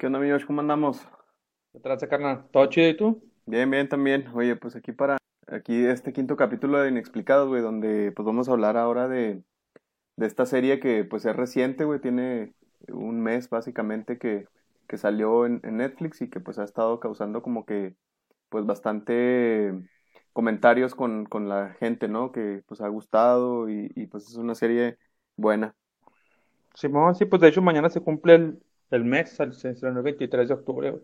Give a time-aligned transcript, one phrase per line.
[0.00, 0.46] ¿Qué onda, amigos?
[0.46, 1.06] ¿Cómo andamos?
[1.74, 2.48] ¿Qué tal, carnal?
[2.50, 3.22] ¿Todo chido y tú?
[3.44, 4.28] Bien, bien, también.
[4.32, 8.52] Oye, pues aquí para, aquí este quinto capítulo de Inexplicados, güey, donde pues vamos a
[8.52, 9.42] hablar ahora de,
[10.16, 12.54] de esta serie que pues es reciente, güey, tiene
[12.88, 14.46] un mes básicamente que,
[14.88, 17.94] que salió en, en Netflix y que pues ha estado causando como que
[18.48, 19.70] pues bastante
[20.32, 22.32] comentarios con, con la gente, ¿no?
[22.32, 24.96] Que pues ha gustado y, y pues es una serie
[25.36, 25.74] buena.
[26.72, 28.62] Simón, sí, pues de hecho mañana se cumple el,
[28.96, 31.02] el mes, se estrenó el 23 de octubre, güey.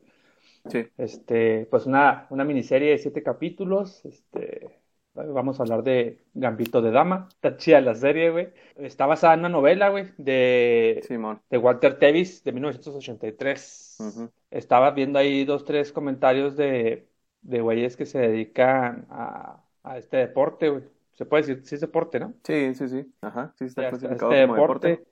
[0.69, 0.87] Sí.
[0.99, 4.81] Este, pues una, una miniserie de siete capítulos, este,
[5.15, 8.49] vamos a hablar de Gambito de Dama, está chida la serie, güey.
[8.77, 11.41] Está basada en una novela, güey, de, Simón.
[11.51, 13.97] de Walter Tevis, de 1983.
[14.01, 14.31] Ujú.
[14.51, 17.09] Estaba viendo ahí dos, tres comentarios de,
[17.43, 20.85] de güeyes que se dedican a, a este deporte, güey.
[21.13, 22.35] Se puede decir, sí es deporte, ¿no?
[22.45, 23.15] Sí, sí, sí.
[23.23, 24.89] Ajá, sí está clasificado este como deporte.
[24.89, 25.11] deporte,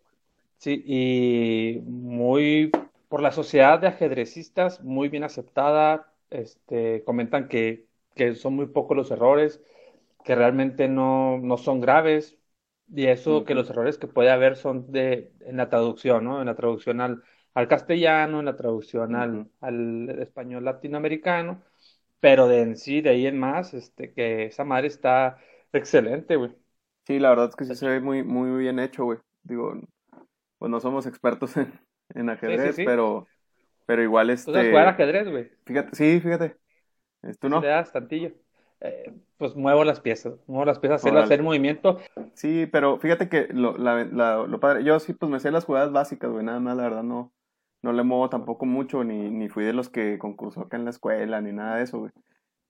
[0.64, 2.70] sí, y muy
[3.08, 6.12] por la sociedad de ajedrecistas, muy bien aceptada.
[6.30, 9.62] Este, comentan que, que son muy pocos los errores,
[10.24, 12.38] que realmente no, no son graves,
[12.94, 16.40] y eso que los errores que puede haber son de, en la traducción, ¿no?
[16.40, 17.22] En la traducción al,
[17.54, 21.62] al castellano, en la traducción al, al español latinoamericano,
[22.20, 25.38] pero de en sí, de ahí en más, este, que esa madre está
[25.72, 26.52] excelente, güey.
[27.06, 29.18] Sí, la verdad es que sí se ve muy, muy bien hecho, güey.
[29.42, 29.74] Digo,
[30.64, 32.84] pues no somos expertos en, en Sí, sí, ajedrez, sí.
[32.84, 33.30] pero,
[33.86, 35.50] pero igual Tú sabes jugar este, ajedrez, güey.
[35.66, 36.58] fíjate, sí, fíjate,
[37.40, 38.32] tú Si le no, das tantillo.
[38.80, 41.98] Eh, pues muevo las piezas, muevo las piezas, hacer, hacer movimiento.
[42.34, 45.64] Sí, pero fíjate que lo, la, la- lo padre, yo sí pues me sé las
[45.64, 47.32] jugadas básicas, güey, nada más, la verdad no,
[47.82, 50.90] no le muevo tampoco mucho, ni, ni fui de los que concursó acá en la
[50.90, 52.12] escuela, ni nada de eso, güey.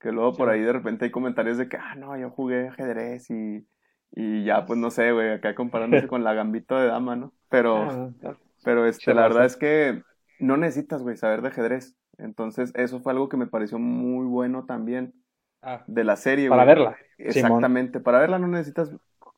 [0.00, 3.30] Que luego por ahí de repente hay comentarios de que, ah, no, yo jugué ajedrez
[3.30, 3.66] y,
[4.12, 7.34] y ya, pues no sé, güey, acá comparándose con la Gambito de Dama, ¿no?
[7.56, 10.02] Pero, Ah, pero este, la verdad es que
[10.40, 11.96] no necesitas, güey, saber de ajedrez.
[12.18, 15.14] Entonces, eso fue algo que me pareció muy bueno también
[15.62, 16.76] Ah, de la serie, para güey.
[16.76, 16.96] verla.
[17.28, 17.60] Simón.
[17.60, 18.90] Exactamente, para verla no necesitas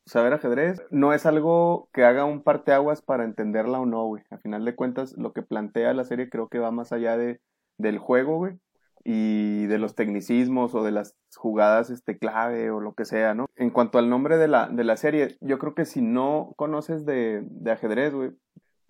[0.05, 4.23] saber ajedrez, no es algo que haga un parteaguas para entenderla o no, güey.
[4.29, 7.41] A final de cuentas, lo que plantea la serie creo que va más allá de,
[7.77, 8.57] del juego, güey,
[9.09, 13.45] y de los tecnicismos o de las jugadas este clave o lo que sea, ¿no?
[13.55, 17.05] En cuanto al nombre de la, de la serie, yo creo que si no conoces
[17.05, 18.31] de, de ajedrez, güey,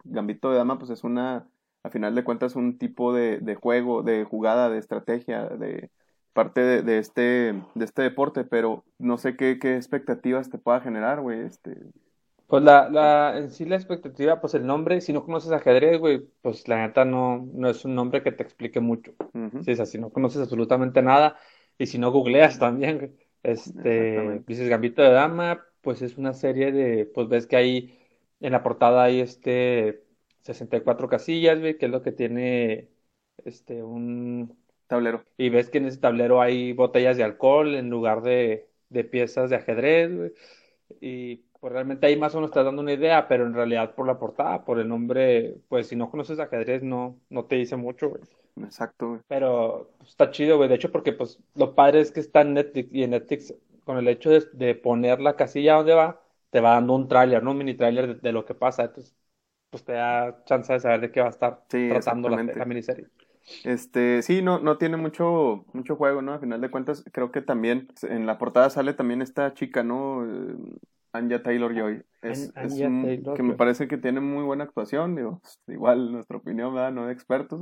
[0.05, 1.47] Gambito de Dama, pues es una,
[1.83, 5.91] a final de cuentas, un tipo de, de juego, de jugada, de estrategia, de
[6.33, 7.21] parte de, de este,
[7.75, 11.77] de este deporte, pero no sé qué, qué expectativas te pueda generar, güey, este,
[12.47, 16.19] Pues la, la, en sí la expectativa, pues el nombre, si no conoces ajedrez, güey,
[16.41, 19.13] pues la neta no, no es un nombre que te explique mucho.
[19.33, 21.37] ujú, Sí, o sea, si no conoces absolutamente nada
[21.77, 23.11] y si no googleas también, güey,
[23.43, 27.99] este, dices Gambito de Dama, pues es una serie de, pues ves que ahí
[28.39, 30.03] en la portada hay este
[30.41, 32.89] 64 casillas, güey, que es lo que tiene
[33.45, 35.23] este un Tablero.
[35.37, 39.49] y ves que en ese tablero hay botellas de alcohol en lugar de, de piezas
[39.49, 40.31] de ajedrez, güey.
[41.01, 44.07] Y pues realmente ahí más o menos estás dando una idea, pero en realidad por
[44.07, 48.09] la portada, por el nombre, pues si no conoces ajedrez no, no te dice mucho,
[48.09, 48.23] güey.
[48.57, 49.21] Exacto, güey.
[49.27, 50.69] Pero pues, está chido, güey.
[50.69, 53.53] De hecho, porque pues lo padre es que está en Netflix y en Netflix,
[53.83, 57.43] con el hecho de, de poner la casilla donde va, te va dando un tráiler,
[57.43, 57.51] ¿no?
[57.51, 58.83] Un mini tráiler de, de lo que pasa.
[58.85, 59.15] Entonces,
[59.69, 62.65] pues te da chance de saber de qué va a estar Sí, tratando la, la
[62.65, 63.07] miniserie.
[63.63, 66.33] Este, sí, no, no tiene mucho, mucho juego, ¿no?
[66.33, 70.25] A final de cuentas, creo que también en la portada sale también esta chica, ¿no?
[71.17, 72.01] Eh, Anya Taylor-Joy.
[72.21, 75.41] Es, An- es Anya un- Taylor, que me parece que tiene muy buena actuación, digo,
[75.67, 76.91] igual nuestra opinión, ¿verdad?
[76.91, 77.61] No de expertos,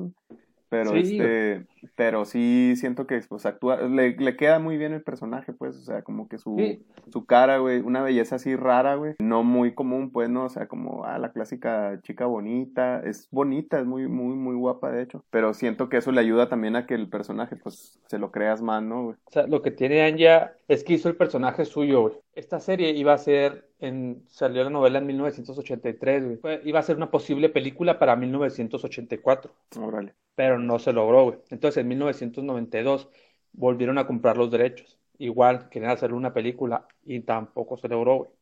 [0.69, 1.66] pero Sí, este,
[1.96, 5.81] pero sí siento que pues actúa, le, le queda muy bien el personaje, pues, o
[5.84, 9.73] sea, como que su, Sí, su cara, güey, una belleza así rara, güey, no muy
[9.73, 10.46] común, pues, ¿no?
[10.46, 14.91] O sea, como, ah, la clásica chica bonita, es bonita, es muy, muy, muy guapa,
[14.91, 18.17] de hecho, pero siento que eso le ayuda también a que el personaje, pues, se
[18.19, 19.16] lo creas más, ¿no, güey?
[19.25, 22.13] O sea, lo que tiene Anya es que hizo el personaje suyo, güey.
[22.34, 26.38] Esta serie iba a ser en, salió la novela en 1983, güey.
[26.38, 30.14] Fue- iba a ser una posible película para 1984, Órale.
[30.35, 31.38] pero no se logró, güey.
[31.49, 33.09] Entonces, en 1992
[33.53, 34.99] volvieron a comprar los derechos.
[35.17, 38.33] Igual querían hacer una película y tampoco se logró.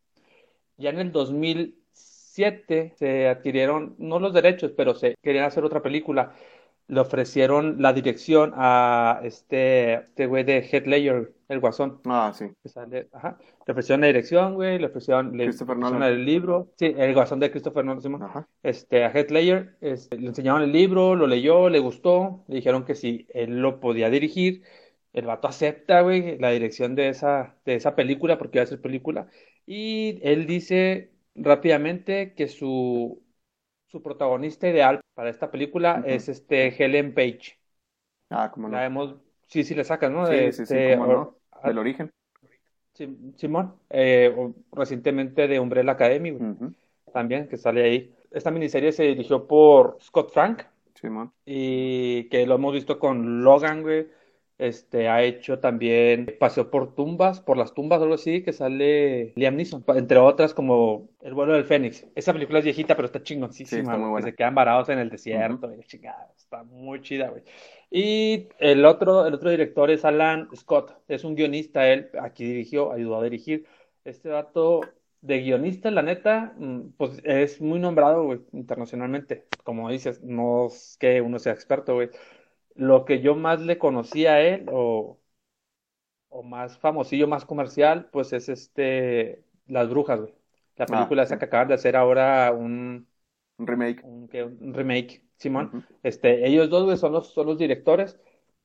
[0.78, 6.34] Ya en el 2007 se adquirieron, no los derechos, pero se querían hacer otra película.
[6.88, 12.02] Le ofrecieron la dirección a este, este güey de Heath Ledger, el Guasón.
[12.06, 12.46] Ah, sí,
[13.14, 13.38] ajá.
[13.66, 16.74] Le ofrecieron la dirección, güey, le ofrecieron, le ofrecieron el libro.
[16.78, 18.24] Sí, el Guasón de Christopher Nolan, Simón.
[18.24, 18.48] Ajá.
[18.62, 22.84] Este, a Heath Ledger, este, le enseñaron el libro, lo leyó, le gustó, le dijeron
[22.84, 24.64] que si él lo podía dirigir,
[25.14, 28.82] el vato acepta, güey, la dirección de esa, de esa película, porque iba a ser
[28.82, 29.28] película,
[29.66, 33.24] y él dice rápidamente que su,
[33.88, 37.58] su protagonista ideal para esta película es este Helen Page.
[38.30, 38.78] Ah, como no.
[38.78, 39.16] La hemos,
[39.48, 40.28] sí, sí le sacas, ¿no?
[40.28, 41.14] Sí, De sí, sí, este, cómo no.
[41.14, 42.12] or- Del origen.
[42.94, 44.36] Sim- Simón, eh,
[44.72, 46.74] recientemente de Umbrella Academy, güey, Ujú.
[47.12, 48.16] también, que sale ahí.
[48.32, 50.64] Esta miniserie se dirigió por Scott Frank
[50.96, 51.32] Simón.
[51.46, 54.08] y que lo hemos visto con Logan, güey.
[54.60, 59.56] Este, ha hecho también Paseo por tumbas, por las tumbas, algo así, que sale Liam
[59.56, 62.06] Neeson, entre otras como El vuelo del Fénix.
[62.16, 63.24] Esa película es viejita, pero está
[63.62, 64.30] Sí, chingoncísima, está muy güey, buena.
[64.30, 67.44] que se quedan varados en el desierto, y chingada, está muy chida, güey.
[67.90, 72.92] Y el otro, el otro director es Alan Scott, es un guionista, él aquí dirigió,
[72.92, 73.66] ayudó a dirigir.
[74.04, 74.82] Este dato
[75.22, 79.48] de guionista, la neta, mm, pues es muy nombrado, güey, internacionalmente.
[79.64, 82.10] Como dices, no es que uno sea experto, güey.
[82.76, 85.20] Lo que yo más le conocía a él, o,
[86.30, 90.34] o más famosillo, más comercial, pues es este, Las Brujas, güey.
[90.76, 91.40] La Ah, película esa sí.
[91.40, 93.08] que acaban de hacer ahora un,
[93.58, 94.04] Un remake.
[94.04, 94.30] un,
[94.62, 95.78] un remake, Simón.
[96.04, 98.20] Este, ellos dos, güey, son los, son los directores.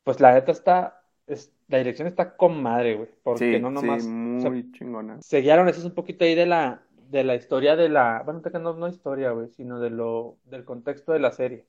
[0.05, 3.87] Pues la neta está, es- la dirección está con madre, güey, porque Sí, no sí,
[3.89, 5.21] nomás, o sea, muy chingona.
[5.21, 8.43] se guiaron, eso es un poquito ahí de la, de la historia de la, bueno,
[8.61, 11.67] no, no historia, güey, sino de lo, del contexto de la serie.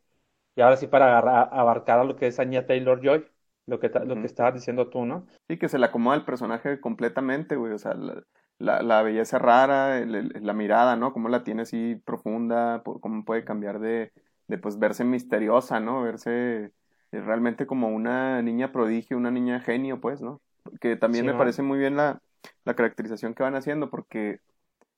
[0.60, 3.26] Y ahora sí para agarrar, abarcar a lo que es Anya Taylor-Joy,
[3.66, 5.26] lo que, lo que estabas diciendo tú, ¿no?
[5.48, 7.72] Sí, que se le acomoda el personaje completamente, güey.
[7.72, 8.22] O sea, la,
[8.58, 11.14] la, la belleza rara, el- el- la mirada, ¿no?
[11.14, 14.12] Cómo la tiene así profunda, por- cómo puede cambiar de,
[14.50, 16.04] de pues verse misteriosa, ¿no?
[16.04, 20.42] Verse eh, realmente como una niña prodigio, una niña genio, pues, ¿no?
[20.82, 22.20] Que también me parece muy bien la,
[22.66, 24.42] la caracterización que van haciendo, porque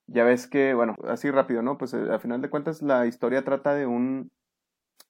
[0.07, 1.77] ya ves que, bueno, así rápido, ¿no?
[1.77, 4.31] Pues eh, al final de cuentas la historia trata de un,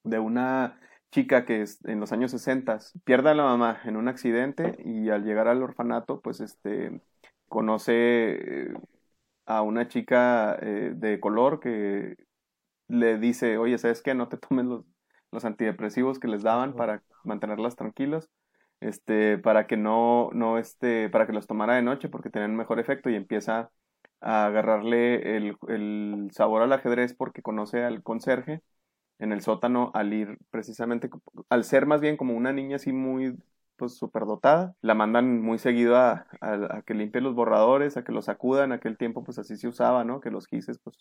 [0.04, 0.80] de una
[1.12, 5.24] chica que en los años 60 pierde a la mamá en un accidente y al
[5.26, 7.02] llegar al orfanato, pues este
[7.48, 7.94] conoce
[8.70, 8.74] eh,
[9.46, 12.16] a una chica eh, de color que
[12.88, 14.16] le dice, oye, ¿sabes qué?
[14.16, 14.86] No te tomes los,
[15.32, 18.30] los antidepresivos que les daban para mantenerlas tranquilos,
[18.80, 22.80] este, para que no, no, este, para que los tomara de noche porque tenían mejor
[22.80, 23.72] efecto y empieza
[24.22, 28.62] a agarrarle el, el sabor al ajedrez porque conoce al conserje
[29.22, 31.10] en el sótano al ir precisamente,
[31.50, 33.38] al ser más bien como una niña así muy
[33.78, 38.12] pues superdotada, la mandan muy seguido a, a- a que limpie los borradores, a que
[38.14, 40.22] los sacudan, en aquel tiempo pues así se usaba, ¿no?
[40.22, 40.98] Que los gises pues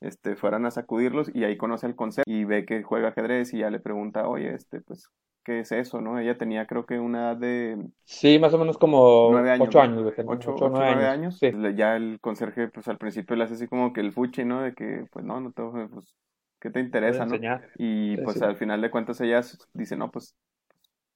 [0.00, 3.58] este, fueran a sacudirlos y ahí conoce al conserje y ve que juega ajedrez y
[3.60, 5.08] ya le pregunta, oye, este, pues,
[5.44, 6.18] ¿qué es eso, no?
[6.18, 9.80] Ella tenía creo que una edad de Sí, más o menos como nueve años, ocho
[9.80, 9.82] ¿no?
[9.82, 11.10] años, tenía, Ocho, ocho nueve nueve años.
[11.10, 11.38] años.
[11.40, 11.58] Sí.
[11.76, 14.62] Ya el conserje, pues al principio le hace así como que el fuchi, ¿no?
[14.62, 16.14] De que, pues no, no te, pues,
[16.62, 17.44] ¿qué te interesa, no?
[17.78, 18.40] Y pues sí.
[18.42, 19.42] al final de cuentas ella
[19.74, 20.36] dice, no, pues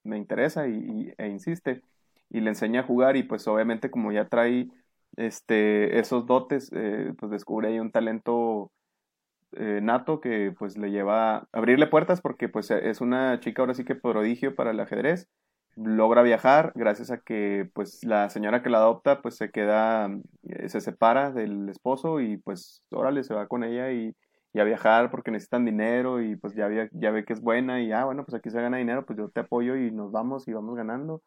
[0.05, 1.83] me interesa y, y- e insiste.
[2.31, 4.69] Y le enseña a jugar y pues obviamente como ya trae
[5.17, 8.73] este, esos dotes, eh, pues descubre ahí un talento
[9.53, 13.75] eh, nato que pues le lleva a abrirle puertas porque pues es una chica ahora
[13.75, 15.29] sí que prodigio para el ajedrez.
[15.77, 20.09] Logra viajar gracias a que pues la señora que la adopta pues se queda,
[20.45, 24.15] eh, se separa del esposo y pues órale se va con ella y,
[24.57, 27.83] y a viajar porque necesitan dinero y pues ya, ve- ya ve que es buena
[27.83, 30.49] y ah bueno pues aquí se gana dinero pues yo te apoyo y nos vamos
[30.49, 31.23] y vamos ganando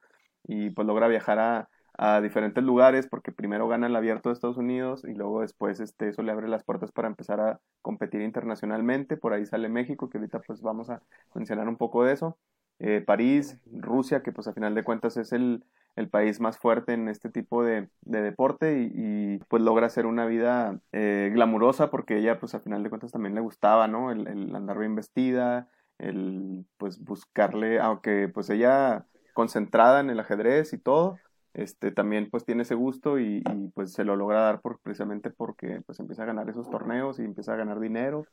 [0.45, 4.57] y pues logra viajar a, a diferentes lugares porque primero gana el abierto de Estados
[4.57, 9.17] Unidos y luego después este, eso le abre las puertas para empezar a competir internacionalmente.
[9.17, 11.01] Por ahí sale México, que ahorita pues vamos a
[11.35, 12.37] mencionar un poco de eso.
[12.79, 15.63] Eh, París, Rusia, que pues a final de cuentas es el,
[15.95, 18.91] el país más fuerte en este tipo de, de deporte y,
[19.35, 23.11] y, pues logra hacer una vida eh, glamurosa porque ella pues a final de cuentas
[23.11, 24.11] también le gustaba, ¿no?
[24.11, 25.67] El, el andar bien vestida,
[25.97, 31.17] el pues buscarle, aunque pues ella concentrada en el ajedrez y todo,
[31.53, 35.29] este también pues tiene ese gusto y, y, pues se lo logra dar por, precisamente
[35.29, 38.25] porque pues empieza a ganar esos torneos y empieza a ganar dinero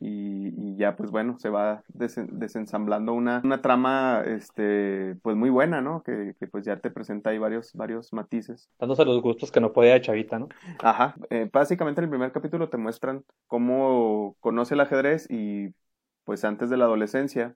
[0.00, 5.50] y, y ya pues bueno se va desen, desensamblando una, una trama este pues muy
[5.50, 8.68] buena no que, que, pues ya te presenta ahí varios varios matices.
[8.78, 10.48] Dándose los gustos que no podía de chavita no
[10.82, 11.14] ajá.
[11.30, 15.74] Eh, básicamente en el primer capítulo te muestran cómo conoce el ajedrez y
[16.24, 17.54] pues antes de la adolescencia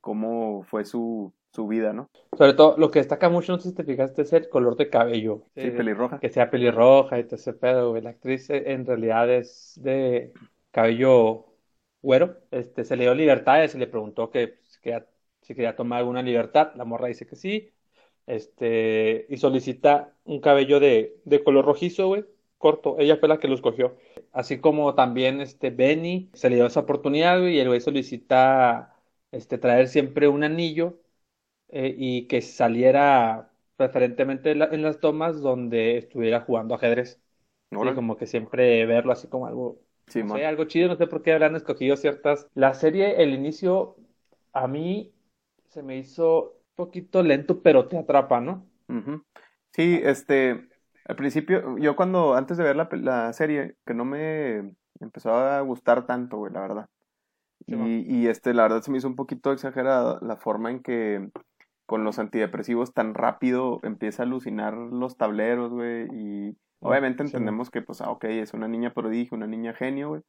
[0.00, 2.10] cómo fue su, su vida, ¿no?
[2.36, 4.88] Sobre todo, lo que destaca mucho, no sé si te fijaste, es el color de
[4.88, 5.42] cabello.
[5.54, 6.18] Sí, eh, pelirroja.
[6.18, 8.02] Que sea pelirroja y todo ese pedo, güey.
[8.02, 10.32] La actriz eh, en realidad es de
[10.70, 11.46] cabello
[12.00, 12.38] güero.
[12.50, 15.04] Este, se le dio libertades y le preguntó que, pues, que
[15.42, 16.72] si quería tomar alguna libertad.
[16.74, 17.70] La morra dice que sí.
[18.26, 22.24] Este, y solicita un cabello de, de color rojizo, güey,
[22.56, 22.96] corto.
[22.98, 23.96] Ella fue la que lo escogió.
[24.32, 28.96] Así como también este Benny se le dio esa oportunidad, güey, y el güey solicita
[29.32, 31.01] este, traer siempre un anillo
[31.72, 37.20] eh, y que saliera preferentemente en, la, en, las tomas donde estuviera jugando ajedrez.
[37.70, 41.06] Sí, como que siempre verlo así como algo Sí, no sé, algo chido, no sé
[41.06, 42.46] por qué habrán escogido ciertas.
[42.54, 43.96] La serie, el inicio,
[44.52, 45.14] a mí
[45.68, 48.66] se me hizo un poquito lento, pero te atrapa, ¿no?
[49.72, 50.68] Sí, este,
[51.06, 55.60] al principio, yo cuando, antes de ver la, la serie, que no me empezó a
[55.62, 56.88] gustar tanto, güey, la verdad.
[57.66, 61.30] y, y, este, la verdad se me hizo un poquito exagerada la forma en que
[61.92, 67.82] con los antidepresivos tan rápido empieza a alucinar los tableros, güey, y obviamente entendemos que,
[67.82, 70.22] pues, ah, ok, es una niña prodigio, una niña genio, güey,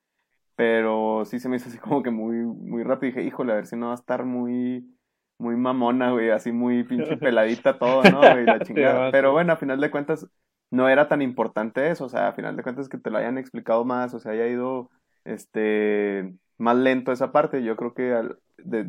[0.58, 3.66] pero sí se me hizo así como que muy, muy rápido, dije, híjole, a ver
[3.66, 4.94] si no va a estar muy,
[5.38, 9.56] muy mamona, güey, así muy pinche peladita todo, ¿no, güey, la chingada, pero bueno, a
[9.56, 10.28] final de cuentas,
[10.70, 13.38] no era tan importante eso, o sea, a final de cuentas que te lo hayan
[13.38, 14.92] explicado más, o sea, haya ido,
[15.24, 17.64] este, más lento esa parte.
[17.64, 18.36] Yo creo que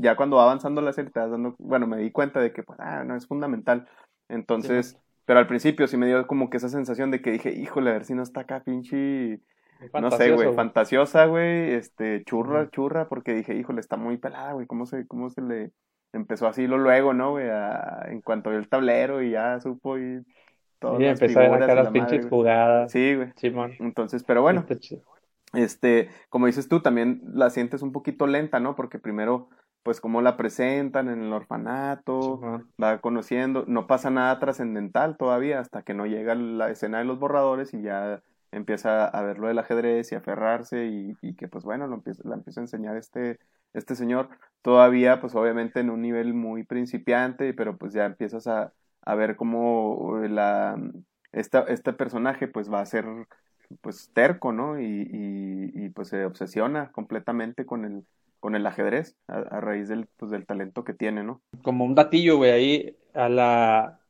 [0.00, 2.78] ya cuando va avanzando la serie, te dando, bueno, me di cuenta de que, pues,
[2.80, 3.88] ah, no, es fundamental.
[4.28, 7.90] Entonces, pero al principio sí me dio como que esa sensación de que dije, híjole,
[7.90, 9.40] a ver si no está acá pinche,
[10.00, 14.66] no sé, güey, fantasiosa, güey, este, churra, churra, porque dije, híjole, está muy pelada, güey,
[14.66, 15.73] ¿cómo se, cómo se le
[16.12, 17.49] empezó así lo luego, ¿no, güey?
[18.06, 20.23] en cuanto vio el tablero y ya supo y
[20.78, 21.00] todo.
[21.00, 22.92] Y empezó a sacar las pinches jugadas.
[22.92, 23.33] Sí, güey.
[23.80, 24.64] Entonces, pero bueno.
[24.68, 25.02] Este,
[26.28, 28.75] como dices tú, también la sientes un poquito lenta, ¿no?
[28.75, 29.49] Porque primero,
[29.82, 32.40] pues como la presentan en el orfanato,
[32.82, 37.18] va conociendo, no pasa nada trascendental todavía hasta que no llega la escena de los
[37.18, 41.49] borradores y ya empieza a ver lo del ajedrez y a aferrarse y, y que
[41.49, 43.38] pues bueno, lo empieza, la empieza a enseñar este,
[43.73, 44.28] este señor,
[44.62, 49.37] todavía pues obviamente en un nivel muy principiante, pero pues ya empiezas a, a ver
[49.37, 50.76] cómo la,
[51.32, 53.06] esta, este personaje pues va a ser
[53.81, 54.81] pues terco, ¿no?
[54.81, 58.04] Y, y, y, pues se obsesiona completamente con el,
[58.40, 61.43] con el ajedrez a, raíz del, pues, del talento que tiene, ¿no?
[61.62, 64.00] Como un datillo, güey, ahí a la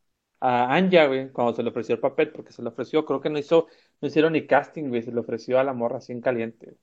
[0.46, 3.30] a Anja, güey, cuando se le ofreció el papel, porque se le ofreció, creo que
[3.30, 3.66] no hizo,
[4.02, 6.76] no hicieron ni casting, güey, se le ofreció a la morra así en caliente.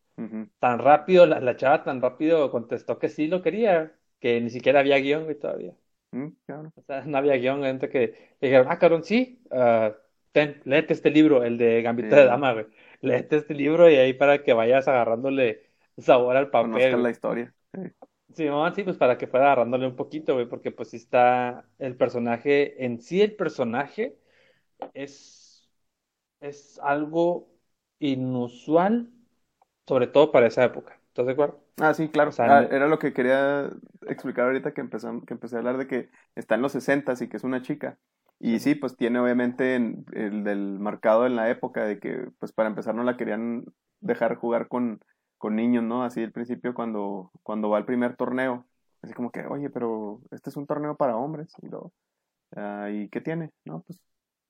[0.60, 4.80] Tan rápido, la, la, chava tan rápido contestó que sí lo quería, que ni siquiera
[4.80, 5.76] había guion, güey, todavía.
[6.12, 6.74] Mm, claro.
[6.76, 9.94] O sea, no había guion, gente que dijeron, ah, cabrón, sí, uh,
[10.32, 12.66] ten, léete este libro, el de Gambito de Dama, güey.
[13.02, 16.72] Léete este libro y ahí para que vayas agarrándole sabor al papel.
[16.72, 17.54] Conozcan la historia.
[17.74, 18.48] Sí.
[18.76, 22.86] sí, pues para que fuera agarrándole un poquito, güey, porque pues sí está el personaje,
[22.86, 24.18] en sí el personaje
[24.94, 25.70] es,
[26.40, 27.50] es algo
[28.00, 29.10] inusual,
[29.88, 31.00] sobre todo para esa época.
[31.08, 31.62] ¿Estás de acuerdo?
[31.78, 32.32] Ah, sí, claro.
[32.38, 33.70] Ah, era lo que quería
[34.08, 37.28] explicar ahorita que, empezamos, que empecé a hablar de que está en los 60 y
[37.28, 37.98] que es una chica.
[38.44, 42.70] Y sí, pues tiene obviamente el del marcado en la época de que, pues para
[42.70, 43.66] empezar, no la querían
[44.00, 45.00] dejar jugar con,
[45.38, 46.04] con niños, ¿no?
[46.04, 48.66] Así al principio cuando, cuando va al primer torneo.
[49.04, 51.54] Así como que, oye, pero este es un torneo para hombres.
[51.62, 51.94] Y, lo,
[52.56, 53.52] ah, ¿y qué tiene?
[53.64, 54.02] No, pues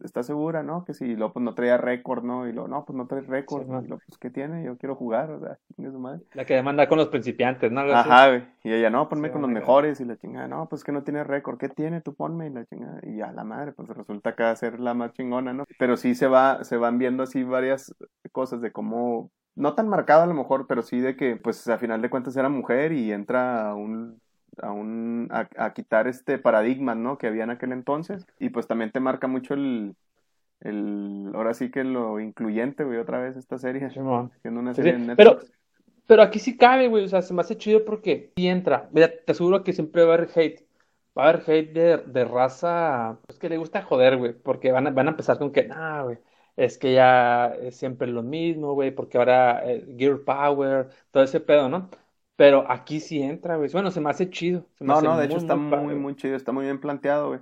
[0.03, 0.83] ¿estás segura, no?
[0.85, 2.47] Que si lo pues no traía récord, ¿no?
[2.47, 3.65] Y lo, no, pues no trae récord.
[3.83, 4.63] y lo, pues, ¿qué tiene?
[4.63, 6.21] Yo quiero jugar, o sea, su madre.
[6.33, 7.81] La que demanda con los principiantes, ¿no?
[7.81, 8.43] Ajá, güey.
[8.63, 9.99] Y ella, no, ponme con los mejores.
[9.99, 11.57] Y la chingada, no, pues que no tiene récord.
[11.57, 12.01] ¿Qué tiene?
[12.01, 12.47] Tú ponme.
[12.47, 12.99] Y la chingada.
[13.03, 15.65] Y a la madre, pues resulta que va a ser la más chingona, ¿no?
[15.77, 17.93] Pero sí se va, se van viendo así varias
[18.31, 21.77] cosas de cómo, no tan marcado a lo mejor, pero sí de que, pues a
[21.77, 24.20] final de cuentas era mujer y entra a un
[24.61, 27.17] a, un, a, quitar este paradigma, ¿no?
[27.17, 28.25] Que había en aquel entonces.
[28.39, 29.95] Y pues también te marca mucho el,
[30.61, 33.89] el ahora sí que lo incluyente, güey, otra vez esta serie.
[34.45, 35.39] una serie Pero,
[36.07, 38.89] pero aquí sí cabe, güey, o sea, se me hace chido porque sí entra.
[38.91, 40.65] Mira, te aseguro que siempre va a haber hate.
[41.17, 44.87] Va a haber hate de, de raza, pues que le gusta joder, güey, porque van
[44.87, 46.17] a, van a empezar con que, nah, güey,
[46.55, 51.39] es que ya es siempre lo mismo, güey, porque ahora eh, Gear Power, todo ese
[51.39, 51.89] pedo, ¿no?
[52.35, 53.69] Pero aquí sí entra, güey.
[53.71, 54.65] Bueno, se me hace chido.
[54.79, 57.39] no, no, de hecho está muy, muy, chido, está muy bien planteado, güey.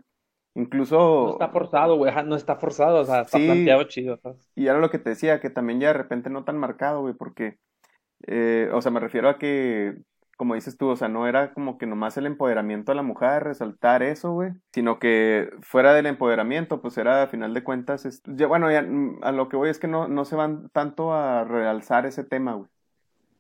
[0.55, 0.97] Incluso.
[0.97, 2.13] No está forzado, güey.
[2.25, 4.19] No está forzado, o sea, está planteado chido.
[4.55, 7.13] Y ahora lo que te decía, que también ya de repente no tan marcado, güey,
[7.13, 7.57] porque.
[8.27, 9.95] Eh, o sea, me refiero a que,
[10.35, 13.45] como dices tú, o sea, no era como que nomás el empoderamiento a la mujer,
[13.45, 18.21] resaltar eso, güey, sino que fuera del empoderamiento, pues era a final de cuentas.
[18.25, 21.13] ya, bueno, ya, mm, a lo que voy es que no, no se van tanto
[21.13, 22.69] a realzar ese tema, güey.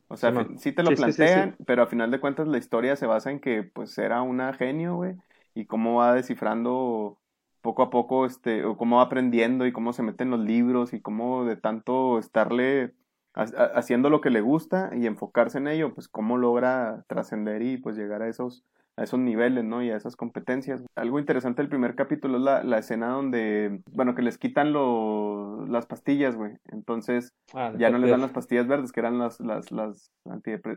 [0.09, 3.29] O sea, sí, te lo plantean, pero a final de cuentas la historia se basa
[3.29, 5.15] en que pues era una genio, güey,
[5.53, 7.19] y cómo va descifrando
[7.61, 10.93] poco a poco, este, o cómo va aprendiendo y cómo se mete en los libros
[10.93, 12.93] y cómo de tanto estarle
[13.33, 17.95] haciendo lo que le gusta y enfocarse en ello, pues cómo logra trascender y pues
[17.95, 18.63] llegar a esos
[18.99, 19.81] a esos niveles, ¿no?
[19.81, 20.83] Y a esas competencias.
[20.95, 25.65] Algo interesante del primer capítulo es la, la escena donde, bueno, que les quitan lo,
[25.67, 26.57] las pastillas, güey.
[26.65, 30.11] Entonces, ah, ya no les dan las pastillas verdes, que eran las, las, las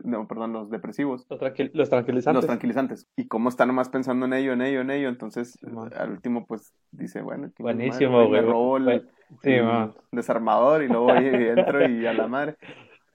[0.05, 1.25] no, perdón, los depresivos.
[1.29, 1.41] Los,
[1.73, 2.33] los, tranquilizantes.
[2.33, 3.07] Los tranquilizantes.
[3.17, 5.09] Y cómo está nomás pensando en ello, en ello, en ello.
[5.09, 5.59] Entonces,
[5.97, 9.01] al último, pues, dice, bueno, buenísimo, güey.
[9.43, 11.27] El, desarmador y luego ahí
[11.57, 12.55] entro y a la madre.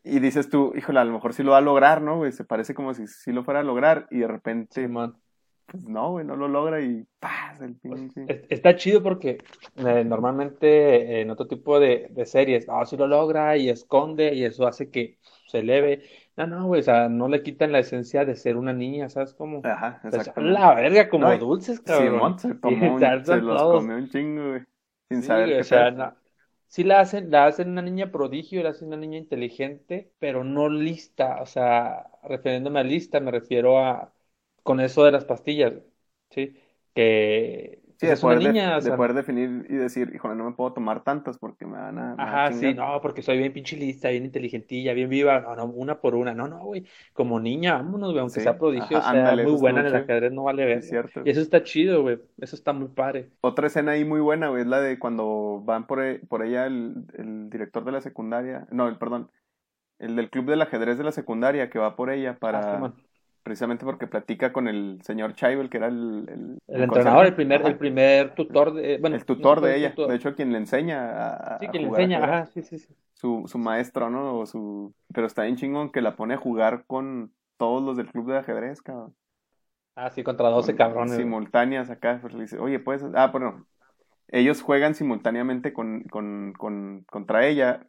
[0.08, 2.32] Y dices tú, híjole, a lo mejor sí lo va a lograr, ¿no, güey?
[2.32, 6.24] Se parece como si sí lo fuera a lograr y de repente, pues no, güey,
[6.24, 7.60] no lo logra y ¡paz!
[7.60, 8.24] El pinche...
[8.26, 9.38] Es- Está chido porque
[9.76, 14.44] eh, normalmente en otro tipo de, de series, no, si lo logra y esconde y
[14.44, 16.02] eso hace que se eleve.
[16.36, 19.34] No, no, güey, o sea, no le quitan la esencia de ser una niña, ¿sabes
[19.34, 19.60] cómo?
[19.64, 20.58] Ajá, O sea, exactamente.
[20.58, 22.38] la verga, como No, dulces, cabrón.
[22.38, 24.62] Simón se un- se los comió un chingo, güey.
[25.10, 25.98] Sin Sí, saber qué o sea, pedo.
[26.04, 26.14] no-
[26.68, 30.68] sí la hacen, la hacen una niña prodigio, la hacen una niña inteligente, pero no
[30.68, 34.14] lista, o sea, refiriéndome a lista, me refiero a
[34.62, 35.74] con eso de las pastillas,
[36.30, 36.56] ¿sí?
[36.94, 38.42] Que Sí, de poder,
[38.76, 42.16] de- poder definir y decir, híjole, no me puedo tomar tantas porque me van a,
[42.16, 45.66] me Ajá, sí, no, porque soy bien pinche lista, bien inteligentilla, bien viva, no, no,
[45.66, 49.02] una por una, no, no, güey, como niña, vámonos, güey, aunque Sí, sea prodigio, ajá,
[49.02, 50.80] sea ándale, muy buena en el ajedrez, no vale ver.
[50.80, 51.20] es cierto.
[51.22, 53.30] Y eso está chido, güey, eso está muy padre.
[53.40, 56.66] Otra escena ahí muy buena, güey, es la de cuando van por, e- por ella
[56.66, 59.30] el, el director de la secundaria, no, el, perdón,
[59.98, 63.07] el del club del ajedrez de la secundaria que va por ella Ah, para, Simón.
[63.48, 67.62] Precisamente porque platica con el señor Chaivel, que era el, el, El entrenador, el primer,
[67.62, 67.66] Ajá.
[67.66, 70.08] el primer tutor de, bueno, el tutor no de el ella, tutor.
[70.08, 71.10] de hecho quien le enseña
[71.56, 72.24] a, Sí, quien le jugar enseña, ajedrez.
[72.24, 72.94] ajá, sí, sí, sí.
[73.14, 74.38] su, su maestro, ¿no?
[74.38, 74.94] O su...
[75.14, 78.38] Pero está bien chingón que la pone a jugar con todos los del club de
[78.38, 79.16] ajedrez, cabrón.
[79.94, 81.26] Ah, sí, contra 12 Con- cabrones.
[81.26, 82.18] Simultáneas acá.
[82.20, 83.02] Pues le dice, oye, pues.
[83.14, 83.66] Ah, bueno.
[84.28, 87.86] Ellos juegan simultáneamente con, con, con, contra ella,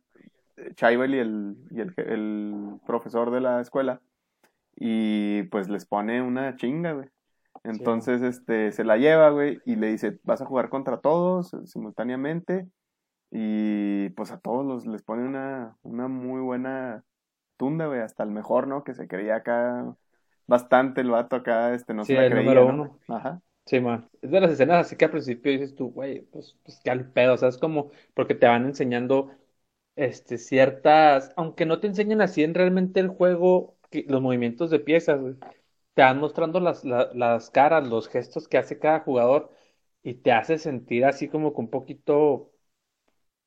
[0.75, 4.01] Chaivel y, el, y el, el profesor de la escuela.
[4.79, 7.09] Y pues les pone una chinga, güey.
[7.63, 11.67] Entonces, este, se la lleva, güey, y le dice, vas a jugar contra todos eh,
[11.67, 12.69] simultáneamente.
[13.31, 17.03] Y pues a todos los, les pone una, una muy buena
[17.57, 18.83] tunda, güey, hasta el mejor, ¿no?
[18.83, 19.95] Que se creía acá
[20.48, 22.74] bastante el vato acá, este, no Sí, se la el creía, número ¿no?
[22.74, 23.00] uno.
[23.07, 23.41] Ajá.
[23.65, 24.09] Sí, man.
[24.21, 27.12] Es de las escenas así que al principio dices tú, güey, pues, pues qué al
[27.12, 29.31] pedo, o sea, es como porque te van enseñando
[29.98, 33.77] este, ciertas, aunque no te enseñan así en realmente el juego,
[34.08, 35.20] los movimientos de piezas,
[35.94, 39.51] te van mostrando las, la- las caras, los gestos que hace cada jugador
[40.03, 42.51] y te hace sentir así como que un poquito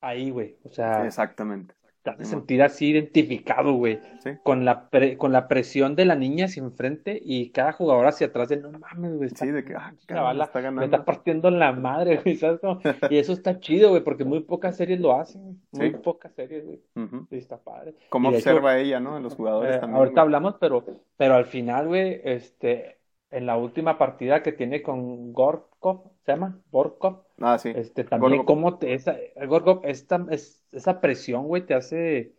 [0.01, 1.75] ahí, güey, o sea, Exactamente.
[2.03, 4.31] Te hace sentir así identificado, güey, Sí.
[4.43, 8.27] con la, pre- con la presión de la niña hacia enfrente y cada jugador hacia
[8.27, 12.17] atrás de, no mames, güey, Sí, de que, ah, está me está partiendo la madre,
[12.23, 12.79] güey, ¿sabes cómo?
[13.09, 15.61] Y eso está chido, güey, porque muy pocas series lo hacen.
[15.71, 15.97] Muy Sí.
[15.97, 16.81] pocas series, güey.
[17.29, 17.95] Sí, está padre.
[18.09, 19.17] ¿Cómo Y de hecho, observa ella, no?
[19.17, 19.97] En los jugadores eh, también.
[19.97, 20.23] ahorita güey.
[20.23, 20.85] hablamos, pero,
[21.17, 22.97] pero al final, güey, este,
[23.31, 26.59] en la última partida que tiene con Gorkov, ¿se llama?
[26.71, 27.69] Gorkov, Ah, sí.
[27.73, 29.15] este, también cómo te, esa,
[29.47, 32.35] Gorkov, esta, es, esa presión, güey, te hace,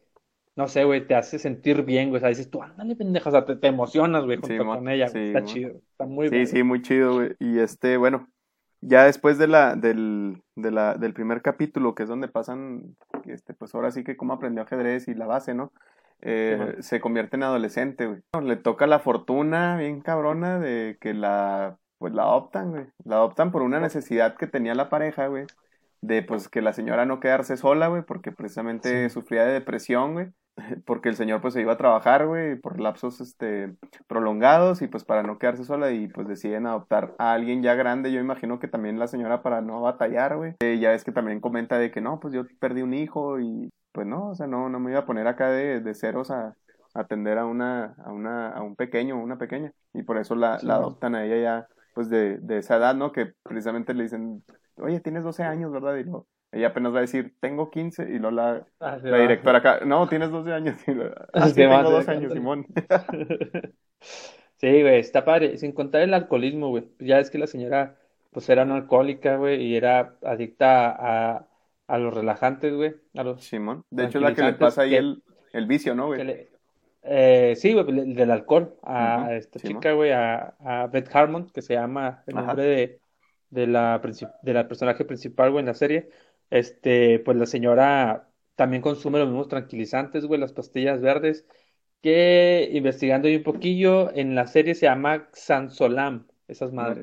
[0.57, 3.33] no sé, güey, te hace sentir bien, güey, o sea, dices tú, ándale, pendeja, o
[3.33, 6.31] sea, te, te emocionas, güey, junto Sí, con ella, sí, está chido, está muy Sí,
[6.31, 6.47] bueno.
[6.47, 7.37] sí, muy chido, güey.
[7.38, 8.29] Y este, bueno,
[8.81, 13.55] ya después de la, del, de la, del primer capítulo, que es donde pasan, este,
[13.55, 15.73] pues ahora sí que cómo aprendió ajedrez y la base, ¿no?
[16.21, 18.21] Eh, se convierte en adolescente, güey.
[18.43, 22.85] Le toca la fortuna bien cabrona de que la, pues la adoptan, güey.
[23.07, 25.47] La adoptan por una necesidad que tenía la pareja, güey.
[26.03, 29.14] De pues que la señora no quedarse sola, güey, porque precisamente Sí.
[29.14, 30.27] sufría de depresión, güey.
[30.85, 33.73] Porque el señor pues se iba a trabajar, güey, por lapsos este
[34.07, 38.12] prolongados y pues para no quedarse sola y pues deciden adoptar a alguien ya grande.
[38.12, 40.57] Yo imagino que también la señora para no batallar, güey.
[40.61, 43.73] Eh, ya es que también comenta de que no, pues yo perdí un hijo y
[43.93, 46.55] pues no, o sea, no, no me iba a poner acá de, de ceros a,
[46.93, 49.73] atender a una, a una, a un pequeño, una pequeña.
[49.95, 52.94] Y por eso la, Sí, la adoptan a ella ya, pues de, de esa edad,
[52.94, 53.12] ¿no?
[53.12, 54.44] Que precisamente le dicen,
[54.76, 55.96] oye, tienes 12 años, ¿verdad?
[55.96, 59.59] Y luego, ella apenas va a decir, tengo 15, y luego la, Ah, la directora
[59.59, 60.76] acá, no, tienes 12 años.
[60.87, 62.33] Y lo, ah, sí, tengo 12 años.
[62.33, 62.66] Simón.
[64.57, 65.59] Sí, güey, está padre.
[65.59, 66.88] Sin contar el alcoholismo, güey.
[66.98, 67.98] Ya es que la señora,
[68.30, 71.46] pues era una alcohólica, güey, y era adicta a,
[71.87, 72.94] a los relajantes, güey.
[73.14, 73.85] A los Simón.
[73.90, 76.48] De hecho, es la que le pasa ahí que- el, el vicio, ¿no, güey?
[77.05, 78.77] Eh, sí, güey, del alcohol.
[78.83, 82.47] A esta chica, güey, a, a Beth Harmon, que se llama el Ajá.
[82.47, 83.01] nombre de,
[83.51, 84.01] de la,
[84.43, 86.09] de la personaje principal, güey, en la serie.
[86.51, 91.47] Este, pues la señora también consume los mismos tranquilizantes, güey, las pastillas verdes
[92.05, 97.03] que investigando ahí un poquillo, en la serie se llama Xansolam, esas madres,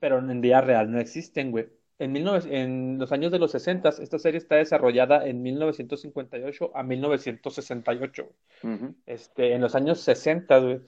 [0.00, 1.68] pero en vida real no existen, güey.
[1.98, 6.82] En, 19 en los años de los 60, esta serie está desarrollada en 1958 a
[6.82, 8.24] 1968.
[8.62, 8.74] güey.
[8.74, 10.80] Ujú, Este, en los años 60, güey,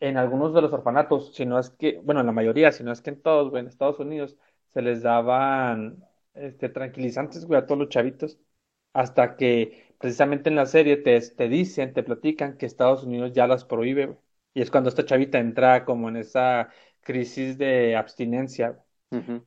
[0.00, 2.92] en algunos de los orfanatos, si no es que, bueno, en la mayoría, si no
[2.92, 4.36] es que en todos, güey, en Estados Unidos,
[4.72, 8.38] se les daban este, tranquilizantes, güey, a todos los chavitos,
[8.92, 13.46] hasta que precisamente en la serie te, te dicen, te platican que Estados Unidos ya
[13.46, 14.18] las prohíbe, güey.
[14.54, 16.68] Y es cuando esta chavita entra como en esa
[17.00, 18.78] crisis de abstinencia.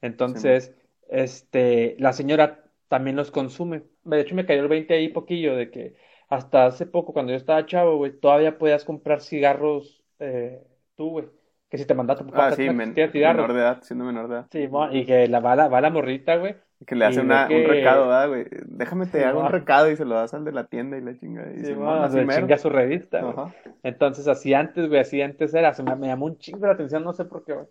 [0.01, 0.75] Entonces,
[1.09, 3.83] este, la señora también los consume.
[4.03, 5.95] De hecho, me cayó el 20 ahí poquillo de que,
[6.29, 10.61] hasta hace poco, cuando yo estaba chavo, güey, todavía podías comprar cigarros eh,
[10.95, 11.25] tú, güey.
[11.69, 14.35] Que si te mandaste tu Ah, sí, no men- menor de edad, siendo menor de
[14.35, 14.47] edad.
[14.49, 16.55] Sí, y que la, va, la, va la morrita, güey.
[16.85, 18.45] Que le hace una, un recado, ¿verdad, güey?
[18.67, 21.01] Déjame te Sí, hago un recado y se lo das al de la tienda y
[21.01, 21.51] la chinga.
[21.53, 22.41] Y Sí, se mero.
[22.41, 23.35] chinga su revista, güey.
[23.83, 27.03] Entonces, así antes, güey, así antes era, se me, me llamó un chingo la atención,
[27.03, 27.65] no sé por qué, güey.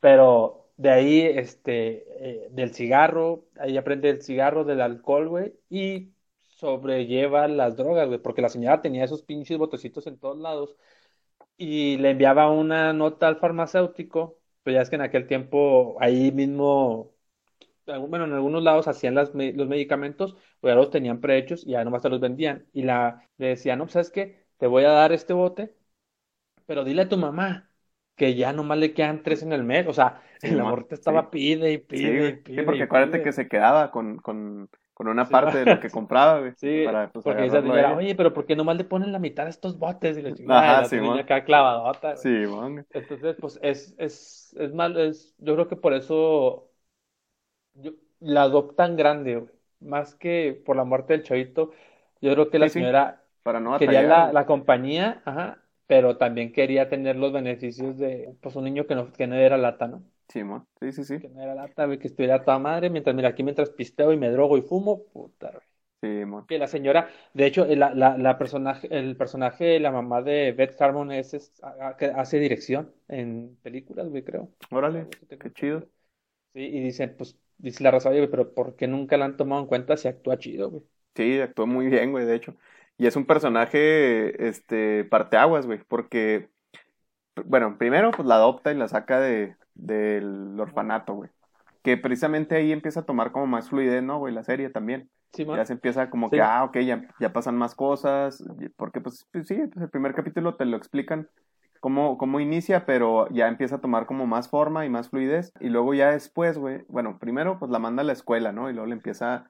[0.00, 2.06] Pero de ahí, este,
[2.46, 8.20] eh, del cigarro, ahí aprende el cigarro, del alcohol, güey, y sobrelleva las drogas, güey,
[8.20, 10.76] porque la señora tenía esos pinches botecitos en todos lados
[11.56, 16.32] y le enviaba una nota al farmacéutico, pues ya es que en aquel tiempo ahí
[16.32, 17.14] mismo,
[18.08, 21.84] bueno, en algunos lados hacían las los medicamentos, pues ya los tenían prehechos y ya
[21.84, 22.68] nomás te los vendían.
[22.72, 24.46] Y la, le decía, no, pues, ¿sabes qué?
[24.58, 25.74] Te voy a dar este bote,
[26.66, 27.67] pero dile a tu mamá
[28.18, 29.86] que ya nomás le quedan tres en el mes.
[29.88, 31.30] O sea, Sí, la mo, morrita estaba sí.
[31.30, 32.44] pide y Sí, pide y güey.
[32.54, 33.22] Sí, pide porque acuérdate pide.
[33.22, 36.54] que se quedaba con, con, con una Sí, parte de lo que compraba, güey.
[36.56, 37.62] Sí, Para, pues, porque ella.
[37.94, 40.18] oye, pero ¿por qué nomás le ponen la mitad de estos botes?
[40.18, 42.26] Y la chingada, Ajá, la sí, acá clavadota, güey.
[42.26, 42.86] Sí, mon.
[42.92, 46.70] Entonces, pues es, es, es mal, es, yo creo que por eso
[47.74, 49.52] yo, la adoptan grande, güey.
[49.80, 51.72] Más que por la muerte del chavito,
[52.20, 52.80] yo creo que la Sí, sí.
[52.80, 58.36] señora Para no quería la, la compañía, ajá, pero también quería tener los beneficios de,
[58.42, 60.04] pues, un niño que no, que no era lata, ¿no?
[60.28, 60.40] Sí.
[60.80, 61.18] Sí, sí, sí.
[61.20, 64.16] Que no era lata, güey, que estuviera toda madre, mientras, mira, aquí mientras pisteo y
[64.16, 65.62] me drogo y fumo, puta, güey.
[66.02, 66.46] Sí, mon.
[66.46, 70.80] Que la señora, de hecho, la, la, la personaje, el personaje, la mamá de Beth
[70.80, 74.50] Harmon es, es- a- que hace dirección en películas, güey, creo.
[74.70, 75.08] Órale,
[75.40, 75.88] qué chido.
[76.54, 79.36] Sí, y dicen, pues, dice la raza, oye, güey, pero ¿por qué nunca la han
[79.36, 80.82] tomado en cuenta si actúa chido, güey?
[81.14, 82.56] Sí, actuó muy bien, güey, de hecho.
[82.98, 86.50] Y es un personaje, este, parteaguas, güey, porque,
[87.46, 91.30] bueno, primero, pues la adopta y la saca de, del orfanato, güey.
[91.82, 94.34] Que precisamente ahí empieza a tomar como más fluidez, ¿no, güey?
[94.34, 95.08] La serie también.
[95.32, 95.44] Sí.
[95.44, 96.36] Ya se empieza como Sí.
[96.36, 98.42] que, ah, ok, ya, ya pasan más cosas,
[98.76, 101.28] porque pues, pues sí, pues el primer capítulo te lo explican
[101.80, 105.68] cómo, cómo inicia, pero ya empieza a tomar como más forma y más fluidez, y
[105.68, 108.68] luego ya después, güey, bueno, primero pues la manda a la escuela, ¿no?
[108.70, 109.44] Y luego le empieza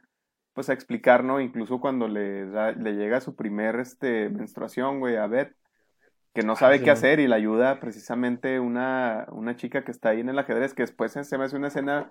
[0.59, 1.41] pues a explicar, ¿no?
[1.41, 5.55] Incluso cuando le, da- le llega su primer, este, menstruación, güey, a Beth,
[6.35, 9.93] que no Ah, sabe sí, qué hacer y le ayuda precisamente una, una chica que
[9.93, 12.11] está ahí en el ajedrez, que después se me hace una escena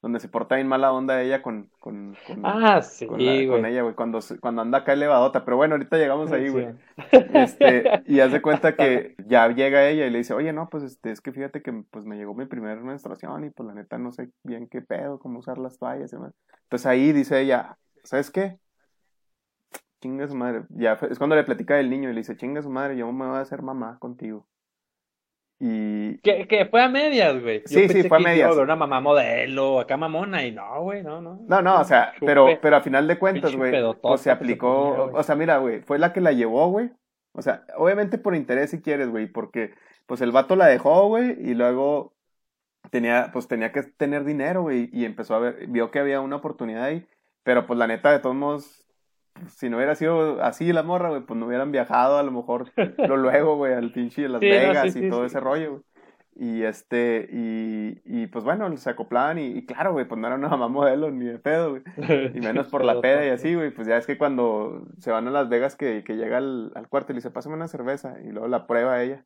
[0.00, 3.34] donde se porta bien mala onda ella con, con, con, Ah, sí, con, la-
[3.66, 5.44] ella, güey, cuando, cuando anda acá elevadota.
[5.44, 6.68] Pero bueno, ahorita llegamos ahí, Sí, güey.
[7.34, 10.84] Este, y haz de cuenta que ya llega ella y le dice, oye, no, pues
[10.84, 13.98] este, es que fíjate que pues me llegó mi primera menstruación y pues la neta
[13.98, 16.32] no sé bien qué pedo, cómo usar las toallas y demás.
[16.64, 17.78] Entonces ahí dice ella,
[18.08, 18.58] ¿sabes qué?
[20.00, 20.62] Chinga su madre.
[20.70, 23.10] Ya fue- es cuando le platica del niño y le dice, chinga su madre, yo
[23.12, 24.46] me voy a hacer mamá contigo.
[25.60, 27.62] Y Que, que fue a medias, güey.
[27.66, 28.56] Sí, sí, fue a medias.
[28.56, 31.40] una mamá modelo, acá mamona, y no, güey, no, no.
[31.48, 32.26] No, no, o sea, Chupe.
[32.26, 35.80] pero, pero a final de cuentas, güey, pues se aplicó, ponía, o sea, mira, güey,
[35.82, 36.90] fue la que la llevó, güey.
[37.32, 39.74] O sea, obviamente por interés si quieres, güey, porque
[40.06, 42.14] pues el vato la dejó, güey, y luego
[42.90, 46.36] tenía, pues tenía que tener dinero, güey, y empezó a ver, vio que había una
[46.36, 47.04] oportunidad ahí,
[47.42, 48.86] pero pues la neta, de todos modos,
[49.48, 52.72] si no hubiera sido así la morra, güey, pues no hubieran viajado a lo mejor
[52.76, 55.40] lo luego, güey, al pinche de Las Sí, no, Vegas sí, y sí, todo ese
[55.40, 55.82] rollo, güey.
[56.40, 60.36] Y este, y, y pues bueno, se acoplaban y, y claro, güey, pues no era
[60.36, 61.82] una mamá modelo ni de pedo, güey.
[62.32, 63.72] Y menos por la peda y así, güey.
[63.72, 66.88] Pues ya es que cuando se van a Las Vegas que, que llega al, al
[66.88, 68.20] cuarto y le dice, pásame una cerveza.
[68.22, 69.24] Y luego la prueba ella.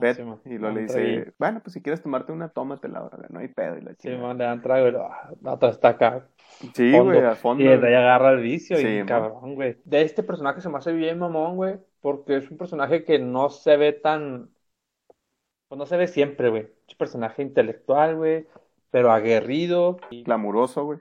[0.00, 0.40] Sí, man.
[0.44, 1.18] y luego le Un traguillo.
[1.20, 3.78] dice, bueno, pues si quieres tomarte una, tómatela ahora, no hay pedo.
[3.78, 4.22] Y la Sí, chingada.
[4.28, 6.28] man, le dan trago y lo- ah, está acá.
[6.74, 7.62] Sí, güey, a fondo.
[7.64, 9.06] Y desde ahí agarra el vicio Sí, y man.
[9.06, 9.76] cabrón, güey.
[9.84, 13.50] De este personaje se me hace bien mamón, güey, porque es un personaje que no
[13.50, 14.50] se ve tan,
[15.68, 16.62] pues no se ve siempre, güey.
[16.86, 18.46] Es un personaje intelectual, güey,
[18.90, 20.98] pero aguerrido y Glamuroso, güey.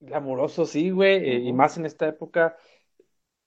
[0.00, 2.56] glamuroso, sí, güey, eh, y más en esta época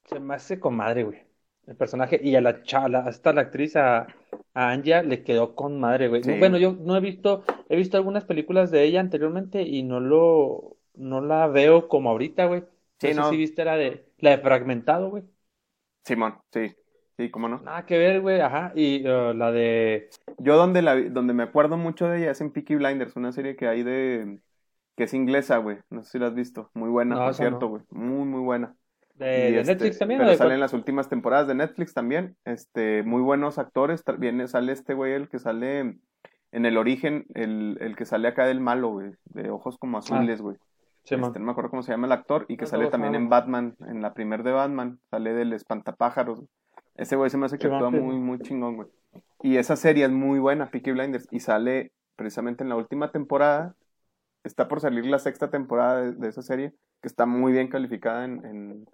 [0.06, 1.29] se me hace comadre, güey.
[1.70, 4.08] El personaje y a la chala, hasta la actriz a,
[4.54, 6.24] a Anya le quedó con madre, güey.
[6.24, 6.34] Sí.
[6.40, 10.78] Bueno, yo no he visto, he visto algunas películas de ella anteriormente y no lo,
[10.96, 12.64] no la veo como ahorita, güey.
[13.00, 13.30] Sí, No sé no.
[13.30, 15.24] si viste la de, la de Fragmentado, güey.
[16.06, 16.76] Simón, sí.
[17.18, 17.62] Sí, cómo no.
[17.62, 18.72] Nada que ver, güey, ajá.
[18.76, 22.52] Y uh, la de, Yo donde, la, donde me acuerdo mucho de ella es en
[22.52, 24.40] Peaky Blinders, una serie que hay de...
[24.96, 25.80] que es inglesa, güey.
[25.90, 26.72] No sé si la has visto.
[26.74, 27.70] Muy buena, No, por cierto, no.
[27.70, 27.84] güey.
[27.90, 28.76] Muy, muy buena.
[29.26, 30.56] De, este, Netflix también, ¿o Pero de sale cuál?
[30.56, 32.36] en las últimas temporadas de Netflix también.
[32.46, 34.04] Este, muy buenos actores.
[34.18, 35.80] Viene, sale este güey, el que sale
[36.52, 39.12] en el origen, el, el que sale acá del malo, güey.
[39.26, 40.58] De ojos como azules, güey.
[41.04, 42.46] Sí, Este, no me acuerdo cómo se llama el actor.
[42.48, 43.20] Y que No, sale no, también no.
[43.20, 45.00] en Batman, en la primer de Batman.
[45.10, 46.38] Sale del espantapájaros.
[46.40, 46.50] güey.
[46.96, 47.98] Ese güey se me hace que actúa sí.
[47.98, 48.88] muy, muy chingón, güey.
[49.42, 51.28] Y esa serie es muy buena, Peaky Blinders.
[51.32, 53.76] Y sale precisamente en la última temporada.
[54.44, 58.26] Está por salir la sexta temporada de, de esa serie, que está muy bien calificada
[58.26, 58.86] en, en,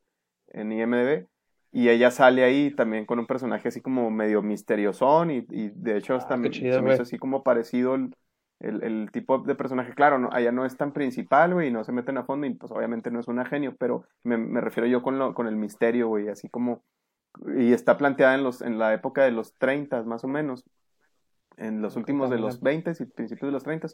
[0.55, 1.27] en IMDb.
[1.71, 5.97] Y ella sale ahí también con un personaje así como medio misteriosón y, y de
[5.97, 8.15] hecho hasta Ah, qué me, chido, se me hizo así como parecido el,
[8.59, 9.93] el, el tipo de personaje.
[9.93, 12.53] Claro, no, allá no es tan principal, güey, y no se meten a fondo y
[12.55, 15.57] pues obviamente no es una genio, pero me, me refiero yo con, lo, con el
[15.57, 16.83] misterio, güey, así como...
[17.57, 20.65] Y está planteada en, los, en la época de los 30 más o menos,
[21.57, 23.87] en los Ok, últimos de los 20 y principios de los 30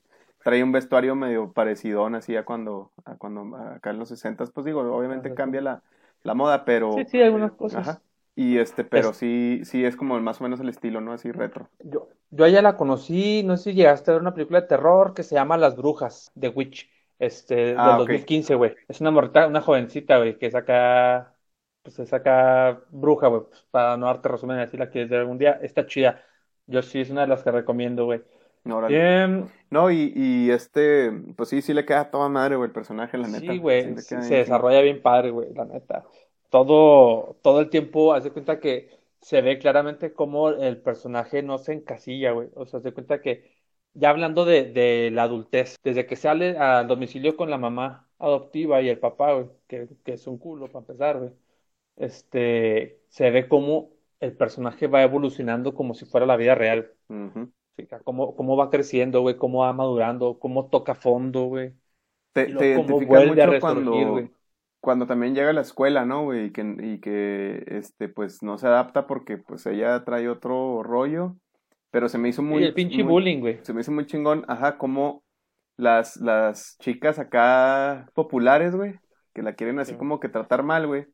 [0.44, 4.66] trae un vestuario medio parecido así a cuando, a cuando acá en los 60 pues
[4.66, 5.84] digo, obviamente cambia la,
[6.24, 6.90] la moda, pero...
[6.90, 7.88] Sí, sí, algunas cosas.
[7.88, 8.04] Ajá.
[8.36, 11.14] Y este, pero Es- sí, sí es como más o menos el estilo, ¿no?
[11.14, 11.70] Así retro.
[11.80, 14.68] Yo, yo a ella la conocí, no sé si llegaste a ver una película de
[14.68, 18.12] terror que se llama Las Brujas, The Witch, este, Ah, del ok.
[18.12, 18.76] 2015, güey.
[18.88, 21.36] Es una morrita, una jovencita, güey, que saca,
[21.82, 25.38] pues se saca bruja, güey, pues, para no darte resumen, si la quieres ver algún
[25.40, 26.24] día, está chida.
[26.68, 28.22] Yo sí, es una de las que recomiendo, güey.
[28.66, 29.24] Órale.
[29.24, 32.74] Em, No, y, y este, pues sí, sí le queda a toda madre, güey, el
[32.74, 33.54] personaje, la neta.
[33.54, 36.06] Sí, güey, sí, se desarrolla bien padre, güey, la neta.
[36.50, 38.90] Todo, todo el tiempo, haz de cuenta que
[39.22, 42.50] se ve claramente cómo el personaje no se encasilla, güey.
[42.56, 43.52] O sea, haz de cuenta que,
[43.94, 48.82] ya hablando de, de la adultez, desde que sale al domicilio con la mamá adoptiva
[48.82, 51.32] y el papá, güey, que, que es un culo para empezar, güey,
[51.96, 56.92] este, se ve cómo el personaje va evolucionando como si fuera la vida real.
[58.04, 61.74] Cómo, cómo va creciendo, güey, cómo va madurando, cómo toca fondo, güey.
[62.34, 64.30] Te, Y te cómo a mucho resurgir, cuando,
[64.80, 66.46] cuando también llega a la escuela, ¿no, güey?
[66.46, 71.36] Y que, y que, este, pues no se adapta porque, pues ella trae otro rollo,
[71.92, 73.60] pero se me hizo Y muy, el pinche muy- bullying, güey.
[73.64, 75.24] se me hizo muy chingón, ajá, como
[75.78, 79.00] las, las chicas acá populares, güey,
[79.34, 79.98] que la quieren así Sí.
[79.98, 81.08] como que tratar mal, güey.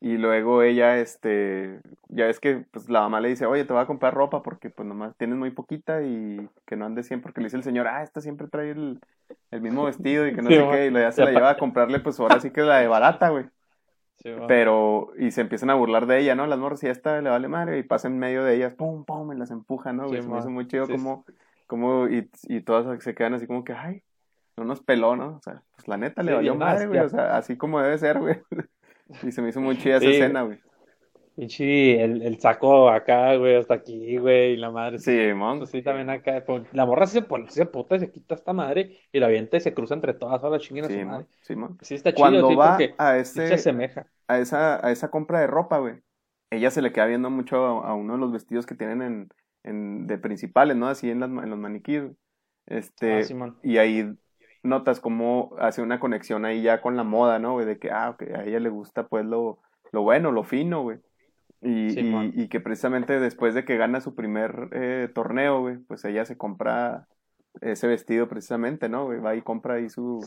[0.00, 3.82] Y luego ella, este, ya ves que pues la mamá le dice, oye, te voy
[3.82, 7.40] a comprar ropa porque pues nomás tienes muy poquita y que no andes siempre, porque
[7.40, 9.00] le dice el señor, ah, esta siempre trae el,
[9.50, 11.56] el mismo vestido y que no Sí, sé qué, y ya se la lleva a
[11.56, 13.46] comprarle, pues ahora sí que la de barata, güey.
[14.22, 14.30] Sí.
[14.46, 16.46] Pero, y se empiezan a burlar de ella, ¿no?
[16.46, 19.04] Las morras y ya está, le vale madre, y pasa en medio de ellas, pum,
[19.04, 20.06] pum, y las empuja, ¿no?
[20.06, 20.22] güey?
[20.22, 21.24] Sí, se me hizo muy chido como,
[21.66, 24.02] como, y, y todas se quedan así como que, ay,
[24.56, 25.36] no nos peló, ¿no?
[25.36, 28.20] O sea, pues la neta le valió madre, güey, o sea, así como debe ser,
[28.20, 28.40] güey.
[29.22, 30.10] Y se me hizo muy chida esa Sí.
[30.10, 30.58] escena, güey.
[31.34, 35.04] Pinche, el, el saco acá, güey, hasta aquí, güey, y la madre.
[35.04, 35.58] Sí, mon.
[35.58, 36.44] Pues sí, también acá.
[36.46, 39.56] pues, la morra sí se pone, se puta, se quita esta madre y la avienta
[39.56, 41.26] y se cruza entre todas, a Sí, su madre.
[41.40, 41.78] Sí, mon.
[41.80, 44.10] Sí, está chido, Cuando sí, va porque a sí se ese, asemeja.
[44.28, 46.02] a esa, a esa compra de ropa, güey,
[46.50, 49.28] ella se le queda viendo mucho a, a uno de los vestidos que tienen en,
[49.64, 50.88] en, de principales, ¿no?
[50.88, 52.16] Así en, las, en los maniquíes, güey.
[52.66, 53.58] Este, Ah, Simón.
[53.62, 54.16] y ahí
[54.62, 57.66] notas cómo hace una conexión ahí ya con la moda, ¿no, güey?
[57.66, 59.58] De que, ah, ok, a ella le gusta pues lo,
[59.92, 60.98] lo bueno, lo fino, güey.
[61.60, 66.04] Y, y, y que precisamente después de que gana su primer eh, torneo, güey, pues
[66.04, 67.08] ella se compra
[67.60, 69.18] ese vestido precisamente, ¿no, güey?
[69.18, 70.20] Va y compra ahí su,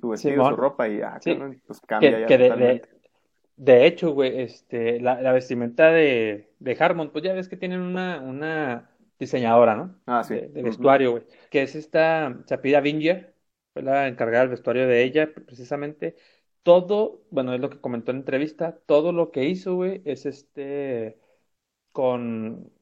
[0.00, 0.54] su vestido, Simón.
[0.54, 1.32] su ropa y, ah, Sí.
[1.34, 2.88] cabrón, pues cambia Que, ya que de, de, totalmente.
[3.56, 7.80] de hecho, güey, este, la, la vestimenta de, de Harmon, pues ya ves que tienen
[7.80, 9.94] una, una diseñadora, ¿no?
[10.06, 10.34] Ah, sí.
[10.34, 11.22] De, vestuario, güey.
[11.50, 13.35] Que es esta, se apellida Vinger,
[13.76, 16.16] fue la encargada del vestuario de ella, precisamente.
[16.62, 20.26] Todo, bueno, es lo que comentó en la entrevista, todo lo que hizo, güey, es
[20.26, 21.20] este,
[21.92, 22.72] con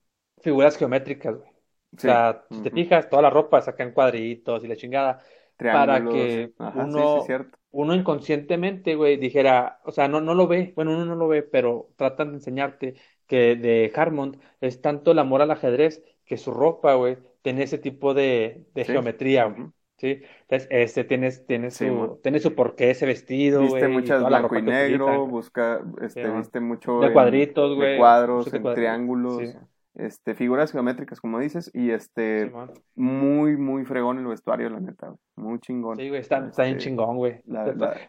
[0.42, 1.50] figuras geométricas, güey.
[1.50, 5.22] O sea, si te fijas, toda la ropa saca en cuadritos y la chingada,
[5.70, 10.46] para que Ajá, sí, sí, uno, uno inconscientemente, güey, dijera, o sea, no, no lo
[10.46, 12.94] ve, bueno, uno no lo ve, pero tratan de enseñarte
[13.26, 17.78] que de Harmon es tanto el amor al ajedrez que su ropa, güey, tiene ese
[17.78, 19.64] tipo de, de geometría, güey.
[19.98, 20.20] ¿Sí?
[20.42, 24.62] Entonces, este tiene, tiene Sí, su, tiene su porqué ese vestido, Viste muchas blanco y
[24.62, 29.59] negro, busca, este, Sí, viste mucho de en- cuadritos, güey, cuadros, en cuadritos, triángulos, sí,
[29.94, 32.52] este, figuras geométricas, como dices, y este,
[32.96, 35.18] muy, muy fregón el vestuario, la neta, güey.
[35.37, 35.96] Muy chingón.
[35.96, 37.42] Sí, güey, está, está bien Este, chingón, güey.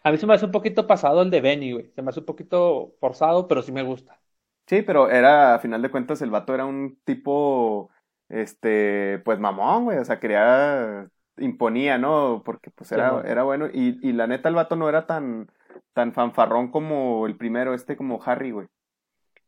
[0.02, 1.92] A mí se me hace un poquito pasado el de Benny, güey.
[1.94, 4.18] Se me hace un poquito forzado, pero sí me gusta.
[4.66, 7.90] Sí, pero era, a final de cuentas, el vato era un tipo,
[8.28, 12.42] este, pues mamón, güey, o sea, quería, imponía, ¿no?
[12.44, 15.50] Porque pues era, era bueno, y, y la neta el vato no era tan,
[15.92, 18.68] tan fanfarrón como el primero, este, como Harry, güey.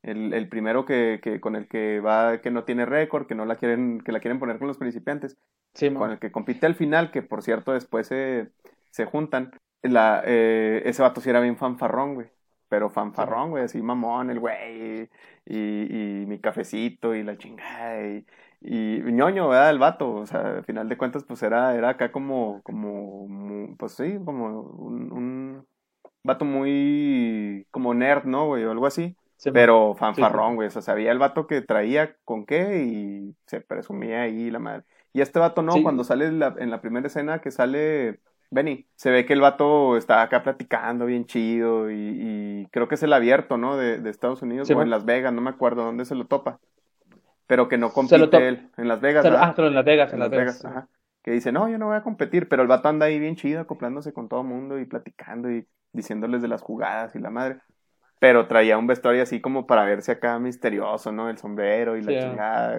[0.03, 3.45] El, el primero que, que, con el que va, que no tiene récord, que no
[3.45, 5.37] la quieren, que la quieren poner con los principiantes,
[5.75, 8.51] Sí, con el que compite al final, que por cierto después se,
[8.91, 12.29] se juntan, la, eh, ese vato sí era bien fanfarrón, güey.
[12.69, 15.11] Pero fanfarrón, güey, así mamón, el güey, y,
[15.47, 18.27] y, y mi cafecito y la chingada, y,
[18.61, 19.71] y ñoño, ¿verdad?
[19.71, 23.93] El vato, o sea, al final de cuentas, pues era, era acá como, como, pues
[23.93, 25.67] sí, como un, un
[26.25, 28.65] vato muy, como nerd, ¿no, güey?
[28.65, 29.17] O algo así.
[29.37, 29.51] Sí.
[29.53, 30.69] Pero fanfarrón, güey.
[30.69, 34.85] O sea, sabía el vato que traía con qué y se presumía ahí la madre.
[35.13, 38.87] Y este vato no, cuando sale en la, en la primera escena que sale Benny,
[38.95, 43.13] se ve que el vato está acá platicando bien chido y, creo que es el
[43.13, 43.77] abierto, ¿no?
[43.77, 46.59] De, Estados Unidos o en Las Vegas, no me acuerdo dónde se lo topa.
[47.49, 48.71] Pero que no compite él.
[48.77, 49.27] En Las Vegas.
[49.27, 50.65] ah, pero en Las Vegas, en, Las Vegas.
[50.65, 50.87] ajá.
[51.23, 53.61] Que dice, no, yo no voy a competir, pero el vato anda ahí bien chido,
[53.61, 57.59] acoplándose con todo el mundo y platicando y diciéndoles de las jugadas y la madre.
[58.21, 61.29] Pero traía un vestuario así como para verse acá misterioso, ¿no?
[61.29, 62.79] El sombrero y la chingada.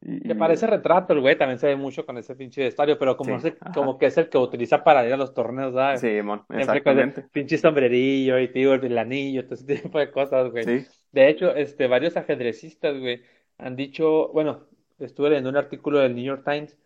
[0.00, 3.36] Que parece retrato el güey, también se ve mucho con ese pinche vestuario, pero como,
[3.74, 6.00] como que es el que utiliza para ir a los torneos, ¿sabes?
[6.00, 7.22] Sí, mon, exactamente.
[7.32, 10.64] pinche sombrerillo y tío, el anillo, todo ese tipo de cosas, güey.
[10.64, 10.86] Sí.
[11.10, 13.22] De hecho, este, varios ajedrecistas, güey,
[13.58, 14.66] han dicho, bueno,
[14.98, 16.76] estuve leyendo un artículo del New York Times,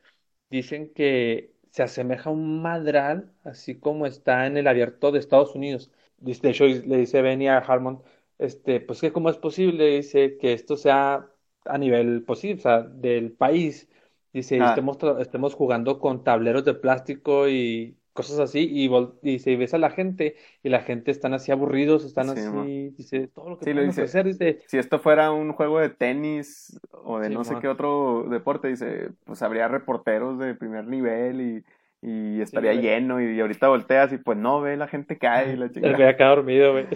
[0.51, 5.55] dicen que se asemeja a un madral, así como está en el abierto de Estados
[5.55, 5.91] Unidos
[6.23, 8.03] de hecho le dice Benny a Harmon,
[8.39, 11.29] este, pues que cómo es posible, dice, que esto sea
[11.65, 13.89] a nivel posible, o sea, del país,
[14.33, 14.71] dice, ah.
[14.71, 18.91] estemos, estemos jugando con tableros de plástico y cosas así, y,
[19.23, 23.29] dice, y ves a la gente, y la gente están así aburridos, están así, dice,
[23.29, 24.61] todo lo que sí, dice, hacer, dice...
[24.67, 29.11] Si esto fuera un juego de tenis o de no sé qué otro deporte, dice,
[29.25, 31.65] pues habría reporteros de primer nivel y
[32.05, 35.71] y estaría lleno y, ahorita volteas y pues no ve la gente cae y la
[35.71, 35.87] chica.
[35.87, 36.87] El acá dormido, güey.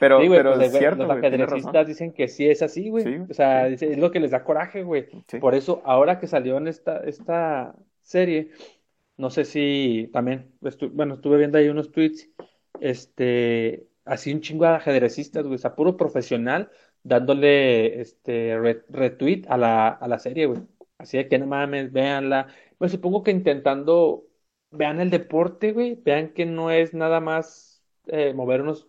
[0.00, 1.06] pero, pero pues, es cierto.
[1.06, 3.18] Los ajedrecistas dicen que sí es así, güey.
[3.18, 5.06] o sea, es lo que les da coraje, güey.
[5.40, 8.50] Por eso, ahora que salió en esta, esta serie,
[9.16, 10.52] no sé si también,
[10.92, 12.30] bueno, estuve viendo ahí unos tweets,
[12.80, 16.70] este, así un chingo de ajedrecistas, güey, o sea, puro profesional,
[17.02, 20.60] dándole este retweet a la, a la serie, güey.
[20.98, 22.46] Así de que no mames, véanla.
[22.78, 24.24] Pues supongo que intentando
[24.70, 28.88] vean el deporte, güey, vean que no es nada más eh, mover unos,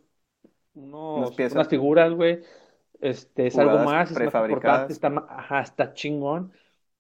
[0.74, 2.42] unos unas figuras, güey,
[3.02, 6.54] este, es algo más, es más importante, está, ajá, está chingón,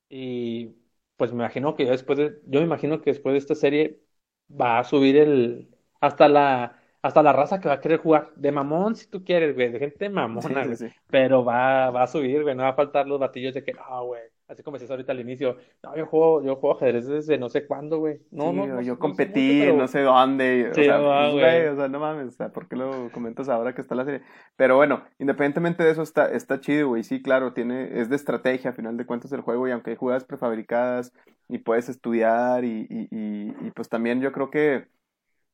[0.09, 0.75] y
[1.17, 4.01] pues me imagino que después de, yo me imagino que después de esta serie
[4.49, 8.51] va a subir el, hasta la, hasta la raza que va a querer jugar, de
[8.51, 10.65] mamón si tú quieres, güey, de gente mamona,
[11.07, 14.01] pero va, va a subir, güey, no va a faltar los batillos de que, ah,
[14.01, 14.21] güey,
[14.53, 17.65] así como decías ahorita al inicio, no, yo juego, yo juego ajedrez desde no sé
[17.67, 18.19] cuándo, güey.
[18.31, 21.67] No, no, yo competí no sé dónde, o, sea, pues, güey.
[21.67, 24.21] o sea, no mames, o sea, ¿por qué lo comentas ahora que está la serie?
[24.55, 28.71] Pero bueno, independientemente de eso, está, está chido, güey, sí, claro, tiene, es de estrategia,
[28.71, 31.11] a final de cuentas, el juego, y aunque hay jugadas prefabricadas,
[31.49, 34.87] y puedes estudiar, y, y, y, pues también yo creo que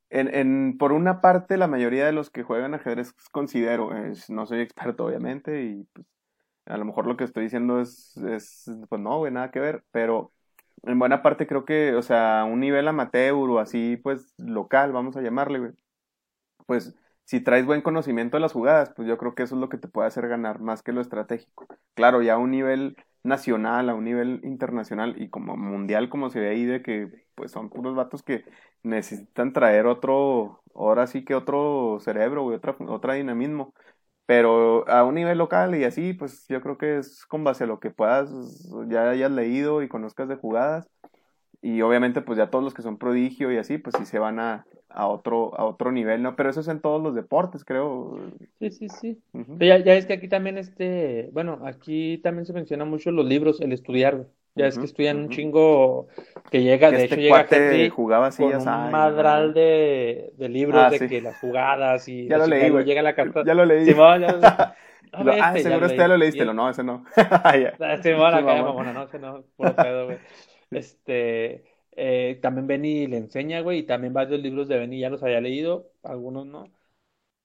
[0.09, 3.91] en, en, por una parte, la mayoría de los que juegan ajedrez considero,
[4.29, 6.07] no soy experto obviamente, y pues
[6.69, 9.83] a lo mejor lo que estoy diciendo es, es pues no, güey, nada que ver,
[9.91, 10.31] pero
[10.83, 15.17] en buena parte creo que, o sea, un nivel amateur o así, pues local, vamos
[15.17, 15.71] a llamarle, güey,
[16.65, 19.69] pues si traes buen conocimiento de las jugadas, pues yo creo que eso es lo
[19.69, 21.67] que te puede hacer ganar más que lo estratégico.
[21.93, 26.39] Claro, ya a un nivel nacional, a un nivel internacional y como mundial, como se
[26.39, 28.45] ve ahí, de que pues son puros vatos que
[28.83, 33.73] necesitan traer otro, ahora sí que otro cerebro, güey, otra, otra dinamismo.
[34.29, 37.67] Pero a un nivel local y así, pues yo creo que es con base a
[37.67, 38.29] lo que puedas,
[38.87, 40.87] ya hayas leído y conozcas de jugadas.
[41.63, 44.39] Y obviamente, pues ya todos los que son prodigio y así, pues sí se van
[44.39, 46.35] a, a otro, a otro nivel, ¿no?
[46.35, 48.19] Pero eso es en todos los deportes, creo.
[48.59, 49.19] Sí, sí, sí.
[49.59, 53.59] ya, ya es que aquí también, este, bueno, aquí también se menciona mucho los libros,
[53.61, 56.07] el estudiar, ya es que estudian un chingo
[56.51, 60.81] que llega, de este hecho llega gente jugaba así, con un madral de, de libros
[60.83, 62.71] ah, de que las jugadas y ya lo leí.
[62.83, 63.43] Llega la carta.
[63.45, 63.85] Ya lo leí.
[63.85, 64.39] Simón, ya lo...
[65.41, 67.05] ah, seguro este ya lo leíste, lo no, ese no.
[67.15, 70.17] Ah, Simón, acá, bueno, no, ese no, puro pedo, güey.
[70.71, 75.23] Este, eh, también Benny le enseña, güey, y también varios libros de Benny ya los
[75.23, 76.71] había leído, algunos no.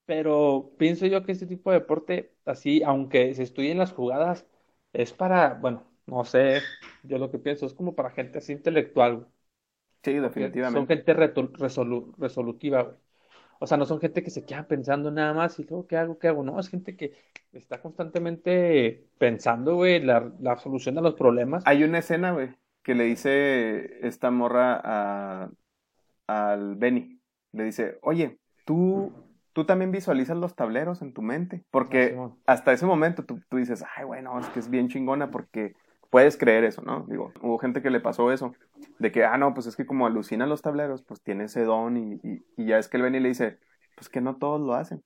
[0.05, 4.47] Pero pienso yo que este tipo de deporte, así, aunque se estudien las jugadas,
[4.93, 6.61] es para, bueno, no sé,
[7.03, 9.27] yo lo que pienso es como para gente así intelectual,
[10.03, 10.79] Sí, definitivamente.
[10.79, 12.95] Son gente resolutiva, güey.
[13.59, 16.19] O sea, no son gente que se queda pensando nada más y luego, ¿qué hago?
[16.19, 16.43] ¿Qué hago?
[16.43, 17.13] No, es gente que
[17.53, 21.63] está constantemente pensando, güey, la, la solución a los problemas.
[21.65, 25.49] Hay una escena, güey, que le dice esta morra a,
[26.27, 27.19] al Benny.
[27.53, 29.13] Le dice, oye, tú,
[29.53, 31.63] tú también visualizas los tableros en tu mente.
[31.71, 35.75] Porque hasta ese momento tú, tú dices, ay, bueno, es que es bien chingona porque
[36.15, 37.05] puedes creer eso, ¿no?
[37.09, 38.53] Digo, hubo gente que le pasó eso,
[38.99, 41.97] de que, ah, no, pues es que como alucinan los tableros, pues tiene ese don
[41.97, 42.21] y,
[42.55, 43.59] y, ya es que él ven y le dice,
[43.97, 45.03] pues que no todos lo hacen.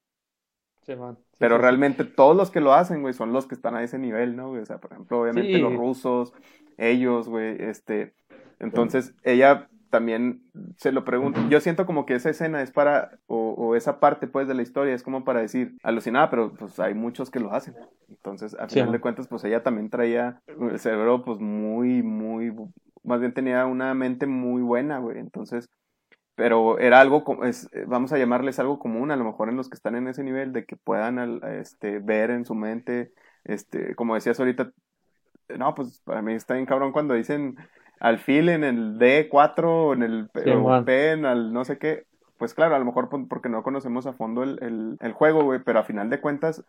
[0.83, 1.17] Sí, man.
[1.39, 4.35] Pero realmente todos los que lo hacen, güey, son los que están a ese nivel,
[4.35, 4.51] ¿no?
[4.51, 6.31] O sea, por ejemplo, obviamente los rusos,
[6.77, 8.13] ellos, güey, este,
[8.59, 10.41] entonces ella también
[10.77, 11.39] se lo pregunto.
[11.49, 14.61] Yo siento como que esa escena es para, o, o, esa parte pues de la
[14.61, 17.75] historia es como para decir, alucinada, pero pues hay muchos que lo hacen.
[18.09, 22.53] Entonces, al final de cuentas, pues ella también traía el cerebro pues muy, muy,
[23.03, 25.19] más bien tenía una mente muy buena, güey.
[25.19, 25.69] Entonces,
[26.35, 29.75] pero era algo, es, vamos a llamarles algo común, a lo mejor en los que
[29.75, 33.11] están en ese nivel, de que puedan este, ver en su mente,
[33.43, 34.71] este, como decías ahorita,
[35.57, 37.57] no, pues para mí está bien cabrón cuando dicen
[37.99, 40.83] alfil en el D4 o en el P, Sí, o.
[40.85, 42.05] P en al no sé qué.
[42.37, 45.43] Pues claro, a lo mejor por- porque no conocemos a fondo el, el, el juego,
[45.43, 46.63] güey, pero a final de cuentas,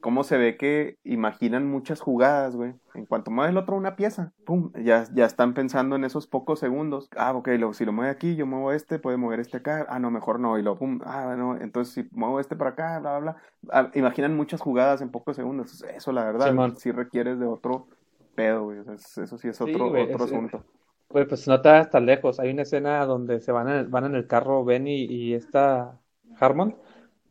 [0.00, 2.74] cómo se ve que imaginan muchas jugadas, güey.
[2.94, 6.60] En cuanto mueve el otro una pieza, pum, ya, ya están pensando en esos pocos
[6.60, 7.08] segundos.
[7.16, 9.86] Ah, ok, lo, si lo mueve aquí, yo muevo este, puede mover este acá.
[9.88, 10.58] Ah, no, mejor no.
[10.58, 13.42] Y lo pum, ah, no, entonces si muevo este para acá, bla, bla, bla.
[13.72, 15.82] Ah, imaginan muchas jugadas en pocos segundos.
[15.82, 16.76] Eso, la verdad, Simón.
[16.76, 17.88] sí requieres de otro
[18.34, 18.78] pedo, güey.
[18.80, 20.64] Eso sí es Sí, otro, güey, otro es- asunto.
[21.08, 22.40] Güey, pues no te vas tan lejos.
[22.40, 26.00] Hay una escena donde se van en el, van en el carro Benny y esta
[26.40, 26.74] Harmon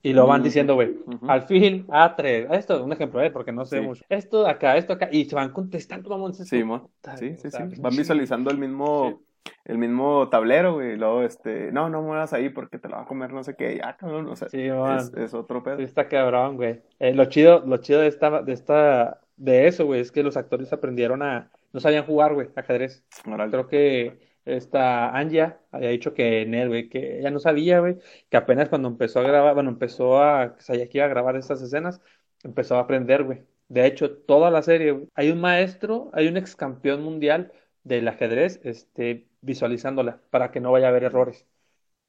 [0.01, 1.29] y lo van diciendo, güey, ujú.
[1.29, 3.31] alfil A3, esto es un ejemplo, ¿eh?
[3.31, 3.85] Porque no sé Sí.
[3.85, 4.03] mucho.
[4.09, 6.37] Esto acá, esto acá, y se van contestando, vamos.
[6.37, 7.81] Sí, Sí, sí, sí.
[7.81, 9.21] Van visualizando el mismo,
[9.65, 10.93] el mismo tablero, güey.
[10.93, 13.55] Y luego, este, no, no muevas ahí porque te lo va a comer no sé
[13.55, 13.77] qué.
[13.77, 15.77] Ya, cabrón, o sea, Sí, es, es otro pedo.
[15.77, 16.81] Sí, está cabrón, güey.
[16.99, 20.37] Eh, lo chido, lo chido de esta, de esta, de eso, güey, es que los
[20.37, 23.03] actores aprendieron a, no sabían jugar, güey, ajedrez.
[23.25, 23.51] Órale.
[23.51, 27.97] Creo que esta Anja había dicho que Ned, güey, que ella no sabía, güey,
[28.29, 31.61] que apenas cuando empezó a grabar, bueno, empezó a, sabía que iba a grabar estas
[31.61, 32.01] escenas,
[32.43, 33.41] empezó a aprender, güey.
[33.69, 37.51] De hecho, toda la serie, güey, hay un maestro, hay un ex campeón mundial
[37.83, 41.47] del ajedrez, este, visualizándola para que no vaya a haber errores.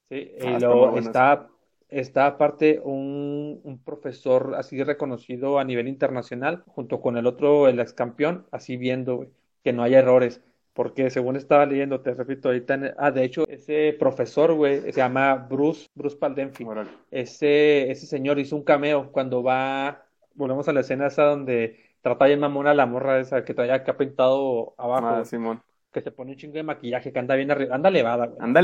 [0.09, 1.49] Sí, Ah, y luego está,
[1.89, 7.79] está aparte un, un profesor así reconocido a nivel internacional, junto con el otro, el
[7.79, 9.27] ex campeón, así viendo,
[9.63, 10.41] que no haya errores.
[10.73, 14.91] Porque según estaba leyendo, te repito, ahorita, en- ah, de hecho, ese profesor, güey, se
[14.91, 16.65] llama Bruce, Bruce Paldenfi.
[17.11, 22.25] Ese, ese señor hizo un cameo cuando va, volvemos a la escena esa donde trata
[22.25, 25.61] bien mamona a la morra esa que traía acá pintado abajo, Ah, Simón.
[25.93, 28.37] que se pone un chingo de maquillaje, que anda bien arriba, anda levada, güey.
[28.41, 28.61] Anda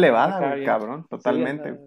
[0.48, 1.70] güey, bien- cabrón, Sí, totalmente.
[1.70, 1.82] anda-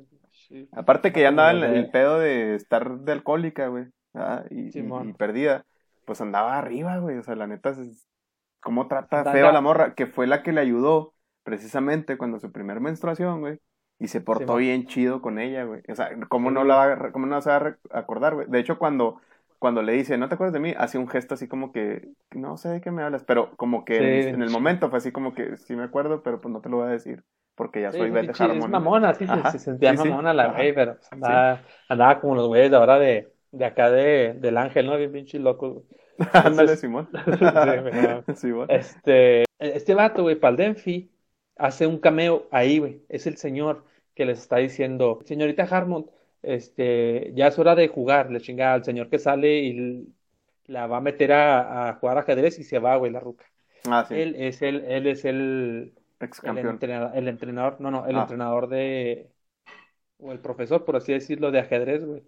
[0.55, 0.69] sí.
[0.73, 4.47] Aparte que ya andaba en el pedo de estar de alcohólica, güey, ¿verdad?
[4.51, 5.11] y, y- Simón.
[5.11, 5.65] y perdida,
[6.05, 8.07] pues andaba arriba, güey, o sea, la neta, es,
[8.61, 12.53] cómo trata feo a la morra, que fue la que le ayudó precisamente cuando su
[12.53, 13.59] primer menstruación, güey,
[13.99, 17.13] y se portó bien chido con ella, güey, o sea, cómo no la va, a-
[17.13, 17.57] cómo no se va
[17.91, 19.21] a acordar, güey, de hecho, cuando,
[19.59, 22.57] cuando le dice, no te acuerdas de mí, hacía un gesto así como que, no
[22.57, 25.57] sé de qué me hablas, pero como que en el momento fue así como que,
[25.57, 27.25] sí me acuerdo, pero pues no te lo voy a decir,
[27.55, 28.59] porque ya soy Beth Harmon.
[28.59, 31.61] es mamona, sí, se- Ajá, se, sentía sí, sí, mamona la güey, pero pues, andaba,
[31.89, 34.97] andaba como los güeyes de ahora de, de acá de, del ángel, ¿no?
[34.97, 35.85] Bien pinche loco.
[36.33, 37.09] Ándale, Simón.
[38.69, 41.11] Este, este vato, güey, Paldenfi,
[41.57, 43.03] hace un cameo ahí, güey.
[43.09, 43.85] Es el señor
[44.15, 46.07] que les está diciendo, señorita Harmon,
[46.43, 50.09] este, ya es hora de jugar, le chinga al señor que sale y
[50.67, 53.45] la va a meter a, a jugar ajedrez y se va, güey, la ruca.
[53.89, 58.07] Ah, sí, Él es el, él es el, ex el entrenador, el entrenador, no, no,
[58.07, 58.19] el Ah.
[58.19, 59.31] entrenador de,
[60.19, 62.25] o el profesor, por así decirlo, de ajedrez, güey.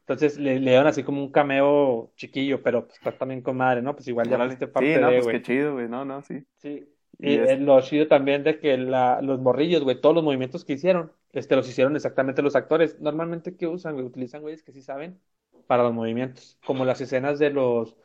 [0.00, 3.82] Entonces le, le dieron así como un cameo chiquillo, pero pues está también con madre,
[3.82, 3.94] ¿no?
[3.94, 4.40] Pues igual ya Órale.
[4.40, 5.36] fuiste parte Sí, no, de, pues güey.
[5.38, 5.88] qué chido, güey.
[5.88, 6.44] No, no, sí.
[6.58, 6.88] Sí.
[7.18, 10.74] Y es lo chido también de que la, los morrillos, güey, todos los movimientos que
[10.74, 13.00] hicieron, este, los hicieron exactamente los actores.
[13.00, 14.04] Normalmente, ¿qué usan, güey?
[14.06, 15.20] Utilizan güeyes que sí saben
[15.66, 17.96] para los movimientos, como las escenas de los,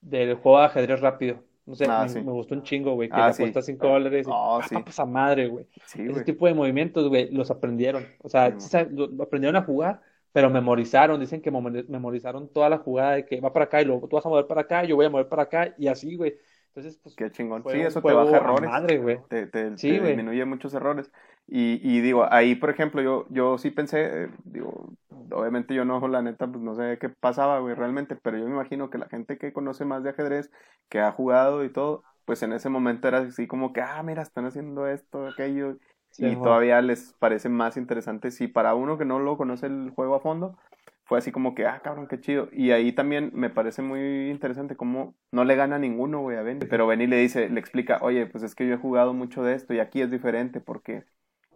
[0.00, 1.44] del juego de ajedrez rápido.
[1.66, 2.20] No sé, Ah, me, sí.
[2.20, 3.42] me gustó un chingo, güey, que Ah, le sí.
[3.42, 4.74] apuestas 5 dólares y Oh, ¡ah, sí.
[4.74, 5.66] papas a madre, güey!
[5.86, 8.06] Sí, Ese tipo de movimientos, güey, los aprendieron.
[8.22, 8.54] O sea,
[8.90, 10.00] lo, aprendieron a jugar,
[10.32, 11.18] pero memorizaron.
[11.20, 14.16] Dicen que memori- memorizaron toda la jugada de que va para acá y luego tú
[14.16, 16.34] vas a mover para acá, yo voy a mover para acá y así, güey.
[16.68, 17.62] Entonces, pues, Qué chingón.
[17.62, 18.68] fue Sí, eso te baja errores.
[18.68, 19.18] madre, güey.
[19.28, 21.10] Te, te, te disminuye muchos errores.
[21.46, 24.94] Y, y digo, ahí, por ejemplo, yo, yo sí pensé, eh, digo,
[25.30, 28.52] obviamente yo no, la neta, pues no sé qué pasaba, güey, realmente, pero yo me
[28.52, 30.50] imagino que la gente que conoce más de ajedrez,
[30.88, 34.22] que ha jugado y todo, pues en ese momento era así como que, ah, mira,
[34.22, 35.76] están haciendo esto, aquello,
[36.10, 38.30] Sí, y todavía les parece más interesante.
[38.30, 40.56] Si para uno que no lo conoce el juego a fondo,
[41.04, 42.48] fue así como que, ah, cabrón, qué chido.
[42.52, 46.66] Y ahí también me parece muy interesante cómo no le gana ninguno, güey, a Benny.
[46.66, 49.54] Pero Benny le dice, le explica, oye, pues es que yo he jugado mucho de
[49.54, 51.04] esto y aquí es diferente porque,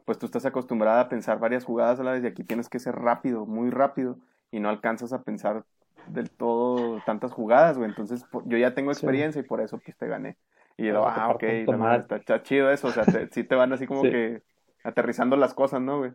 [0.08, 2.78] pues tú estás acostumbrada a pensar varias jugadas a la vez y aquí tienes que
[2.78, 4.16] ser rápido, muy rápido
[4.50, 5.66] y no alcanzas a pensar
[6.06, 7.90] del todo tantas jugadas, güey.
[7.90, 8.96] Entonces, por- yo ya tengo Sí.
[8.96, 10.38] experiencia y por eso, pues te gané.
[10.78, 13.70] Y yo, ah, ok, no, está, está chido eso, o sea, te- sí te van
[13.74, 14.10] así como Sí.
[14.10, 14.42] que
[14.82, 16.12] aterrizando las cosas, ¿no, güey?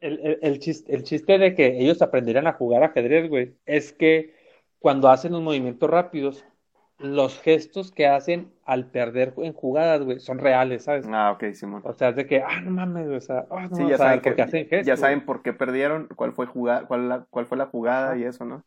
[0.00, 3.92] El, el, el chiste, el chiste de que ellos aprendieran a jugar ajedrez, güey, es
[3.92, 4.34] que
[4.80, 6.44] cuando hacen los movimientos rápidos,
[6.98, 11.06] los gestos que hacen al perder en jugadas, güey, son reales, ¿sabes?
[11.10, 11.82] Ah, ok, Simón.
[11.84, 13.98] O sea, es de que, ah, no mames, o sea, ah, no, Sí, o ya
[13.98, 14.86] sea, saben, que, hacen gestos.
[14.86, 18.16] ya saben por qué perdieron, cuál fue, jugada, cuál, la- cuál fue la jugada Ajá.
[18.16, 18.64] y eso, ¿no?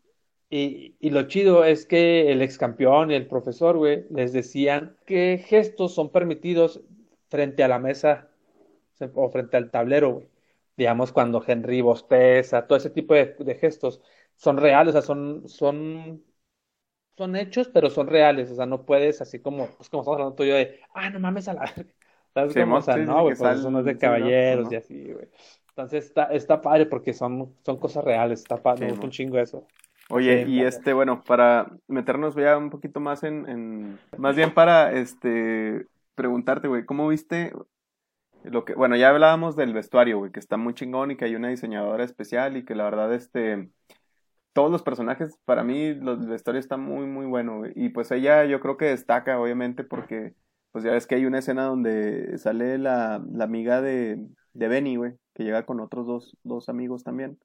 [0.50, 4.98] Y, y lo chido es que el ex campeón y el profesor, güey, les decían
[5.06, 6.82] qué gestos son permitidos
[7.30, 8.30] frente a la mesa
[9.14, 10.30] o frente al tablero, güey.
[10.78, 14.02] digamos, cuando Henry bosteza, todo ese tipo de, gestos
[14.36, 16.24] son reales, o sea, son, son,
[17.20, 20.36] son hechos, pero son reales, o sea, no puedes así como, pues como estamos hablando
[20.36, 21.66] tú y yo de, ah, no mames a la
[22.34, 22.78] ¿Sabes cómo?
[22.78, 25.28] O sea, no, güey, pues eso no es de caballeros y así, güey.
[25.68, 29.38] Entonces está, está padre porque son, son cosas reales, está padre, me gusta un chingo
[29.38, 29.68] eso.
[30.10, 34.94] Oye, y este, bueno, para meternos ya un poquito más en, en, más bien para,
[34.94, 37.52] este, preguntarte, güey, ¿cómo viste
[38.44, 41.36] lo que, bueno, ya hablábamos del vestuario, güey, que está muy chingón y que hay
[41.36, 43.72] una diseñadora especial y que la verdad, este,
[44.60, 47.72] todos los personajes, para mí, los, el vestuario está muy, muy bueno, güey.
[47.78, 50.34] Y pues ella yo creo que destaca, obviamente, porque,
[50.74, 54.98] pues ya ves que hay una escena donde sale la, la amiga de, de Benny,
[54.98, 57.40] güey, que llega con otros dos, dos amigos también,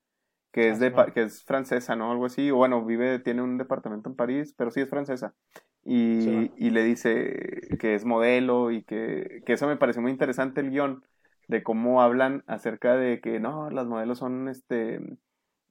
[0.50, 2.10] que es, de, que es francesa, ¿no?
[2.10, 5.36] Algo así, o bueno, vive, tiene un departamento en París, pero sí es francesa.
[5.84, 10.62] Y, y le dice que es modelo y que, que eso me pareció muy interesante
[10.62, 11.04] el guion
[11.46, 14.98] de cómo hablan acerca de que no, las modelos son este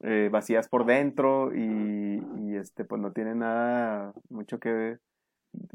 [0.04, 4.98] eh, vacías por dentro y, y, este pues no tienen nada mucho que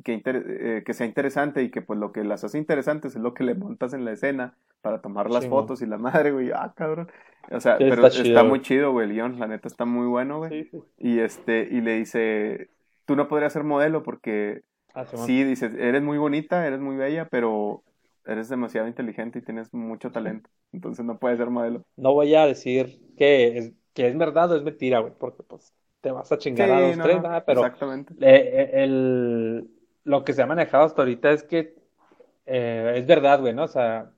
[0.05, 3.35] que, eh, que sea interesante y que pues lo que las hace interesantes es lo
[3.35, 6.72] que le montas en la escena para tomar las fotos y la madre, güey, ah,
[6.76, 7.11] cabrón.
[7.51, 10.70] O sea, pero está, muy chido, güey, el guion, la neta está muy bueno, güey.
[10.99, 12.70] Y este, y le dice,
[13.07, 14.62] tú no podrías ser modelo porque
[14.95, 17.83] ah, sí, dices, eres muy bonita, eres muy bella, pero
[18.26, 20.51] eres demasiado inteligente y tienes mucho talento.
[20.72, 21.85] Entonces no puedes ser modelo.
[21.97, 25.74] No voy a decir que es, que es verdad o es mentira, güey, porque pues
[26.01, 28.14] te vas a chingar a los tres, pero exactamente.
[28.20, 29.68] Eh, el,
[30.05, 31.74] lo que se ha manejado hasta ahorita es que
[32.46, 33.64] eh, es verdad, güey, ¿no?
[33.64, 34.12] O sea,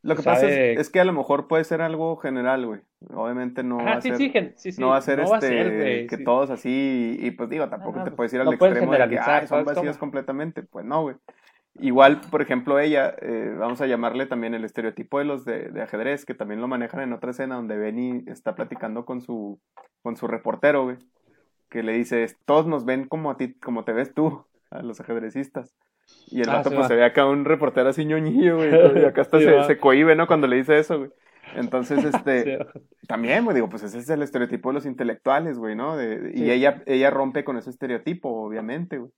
[0.00, 2.80] lo que pasa es, que a lo mejor puede ser algo general, güey.
[3.12, 4.18] Obviamente no va a ser,
[4.78, 8.40] no va a ser este que todos así y, pues digo, tampoco te puedes ir
[8.40, 11.16] al extremo de que son vacías completamente, pues no, güey.
[11.80, 15.82] Igual, por ejemplo, ella, eh, vamos a llamarle también el estereotipo de los de, de,
[15.82, 19.60] ajedrez, que también lo manejan en otra escena donde Benny está platicando con su,
[20.02, 20.96] con su reportero, güey,
[21.70, 25.00] que le dice, todos nos ven como a ti, como te ves tú, a los
[25.00, 25.74] ajedrecistas.
[26.30, 28.70] Y el ah, vato, pues se ve acá un reportero así ñoñillo, güey.
[29.02, 30.26] Y acá hasta se, se, cohibe, ¿no?
[30.26, 31.10] Cuando le dice eso, güey.
[31.54, 32.58] Entonces, este,
[33.06, 35.96] también, güey, digo, pues ese es el estereotipo de los intelectuales, güey, ¿no?
[35.96, 39.12] De, y ella, ella rompe con ese estereotipo, obviamente, güey.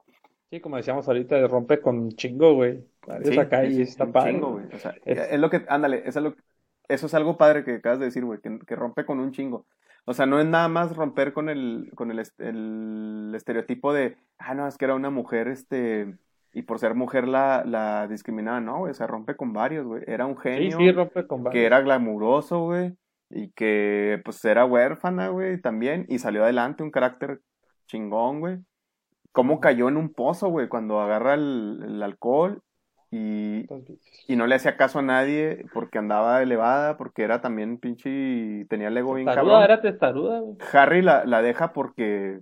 [0.51, 2.85] Sí, como decíamos ahorita, rompe con chingo, güey.
[3.23, 4.33] Sí, acá y está padre.
[4.33, 4.67] Chingo, güey.
[4.73, 5.39] O sea, es...
[5.39, 6.35] lo que, ándale, es lo,
[6.89, 9.65] eso es algo padre que acabas de decir, güey, que, que, rompe con un chingo.
[10.07, 14.55] O sea, no es nada más romper con el, con el, el estereotipo de, ah,
[14.55, 16.17] no, es que era una mujer, este,
[16.53, 20.03] y por ser mujer la, la discriminaba, no, güey, se rompe con varios, güey.
[20.09, 22.97] Era un genio sí, sí, rompe con que era glamuroso, güey,
[23.29, 27.41] y que pues era huérfana, güey, también, y salió adelante un carácter
[27.87, 28.59] chingón, güey.
[29.33, 32.63] Cómo cayó en un pozo, güey, cuando agarra el, el alcohol
[33.13, 33.67] y,
[34.29, 38.65] y, no le hacía caso a nadie porque andaba elevada, porque era también pinche y
[38.67, 39.63] tenía el ego bien cabrón.
[39.63, 40.57] era testaruda, güey.
[40.73, 42.41] Harry la, la deja porque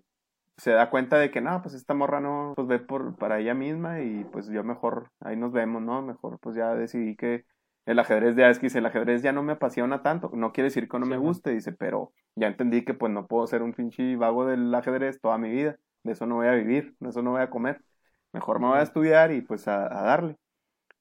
[0.59, 3.55] se da cuenta de que no, pues esta morra no, pues ve por, para ella
[3.55, 6.03] misma y pues yo mejor, ahí nos vemos, ¿no?
[6.03, 7.45] Mejor pues ya decidí que
[7.87, 10.99] el ajedrez de dice, el ajedrez ya no me apasiona tanto, no quiere decir que
[10.99, 14.45] no me guste, dice, pero ya entendí que pues no puedo ser un pinche vago
[14.45, 17.43] del ajedrez toda mi vida, de eso no voy a vivir, de eso no voy
[17.43, 17.83] a comer,
[18.33, 20.37] mejor me voy a estudiar y pues a, darle.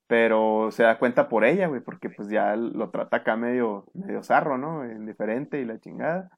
[0.07, 4.23] Pero se da cuenta por ella, güey, porque pues ya lo trata acá medio, medio
[4.23, 4.89] zarro, ¿no?
[4.89, 6.29] Indiferente y la chingada.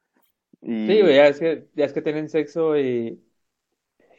[0.61, 3.23] Sí, güey, ya es que, ya es que tienen sexo y,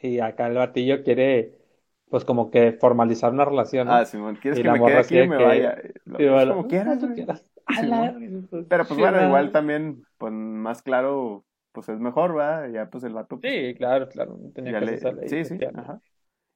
[0.01, 1.59] y acá el batillo quiere,
[2.09, 5.43] pues como que formalizar una relación, Ah, Simón, ¿quieres que me quede aquí y me
[5.43, 5.77] vaya?
[6.05, 6.99] Pues, como quieras,
[8.69, 12.67] Pero pues bueno, igual también, pues más claro, pues es mejor, ¿va?
[12.67, 13.39] Ya pues el vato.
[13.39, 15.27] Pues, sí, claro, claro, tenía que le...
[15.27, 15.99] Sí, sí, ajá.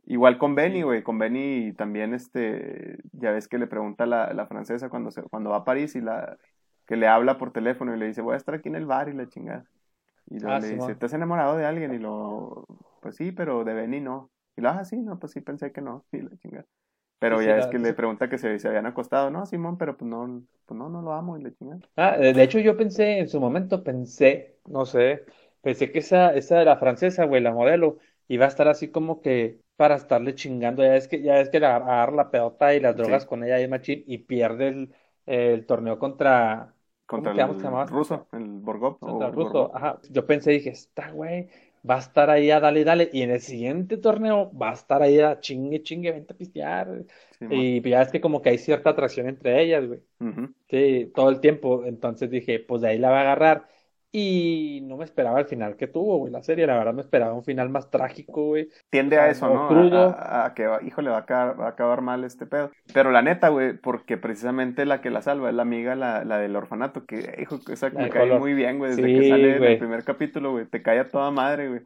[0.08, 4.46] Igual con Benny, güey, con Benny también, este, ya ves que le pregunta la, la
[4.46, 6.38] francesa cuando, se, cuando va a París y la,
[6.86, 9.10] que le habla por teléfono y le dice, voy a estar aquí en el bar
[9.10, 9.66] y la chingada.
[10.30, 11.94] Y luego ah, le dice, ¿te has enamorado de alguien?
[11.94, 12.66] Y lo,
[13.02, 14.30] pues sí, pero de Benny no.
[14.56, 16.06] Y lo, ah, sí, no, pues sí, pensé que no.
[16.12, 16.66] Y la chingada.
[17.18, 19.32] Pero ya es que le pregunta que se, se, habían acostado.
[19.32, 21.80] No, Simón, pero pues no, pues no, no lo amo y le chingada.
[21.96, 25.26] Ah, de hecho yo pensé, en su momento pensé, no sé,
[25.62, 27.98] pensé que esa, esa de la francesa, güey, la modelo,
[28.28, 30.84] iba a estar así como que para estarle chingando.
[30.84, 33.68] Ya es que, ya es que agarrar la pelota y las drogas con ella y
[33.68, 34.96] machín y pierde el,
[35.26, 36.74] el torneo contra
[37.06, 39.00] contra el ruso, el Borgov.
[39.00, 40.00] Contra el ruso, ajá.
[40.10, 41.50] Yo pensé, dije, está güey,
[41.88, 43.10] va a estar ahí a dale, dale.
[43.14, 47.06] Y en el siguiente torneo va a estar ahí a chingue, chingue, vente a pistear.
[47.50, 50.00] y ya es que como que hay cierta atracción entre ellas, güey.
[50.70, 51.86] Sí, todo el tiempo.
[51.86, 53.68] Entonces dije, pues de ahí la va a agarrar.
[54.18, 56.66] Y no me esperaba el final que tuvo, güey, la serie.
[56.66, 58.70] La verdad me esperaba un final más trágico, güey.
[58.90, 59.68] Tiende a eso, ¿no?
[59.68, 60.16] Crudo.
[60.18, 62.72] A, que, híjole, va a, acabar, va a acabar mal este pedo.
[62.94, 66.38] Pero la neta, güey, porque precisamente la que la salva es la amiga, la, la
[66.38, 68.92] del orfanato, que, hijo, esa me cae muy bien, güey.
[68.92, 71.82] Desde que sale en el primer capítulo, güey, te cae a toda madre, güey.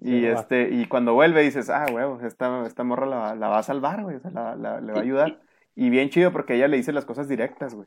[0.00, 3.62] Y este, y cuando vuelve dices, ah, güey, esta, esta morra la, la va a
[3.62, 5.40] salvar, güey, o sea, la, la, le va a ayudar.
[5.74, 7.86] Y bien chido porque ella le dice las cosas directas, güey.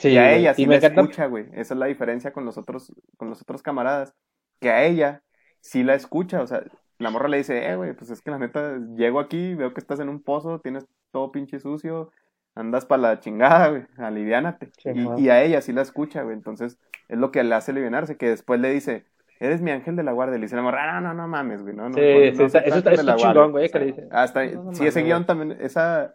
[0.00, 1.46] Sí, y a ella sí me escucha, güey.
[1.52, 4.14] Esa es la diferencia con los otros, con los otros camaradas.
[4.58, 5.22] Que a ella
[5.60, 6.64] sí la escucha, o sea,
[6.98, 9.80] la morra le dice, eh, güey, pues es que la neta, llego aquí, veo que
[9.80, 12.10] estás en un pozo, tienes todo pinche sucio,
[12.54, 14.70] andas para la chingada, güey, aliviánate.
[14.84, 16.78] y, y, a ella sí la escucha, güey, entonces
[17.08, 19.04] es lo que le hace alivianarse, que después le dice,
[19.38, 21.74] eres mi ángel de la guardia, le dice la morra, ah, no, no mames, güey,
[21.74, 21.94] no, no.
[21.94, 24.08] Sí, no, eso está chingón, güey, que le dice.
[24.10, 26.14] Hasta, sí, ese guion también, esa,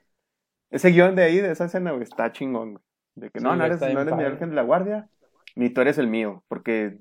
[0.70, 2.84] ese guion de ahí, de esa escena, güey, está chingón, güey.
[3.16, 5.08] De que no, no eres, no eres mi ángel de la guardia,
[5.56, 6.98] ni tú eres el mío, porque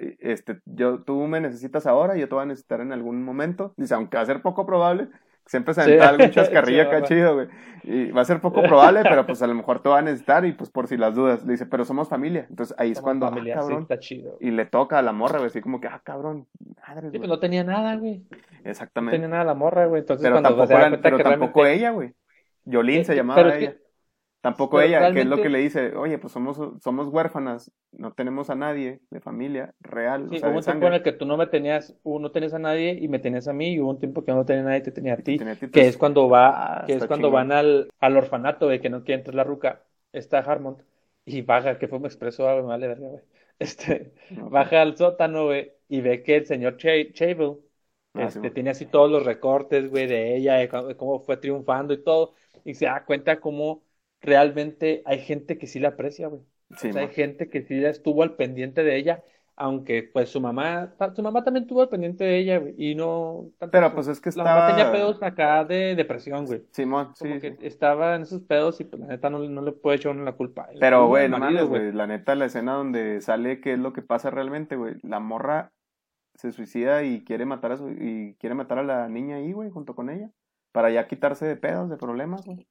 [0.00, 3.74] eh, este, yo, tú me necesitas ahora, yo te voy a necesitar en algún momento.
[3.76, 5.08] Dice, aunque va a ser poco probable,
[5.46, 7.48] siempre se aventa algún chascarrillo acá chido, güey.
[7.84, 10.44] Y va a ser poco probable, pero pues a lo mejor te va a necesitar
[10.44, 11.44] y pues por si las dudas.
[11.44, 12.46] Le dice, pero somos familia.
[12.50, 13.82] Entonces ahí es cuando, ah, cabrón.
[13.82, 14.36] está chido.
[14.40, 16.46] Y le toca a la morra, güey, así como que, ah, cabrón.
[16.86, 18.22] Madre, sí, pues no tenía nada, güey.
[18.64, 19.18] Exactamente.
[19.18, 20.00] No tenía nada la morra, güey.
[20.00, 22.12] Entonces pero cuando tampoco, pero tampoco ella, güey.
[22.64, 23.74] Yolín se llamaba ella.
[24.40, 28.50] Tampoco ella, que es lo que le dice, oye, pues somos, somos huérfanas, no tenemos
[28.50, 30.28] a nadie de familia real.
[30.30, 32.54] Sí, o sea, hubo un tiempo en el que tú no me tenías, no tenías
[32.54, 34.64] a nadie y me tenías a mí, y hubo un tiempo que no tenía a
[34.66, 35.38] nadie y te tenía a ti,
[35.72, 39.20] que es cuando va, que es cuando van al, al orfanato de que no quiere
[39.20, 39.82] entrar la ruca,
[40.12, 40.80] está Harmont,
[41.24, 43.22] y baja, que fue un expreso, vale verga, güey.
[43.58, 47.56] Este, baja al sótano, güey, y ve que el señor Ch Chable,
[48.14, 52.04] ah, este, tiene así todos los recortes, güey, de ella, de cómo fue triunfando y
[52.04, 52.34] todo,
[52.64, 53.82] y se da cuenta cómo
[54.20, 56.42] realmente hay gente que sí la aprecia, güey.
[56.76, 59.22] Sí, hay gente que sí estuvo al pendiente de ella,
[59.56, 63.50] aunque pues su mamá, su mamá también estuvo al pendiente de ella, güey, y no...
[63.72, 64.50] Pero pues es que estaba...
[64.50, 66.62] La mamá tenía pedos acá de depresión, güey.
[66.70, 67.26] Simón, sí.
[67.26, 70.32] Como que estaba en esos pedos y pues la neta no, le puede echar la
[70.32, 70.68] culpa.
[70.78, 74.02] Pero, güey, no mames, güey, la neta la escena donde sale qué es lo que
[74.02, 74.96] pasa realmente, güey.
[75.02, 75.72] La morra
[76.34, 77.88] se suicida y quiere matar a su...
[77.90, 80.30] y quiere matar a la niña ahí, güey, junto con ella.
[80.70, 82.66] Para ya quitarse de pedos, de problemas, güey.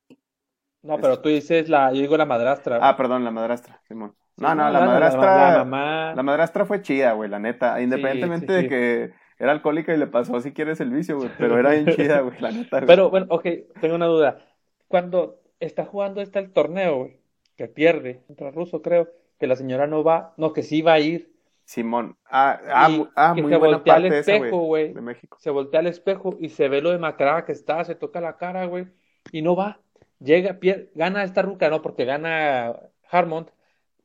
[0.84, 2.80] No, pero tú dices la, yo digo la madrastra.
[2.82, 4.16] Ah, perdón, la madrastra, Simón.
[4.38, 5.66] No, no, la, madrastra.
[5.66, 7.82] La, madrastra fue chida, güey, la neta.
[7.82, 11.32] Independientemente de que era alcohólica y le pasó si quieres el vicio, güey.
[11.40, 12.82] Pero era bien chida, güey, la neta.
[12.86, 13.46] Pero bueno, ok,
[13.82, 14.40] tengo una duda.
[14.88, 17.20] Cuando está jugando este el torneo, güey,
[17.56, 19.10] que pierde contra Ruso, creo,
[19.40, 21.34] que la señora no va, no, que sí va a ir.
[21.66, 22.16] Simón.
[22.30, 24.94] Ah, ah, ah muy se voltea al espejo, güey.
[24.94, 25.38] De México.
[25.42, 28.66] Se voltea al espejo y se ve lo demacrada que está, se toca la cara,
[28.66, 28.88] güey,
[29.32, 29.82] y no va
[30.20, 30.60] llega,
[30.96, 31.82] gana esta ruca, ¿no?
[31.82, 32.76] Porque gana
[33.10, 33.50] Harmont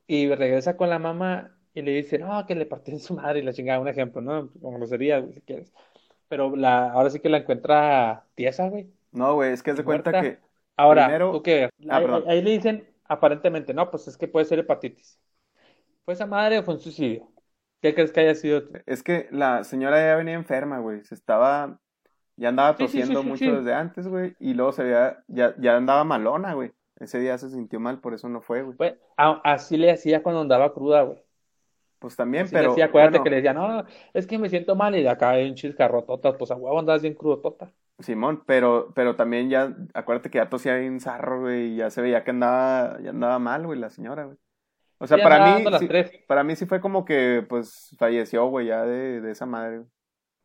[0.07, 3.39] y regresa con la mamá y le dice, no, que le partió en su madre
[3.39, 4.51] y la chingada, un ejemplo, ¿no?
[4.61, 5.73] Como sería, si quieres.
[6.27, 8.91] Pero la, ahora sí que la encuentra tiesa, güey.
[9.11, 10.39] No, güey, es que se cuenta que.
[10.75, 11.43] Ahora, primero...
[11.43, 11.69] qué?
[11.89, 15.19] Ah, ahí, le dicen, aparentemente, no, pues es que puede ser hepatitis.
[16.05, 17.31] ¿Fue esa madre o fue un suicidio?
[17.81, 18.63] ¿Qué crees que haya sido?
[18.85, 21.03] Es que la señora ya venía enferma, güey.
[21.03, 21.79] Se estaba
[22.35, 24.35] ya andaba tosiendo mucho desde antes, güey.
[24.39, 26.71] Y luego se veía, ya, ya andaba malona, güey.
[26.99, 28.77] Ese día se sintió mal, por eso no fue, güey.
[28.77, 31.17] Pues, así le hacía cuando andaba cruda, güey.
[31.99, 32.63] Pues también, pero.
[32.63, 35.31] Le decía, acuérdate que le decía, no, es que me siento mal y de acá
[35.31, 37.71] hay un chiscarrotota, pues a huevo andabas bien crudotota.
[37.99, 42.01] Simón, pero, pero también ya, acuérdate que ya tosía bien zarro, güey, y ya se
[42.01, 44.37] veía que andaba, ya andaba mal, güey, la señora, güey.
[44.97, 45.87] O sea, para mí, sí,
[46.27, 49.83] para mí sí fue como que, pues, falleció, güey, ya de, de esa madre.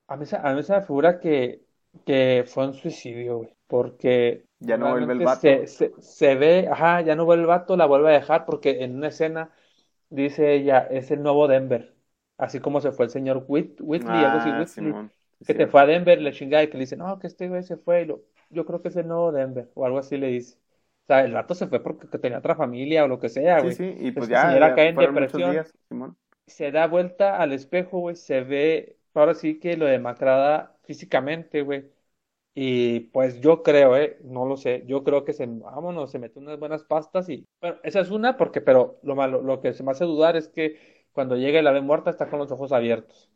[0.07, 1.68] A mí, a mí se me figura que
[2.05, 3.55] que fue un suicidio, güey.
[3.66, 4.45] Porque.
[4.61, 5.41] Ya no vuelve el vato.
[5.41, 8.97] Se, se, ve, ajá, ya no vuelve el vato, la vuelve a dejar porque en
[8.97, 9.53] una escena
[10.11, 11.95] dice ella, es el nuevo Denver.
[12.39, 15.11] Así como se fue el señor Whit, Whitley, algo así, ah, Whitley,
[15.45, 17.62] que te fue a Denver, le chingada y que le dice, no, que este güey
[17.62, 20.28] se fue, y lo, yo creo que es el nuevo Denver, o algo así le
[20.28, 20.57] dice.
[21.03, 23.74] O sea, el vato se fue porque tenía otra familia o lo que sea, güey.
[23.74, 25.66] Sí, sí, y pues ya, ya cae en depresión.
[26.47, 31.91] se da vuelta al espejo, güey, se ve, ahora sí que lo demacrada físicamente, güey.
[32.55, 36.41] Y pues yo creo, eh, no lo sé, yo creo que se, vámonos, se mete
[36.41, 39.85] unas buenas pastas y, bueno, esa es una porque, pero lo malo, lo que se
[39.85, 43.31] me hace dudar es que cuando llegue la ave muerta está con los ojos abiertos.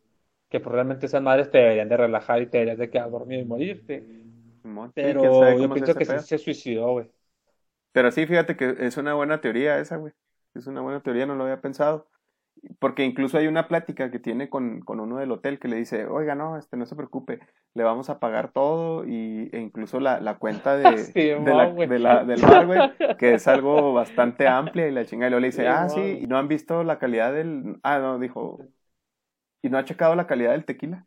[0.48, 3.40] Que pues realmente esas madres te deberían de relajar y te deberías de quedar dormido
[3.40, 4.04] y morirte.
[4.94, 7.06] Pero yo pienso que sí se suicidó, güey.
[7.92, 10.12] Pero sí, fíjate que es una buena teoría esa, güey.
[10.54, 12.08] Es una buena teoría, no lo había pensado
[12.78, 16.06] porque incluso hay una plática que tiene con, con, uno del hotel que le dice,
[16.06, 17.40] oiga, no, este, no se preocupe,
[17.74, 21.98] le vamos a pagar todo y, e incluso la, la cuenta de, de, la, de
[21.98, 22.80] la, del bar, güey,
[23.18, 26.26] que es algo bastante amplia y la chinga y luego le dice, ah, sí, y
[26.26, 28.58] no han visto la calidad del, ah, no, dijo,
[29.62, 31.06] ¿Y no ha checado la calidad del tequila?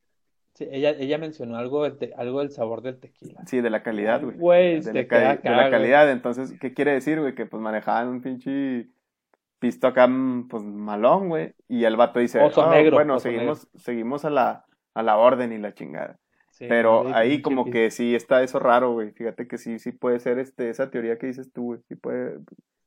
[0.54, 3.44] Sí, ella, ella mencionó algo del, te- algo del sabor del tequila.
[3.46, 4.38] Sí, de la calidad, güey.
[4.38, 6.10] Güey, de, la, acá, de la calidad.
[6.10, 7.36] Entonces, ¿qué quiere decir, güey?
[7.36, 8.88] Que pues manejaban un pinche
[9.66, 11.54] pisto acá, mm, pues malón, güey.
[11.68, 15.18] Y el vato dice, Oso "Ah, negro, bueno, oso seguimos, seguimos a la, a la
[15.18, 16.18] orden y la chingada.
[16.52, 19.12] Sí, Pero ahí como que sí está eso raro, güey.
[19.12, 21.80] Fíjate que sí, sí puede ser este, esa teoría que dices tú, güey.
[21.90, 22.40] Sí puede,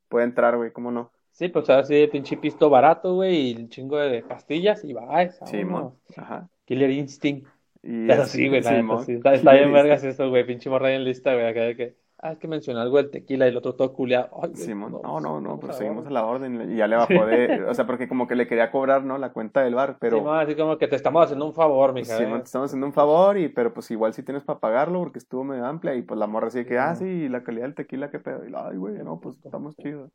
[0.07, 1.11] puede entrar, güey, ¿cómo no?
[1.31, 5.21] Sí, pues ahora sí, pinche pisto barato, güey, y un chingo de pastillas y va,
[5.21, 5.93] esa, Simón.
[6.17, 6.49] Ajá.
[6.65, 7.47] Killer Instinct.
[7.83, 9.13] Y Pero es- sí, güey, sí.
[9.13, 12.31] Está, está bien vergas eso, güey, pinche morra en lista, güey, acá de que, ah,
[12.31, 13.93] es que mencionó algo del tequila y el otro todo.
[13.99, 16.87] Ay, güey, Simón, no, no, no, vamos pero a seguimos a la orden y ya
[16.87, 19.17] le bajó de, o sea, porque como que le quería cobrar, ¿no?
[19.17, 22.17] La cuenta del bar, pero Simón, así como que te estamos haciendo un favor, mija.
[22.17, 22.41] Simón, eh.
[22.41, 25.43] te estamos haciendo un favor y, pero pues igual sí tienes para pagarlo porque estuvo
[25.43, 28.19] medio amplia y pues la morra así que, ah, sí, la calidad del tequila, qué
[28.19, 30.11] pedo, y la, ay, güey, no, pues estamos chidos.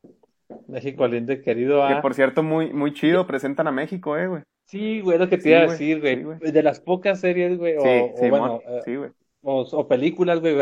[0.67, 2.01] México lindo y querido, Que ah.
[2.01, 4.43] por cierto, muy, muy chido, presentan a México, eh, güey.
[4.65, 6.39] Sí, güey, lo que te Sí, iba a decir, güey.
[6.41, 6.51] sí.
[6.51, 9.11] De las pocas series, güey, o, Sí, o bueno, eh, sí, güey.
[9.45, 10.55] O, o películas, güey,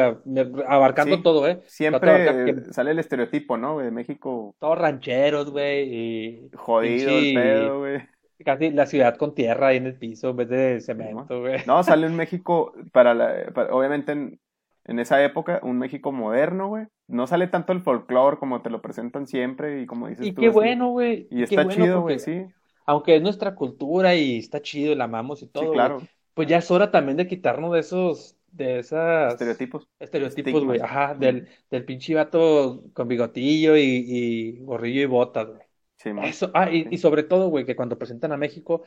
[0.67, 1.61] abarcando Sí, todo, ¿eh?
[1.67, 3.79] Siempre que- sale el estereotipo, ¿no?
[3.79, 8.01] De México todos rancheros, güey, y jodido el pedo, güey.
[8.43, 11.61] casi la ciudad con tierra ahí en el piso en vez de cemento, güey.
[11.65, 14.39] No, sale un México para la, para- obviamente en,
[14.85, 16.85] en esa época, un México moderno, güey.
[17.07, 20.41] No sale tanto el folclore como te lo presentan siempre y como dices Y tú.
[20.41, 20.53] qué así.
[20.53, 21.27] bueno, güey.
[21.31, 22.45] Y qué está bueno chido, güey, sí.
[22.85, 25.99] Aunque es nuestra cultura y está chido, la amamos y todo, Sí, claro.
[26.33, 29.87] pues ya es hora también de quitarnos de esos, de esas Estereotipos.
[29.99, 35.61] estereotipos, güey, ajá, del, del pinche vato con bigotillo y, y gorrillo y botas, güey.
[35.97, 36.09] Sí.
[36.23, 36.89] Eso, ah, y, Sí.
[36.91, 38.83] y sobre todo, güey, que cuando presentan a México,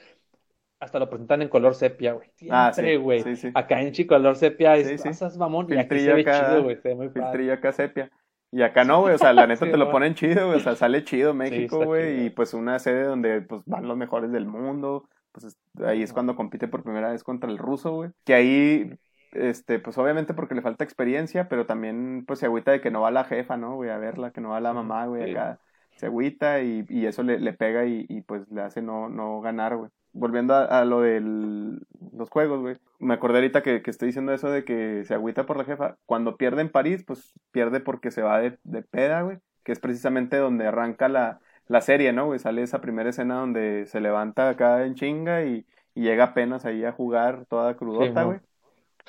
[0.78, 2.30] hasta lo presentan en color sepia, güey.
[2.50, 3.22] Ah, Siempre, güey.
[3.22, 3.50] sí, sí.
[3.54, 6.76] Acá en chico color sepia, es, pasas, mamón, y aquí se ve acá, chido, güey,
[6.76, 7.22] se ve muy padre.
[7.22, 8.10] Filtrillo acá sepia.
[8.52, 10.76] Y acá no, güey, o sea, la neta te lo ponen chido, güey, o sea,
[10.76, 15.08] sale chido México, güey, y pues una sede donde pues van los mejores del mundo,
[15.32, 18.90] pues es- ahí es cuando compite por primera vez contra el ruso, güey, que ahí,
[19.32, 23.00] este, pues obviamente porque le falta experiencia, pero también pues se agüita de que no
[23.02, 25.24] va la jefa, ¿no, güey, a verla, que no va la mamá, güey, Sí.
[25.24, 25.60] acá
[25.96, 29.40] se agüita y, y eso le, le pega y, y, pues le hace no, no
[29.40, 29.90] ganar, güey.
[30.12, 32.76] Volviendo a, a lo de los juegos, güey.
[32.98, 35.96] Me acordé ahorita que, que estoy diciendo eso de que se agüita por la jefa.
[36.06, 39.38] Cuando pierde en París, pues pierde porque se va de, de peda, güey.
[39.64, 42.38] Que es precisamente donde arranca la, la serie, ¿no, güey?
[42.38, 46.84] Sale esa primera escena donde se levanta acá en chinga y, y llega apenas ahí
[46.84, 48.40] a jugar toda crudota, güey.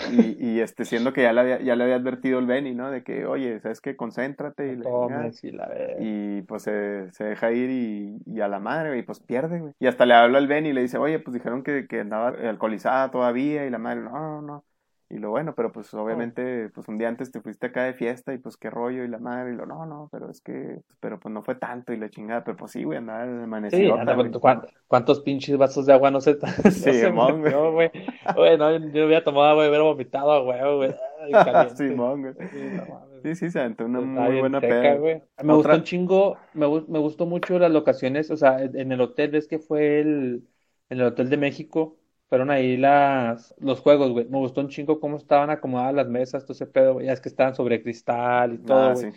[0.06, 2.92] Y, y este, siendo que ya le, había, ya le había advertido el Benny, ¿no?
[2.92, 3.96] De que, oye, ¿sabes qué?
[3.96, 5.24] Concéntrate y chingada.
[5.24, 5.70] Tomes y la.
[6.00, 9.74] Y pues se, se deja ir y, y a la madre, güey, pues pierde, güey.
[9.80, 12.30] Y hasta le habla al Ben y le dice, oye, pues dijeron que, que andaba
[12.30, 13.66] alcoholizada todavía.
[13.66, 14.66] Y la madre, no, no, no.
[15.10, 18.34] Y lo bueno, pero pues obviamente, pues un día antes te fuiste acá de fiesta
[18.34, 19.06] y pues qué rollo.
[19.06, 21.94] Y la madre, y lo, no, no, pero es que, pero pues no fue tanto.
[21.94, 23.96] Y la chingada, pero pues sí, güey, andaba Sí, amanecido.
[23.96, 26.92] anda, pero ¿cuán- ¿cuántos pinches vasos de agua no se, no Sí,
[27.38, 27.90] metió, güey?
[28.36, 30.94] Güey, no, yo hubiera tomado agua y hubiera vomitado güey.
[31.32, 31.88] Caliente.
[31.88, 32.34] Simón, güey.
[32.50, 33.08] Sí, no.
[33.24, 34.96] Sí, sí, se aventó una Está muy buena peda.
[34.96, 35.16] güey.
[35.42, 39.02] Me Otra- gustó un chingo, me, me gustó mucho las locaciones, o sea, en el
[39.02, 40.48] hotel, ves que fue el,
[40.90, 41.97] en el Hotel de México,
[42.30, 44.26] fueron ahí las, los juegos, güey.
[44.28, 47.08] Me gustó un chingo cómo estaban acomodadas las mesas, todo ese pedo, güey.
[47.08, 49.08] Ya es que estaban sobre cristal y todo, Ah, güey.
[49.08, 49.12] sí.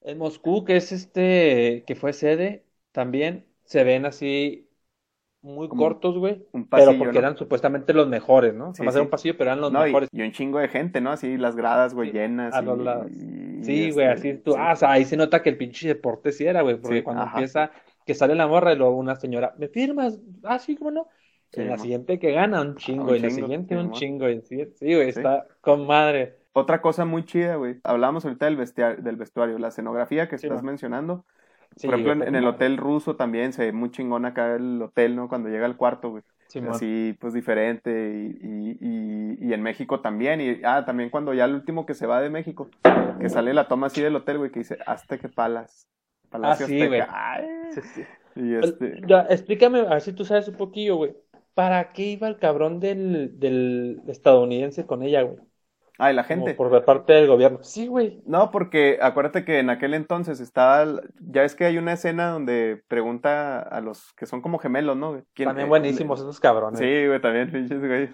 [0.00, 4.68] En Moscú, que es este, que fue sede, también se ven así
[5.42, 6.46] muy Como cortos, güey.
[6.52, 7.20] Un Pero pasillo, porque ¿no?
[7.20, 8.74] eran supuestamente los mejores, ¿no?
[8.74, 9.00] Sí, Nomás sí.
[9.00, 10.10] era un pasillo, pero eran los No, mejores.
[10.12, 11.12] y un chingo de gente, ¿no?
[11.12, 12.54] Así las gradas, güey, Sí, llenas.
[12.54, 13.12] a y- los lados.
[13.12, 13.24] y-
[13.60, 14.56] Sí, y güey, este, así tú, sí.
[14.56, 17.02] ah, o sea, ahí se nota que el pinche deporte sí era, güey, porque Sí,
[17.02, 17.24] cuando ajá.
[17.24, 17.72] empieza,
[18.06, 20.18] que sale la morra y luego una señora, ¿me firmas?
[20.44, 21.08] Ah, sí, ¿cómo no?
[21.50, 24.28] Sí, en la siguiente que gana, un chingo, y en la siguiente sí, un chingo,
[24.28, 25.20] y sí, güey, Sí.
[25.20, 26.36] está con madre.
[26.52, 27.76] Otra cosa muy chida, güey.
[27.84, 31.24] Hablábamos ahorita del vestuario, del vestuario, la escenografía que Sí, estás mencionando.
[31.76, 35.14] Sí, Por ejemplo, en, el hotel ruso también se ve muy chingón acá el hotel,
[35.14, 35.28] ¿no?
[35.28, 36.22] Cuando llega al cuarto, güey.
[36.48, 36.72] Simón.
[36.72, 38.36] Así, pues diferente.
[38.40, 40.40] Y, y, y, y en México también.
[40.40, 42.68] Y, ah, también cuando ya el último que se va de México,
[43.20, 45.86] que sale la toma así del hotel, güey, que dice, Azteca Palas.
[46.30, 47.02] Palacio Ah, sí, güey.
[47.70, 48.04] Sí, sí.
[48.34, 49.00] Y este.
[49.06, 51.14] Ya, explícame, a ver si tú sabes un poquillo, güey.
[51.58, 55.38] ¿Para qué iba el cabrón del, del estadounidense con ella, güey?
[55.98, 56.54] Ay, la Como gente.
[56.54, 57.58] por parte del gobierno.
[57.62, 58.22] Sí, güey.
[58.24, 60.86] No, porque acuérdate que en aquel entonces estaba,
[61.20, 65.20] ya es que hay una escena donde pregunta a los que son como gemelos, ¿no?
[65.34, 66.78] También eh, buenísimos esos cabrones.
[66.78, 68.10] Sí, güey, también pinches güey.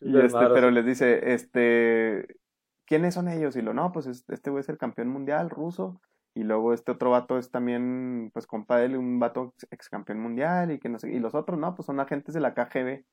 [0.00, 2.38] Y este, pero les dice, este,
[2.86, 3.56] ¿quiénes son ellos?
[3.56, 6.00] Y lo, no, pues es- este güey es el campeón mundial ruso.
[6.36, 10.20] Y luego este otro vato es también, pues compa de él, un vato ex- campeón
[10.20, 13.04] mundial y que no sé, y los otros no, pues son agentes de la KGB.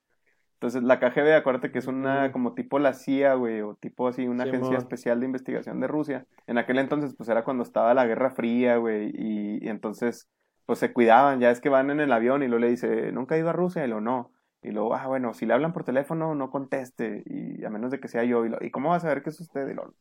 [0.55, 4.27] Entonces la KGB, acuérdate que es una como tipo la CIA, güey, o tipo así,
[4.27, 6.27] una agencia especial de investigación de Rusia.
[6.47, 10.29] En aquel entonces, pues era cuando estaba la Guerra Fría, güey, y, y entonces,
[10.65, 13.35] pues se cuidaban, ya es que van en el avión y luego le dice, ¿nunca
[13.35, 13.83] ha ido a Rusia?
[13.85, 14.31] Y lo no.
[14.61, 17.99] Y luego, ah, bueno, si le hablan por teléfono, no conteste, y a menos de
[17.99, 18.45] que sea yo.
[18.45, 19.67] ¿Y, lo, ¿y cómo vas a saber que es usted?
[19.67, 19.93] Y lo,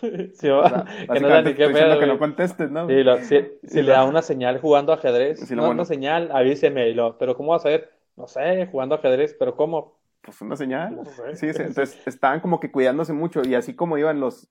[0.34, 0.68] Sí, o va.
[0.68, 0.84] sea,
[1.14, 2.18] que no ni qué diciendo pedo, que no güey.
[2.18, 2.86] contestes, ¿no?
[2.88, 5.72] Sí, lo- si, si Y le da una señal jugando ajedrez, no, bueno.
[5.72, 6.88] una señal, avíseme.
[6.88, 7.92] Y lo, pero ¿cómo vas a ver?
[8.16, 9.96] No sé, jugando ajedrez, pero ¿cómo?
[10.22, 10.96] Pues una señal.
[10.96, 11.36] No sé.
[11.36, 14.48] Sí, sí, entonces estaban como que cuidándose mucho y así como iban los,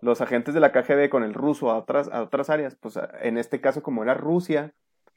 [0.00, 3.38] los agentes de la KGB con el ruso a otras, a otras áreas, pues en
[3.38, 4.72] este caso como era Rusia,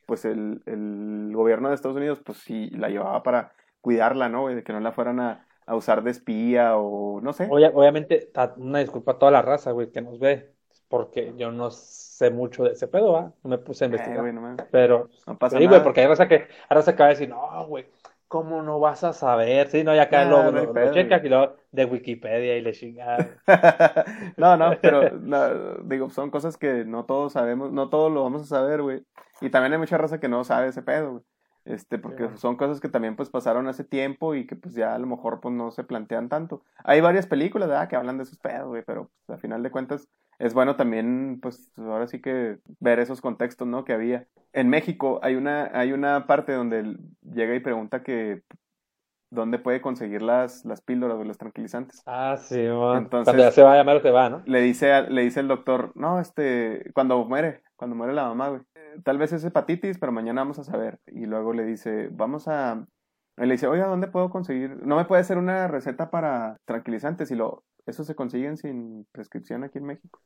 [0.06, 3.52] pues el, el gobierno de Estados Unidos pues sí la llevaba para
[3.82, 4.48] cuidarla, ¿no?
[4.48, 7.48] De que no la fueran a, a usar de espía o no sé.
[7.50, 10.54] Obvia- obviamente, una disculpa a toda la raza, güey, que nos ve,
[10.88, 13.34] porque yo no sé mucho de ese pedo, ¿va?
[13.44, 14.22] No me puse a Eh, investigar.
[14.22, 15.84] güey, no Pero, no pasa sí, güey, nada.
[15.84, 17.86] porque hay raza que, hay raza que va a decir, no, güey,
[18.28, 19.68] ¿cómo no vas a saber?
[19.70, 21.26] Sí, no, y acá Nah, luego no lo, lo pedo, güey.
[21.26, 23.28] y luego de Wikipedia y le chingada.
[24.38, 28.42] No, no, pero no, digo, son cosas que no todos sabemos, no todos lo vamos
[28.44, 29.04] a saber, güey.
[29.42, 31.24] Y también hay mucha raza que no sabe ese pedo, güey.
[31.68, 35.00] Este, porque son cosas que también pues pasaron hace tiempo y que pues ya a
[35.00, 36.62] lo mejor pues no se plantean tanto.
[36.86, 37.90] Hay varias películas, ¿verdad?
[37.90, 40.08] que hablan de esos pedos, güey, pero pues, al final de cuentas
[40.40, 43.84] es bueno también pues ahora sí que ver esos contextos, ¿no?
[43.84, 44.28] que había.
[44.54, 48.44] En México hay una hay una parte donde llega y pregunta que
[49.30, 52.02] dónde puede conseguir las las píldoras o los tranquilizantes.
[52.06, 53.04] Ah, sí, man.
[53.04, 54.42] Entonces- Cuando ya se va a llamar, se va, ¿no?
[54.46, 58.50] le dice, a- le dice el doctor, no, este, cuando muere, cuando muere la mamá,
[58.50, 58.62] güey,
[59.04, 61.00] tal vez es hepatitis, pero mañana vamos a saber.
[61.08, 62.86] Y luego le dice, vamos a,
[63.38, 64.86] y le dice, oiga, ¿dónde puedo conseguir?
[64.86, 69.64] No me puede hacer una receta para tranquilizantes y lo, eso se consiguen sin prescripción
[69.64, 70.22] aquí en México.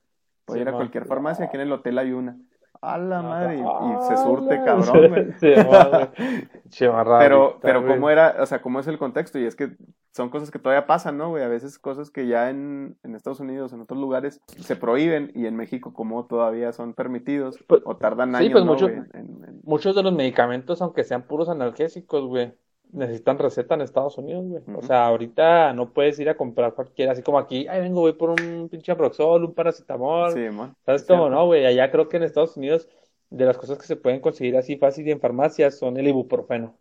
[0.46, 2.38] Puede Sí, ir a cualquier farmacia, aquí en el hotel hay una.
[2.84, 5.32] A la Ah, madre, y, y ah, se surte la- cabrón, güey.
[5.40, 5.54] Sí,
[7.20, 9.76] Pero, pero cómo era, o sea, cómo es el contexto, y es que
[10.12, 11.44] son cosas que todavía pasan, ¿no, güey?
[11.44, 15.46] A veces cosas que ya en, en Estados Unidos, en otros lugares, se prohíben, y
[15.46, 18.98] en México como todavía son permitidos, Pues- o tardan sí, años, pues ¿no, mucho- güey?
[19.14, 22.54] En- en- Muchos de los medicamentos, aunque sean puros analgésicos, güey,
[22.94, 24.64] necesitan receta en Estados Unidos, güey.
[24.74, 28.14] O sea, ahorita no puedes ir a comprar cualquiera, así como aquí, ay, vengo, voy
[28.14, 30.34] por un pinche Aproxol, un paracetamol.
[30.34, 30.76] Sí, mon.
[30.86, 31.36] ¿Sabes es cómo cierto.
[31.36, 31.66] no, güey?
[31.66, 32.90] Allá creo que en Estados Unidos,
[33.30, 36.78] de las cosas que se pueden conseguir así fácil en farmacias son el ibuprofeno.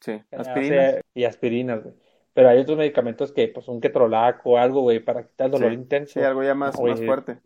[0.00, 0.68] Sí, O aspirinas.
[0.68, 1.94] sea, y aspirinas, güey.
[2.34, 5.72] Pero hay otros medicamentos que, pues, un ketorolac o algo, güey, para quitar el dolor
[5.72, 6.14] Sí, intenso.
[6.14, 7.40] Sí, algo ya más, más fuerte.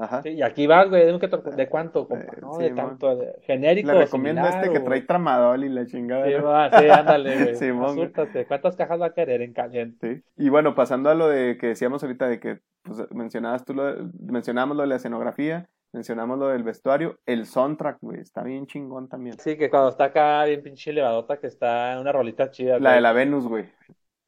[0.00, 0.22] Ajá.
[0.22, 2.24] Sí, y aquí vas, güey, de, un ketor- ¿de cuánto, compa?
[2.32, 2.54] Eh, ¿No?
[2.54, 6.26] sí, de tanto, de genérico, Le recomiendo similar, este que trae tramadol y la chingada.
[6.26, 7.50] Sí, va, sí, ándale, güey.
[7.84, 8.46] Asústate.
[8.46, 10.16] ¿Cuántas cajas va a querer en caliente?
[10.16, 10.22] Sí.
[10.44, 13.84] Y bueno, pasando a lo de que decíamos ahorita de que pues, mencionabas tú lo
[13.84, 18.66] de- mencionamos lo de la escenografía, mencionamos lo del vestuario, el soundtrack, güey, está bien
[18.66, 19.36] chingón también.
[19.40, 22.94] Sí, que cuando está acá bien pinche elevadota, que está una rolita chida, La güey.
[22.94, 23.64] de la Venus, güey.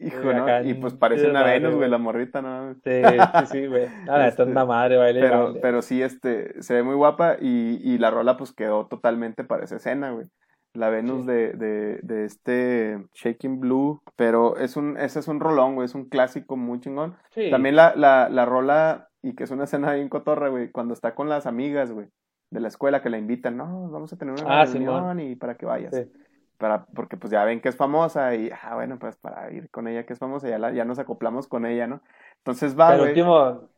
[0.00, 0.42] Hijo, ¿no?
[0.42, 2.74] acá Y pues parece una Venus, güey, la morrita, ¿no?
[2.84, 3.86] Sí, sí, sí, güey.
[4.08, 5.60] Ah, la Este, una madre, baile Pero, baile.
[5.60, 9.64] pero sí, este, se ve muy guapa y, y la rola pues quedó totalmente para
[9.64, 10.26] esa escena, güey.
[10.72, 11.26] La Venus Sí.
[11.32, 15.94] de, de, de este Shaking Blue, pero es un, ese es un rolón, güey, es
[15.94, 17.16] un clásico muy chingón.
[17.30, 17.50] Sí.
[17.50, 21.14] También la, la, la rola, y que es una escena bien cotorra, güey, cuando está
[21.16, 22.06] con las amigas, güey,
[22.50, 25.56] de la escuela que la invitan, no, vamos a tener una Ah, reunión y para
[25.56, 25.92] que vayas.
[26.60, 29.88] Para, porque pues ya ven que es famosa y, ah, bueno, pues para ir con
[29.88, 32.02] ella que es famosa, ya, la, ya nos acoplamos con ella, ¿no?
[32.36, 33.14] Entonces va, güey,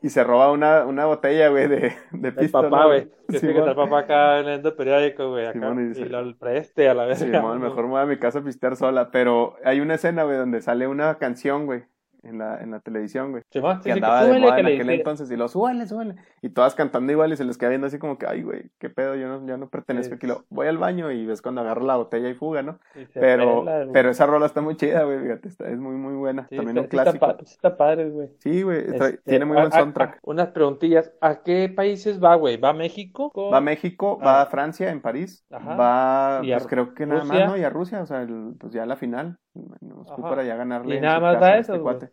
[0.02, 3.08] y se roba una, una botella, güey, de, de el pisto, papá, ¿no, güey.
[3.28, 5.52] Que sí, que está el papá acá leyendo el periódico, güey, acá.
[5.52, 7.24] Simón, y dice- Y lo preste a la vez.
[7.24, 10.60] Mejor me voy a mi casa a pistear sola, pero hay una escena, güey, donde
[10.60, 11.84] sale una canción, güey,
[12.22, 13.42] en la, en la televisión, güey.
[13.50, 15.86] Sí, que sí, que andaba de súbele, moda que en aquel entonces y lo súbale,
[15.86, 16.14] súbale.
[16.40, 18.90] Y todas cantando igual y se les queda viendo así como que, ay, güey, qué
[18.90, 20.26] pedo, yo no, yo no pertenezco aquí.
[20.26, 22.78] Lo, voy al baño y ves cuando agarro la botella y fuga, ¿no?
[22.94, 26.14] y Pero, pela, pero esa rola está muy chida, güey, fíjate, está, es muy, muy
[26.14, 26.46] buena.
[26.48, 27.44] Sí, También está- un está clásico.
[27.46, 28.28] sí está padre, güey.
[28.38, 30.16] Sí, güey, Este, tiene muy a- buen soundtrack.
[30.16, 31.12] a- unas preguntillas.
[31.20, 32.56] ¿A qué países va, güey?
[32.56, 33.32] ¿Va a México?
[33.52, 34.24] Va a México, Ah.
[34.24, 35.74] va a Francia, en París, Ajá.
[35.76, 37.46] va, pues creo que nada más, Rusia.
[37.46, 37.56] ¿no?
[37.56, 39.38] Y a Rusia, o sea, el- pues ya la final,
[39.80, 40.22] nos Ajá.
[40.22, 42.10] para ya ganarle Y nada más casa va a eso, cuate.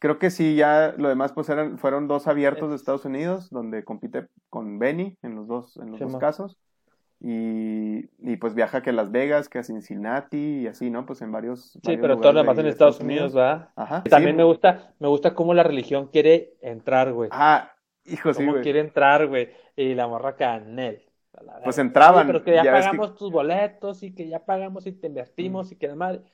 [0.00, 3.84] Creo que sí, ya lo demás pues eran, fueron dos abiertos de Estados Unidos, donde
[3.84, 6.56] compite con Benny en los dos, en los Sí, dos casos.
[7.20, 11.04] Y, y pues viaja que a Las Vegas, que a Cincinnati y así, ¿no?
[11.04, 13.72] Pues en varios, Sí, varios pero todo lo de demás en Estados Unidos, ¿va?
[13.74, 14.02] Ajá.
[14.04, 14.54] sí, También me güey.
[14.54, 17.28] gusta, me gusta cómo la religión quiere entrar, güey.
[17.32, 17.72] Ah,
[18.04, 18.62] hijo, sí, Cómo güey.
[18.62, 19.48] quiere entrar, güey.
[19.74, 21.02] Y la morra Canel.
[21.64, 24.44] Pues entraban, Sí, pero que ya, ya ves que- pagamos tus boletos y que ya
[24.44, 26.28] pagamos y te invertimos y que además No hay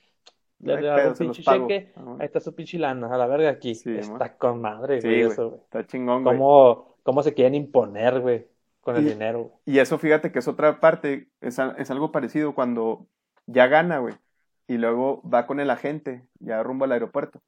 [0.59, 1.91] le un pinche cheque.
[1.95, 2.15] Ajá.
[2.19, 3.75] Ahí está su pinche lana, a la verga aquí.
[3.75, 5.31] Sí, Está con madre, Sí, güey, güey.
[5.31, 5.61] eso, güey.
[5.61, 6.37] Está chingón, güey.
[6.37, 8.47] Cómo, cómo se quieren imponer, güey,
[8.81, 9.53] con el dinero, güey.
[9.65, 13.07] Y eso, fíjate que es otra parte, es, es algo parecido cuando
[13.45, 14.15] ya gana, güey,
[14.67, 17.41] y luego va con el agente, ya rumbo al aeropuerto,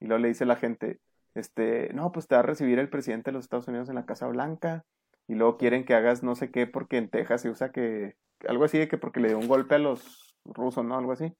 [0.00, 1.00] y luego le dice el agente,
[1.34, 4.06] este, no, pues te va a recibir el presidente de los Estados Unidos en la
[4.06, 4.84] Casa Blanca,
[5.26, 8.64] y luego quieren que hagas no sé qué, porque en Texas se usa que, algo
[8.64, 10.98] así de que porque le dio un golpe a los rusos, ¿no?
[10.98, 11.32] Algo así.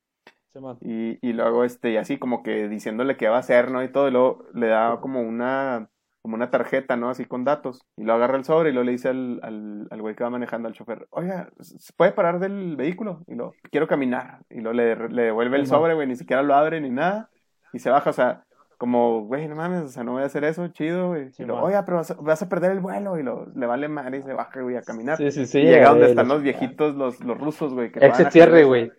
[0.81, 3.83] Y, y luego, este, y así como que diciéndole qué va a hacer, ¿no?
[3.83, 5.89] Y todo, y luego le da como una,
[6.21, 7.11] como una tarjeta, ¿no?
[7.11, 7.81] Así con datos.
[7.97, 10.31] Y lo agarra el sobre y luego le dice al, al, al güey que va
[10.31, 13.25] manejando al chofer, oiga, ¿se puede parar del vehículo?
[13.27, 14.41] Y lo, quiero caminar.
[14.51, 17.31] Y luego le, le devuelve el sobre, güey, ni siquiera lo abre ni nada.
[17.73, 18.45] Y se baja, o sea,
[18.83, 21.31] como, güey, no mames, o sea, no voy a hacer eso, chido, güey.
[21.39, 23.17] y lo, oiga, pero vas a, perder el vuelo.
[23.19, 25.17] Y lo, le vale madre y se baja, güey, a caminar.
[25.19, 25.61] Sí, sí, sí.
[25.61, 27.93] Y llega donde están los viejitos, los, los rusos, güey.
[27.95, 28.91] Ese cierre, güey.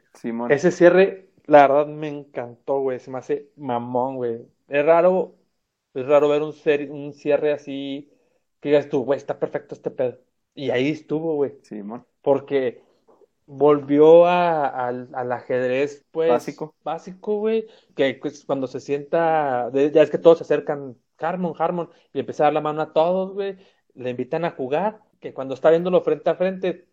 [0.50, 3.00] Ese cierre la verdad me encantó, güey.
[3.00, 4.46] Se me hace mamón, güey.
[4.68, 5.36] Es raro,
[5.94, 6.54] es raro ver un,
[6.92, 8.10] un cierre así
[8.60, 10.20] que digas tú, güey, está perfecto este pedo.
[10.56, 11.58] Y ahí estuvo, güey.
[11.64, 12.06] Sí, man.
[12.22, 12.82] Porque
[13.46, 16.30] volvió al ajedrez, pues.
[16.30, 16.76] Básico.
[16.84, 17.68] Básico, güey.
[17.96, 22.44] Que pues, cuando se sienta, ya es que todos se acercan, Harmon, Harmon, y empieza
[22.44, 23.58] a dar la mano a todos, güey.
[23.96, 25.02] Le invitan a jugar.
[25.20, 26.88] Que cuando está viéndolo frente a frente,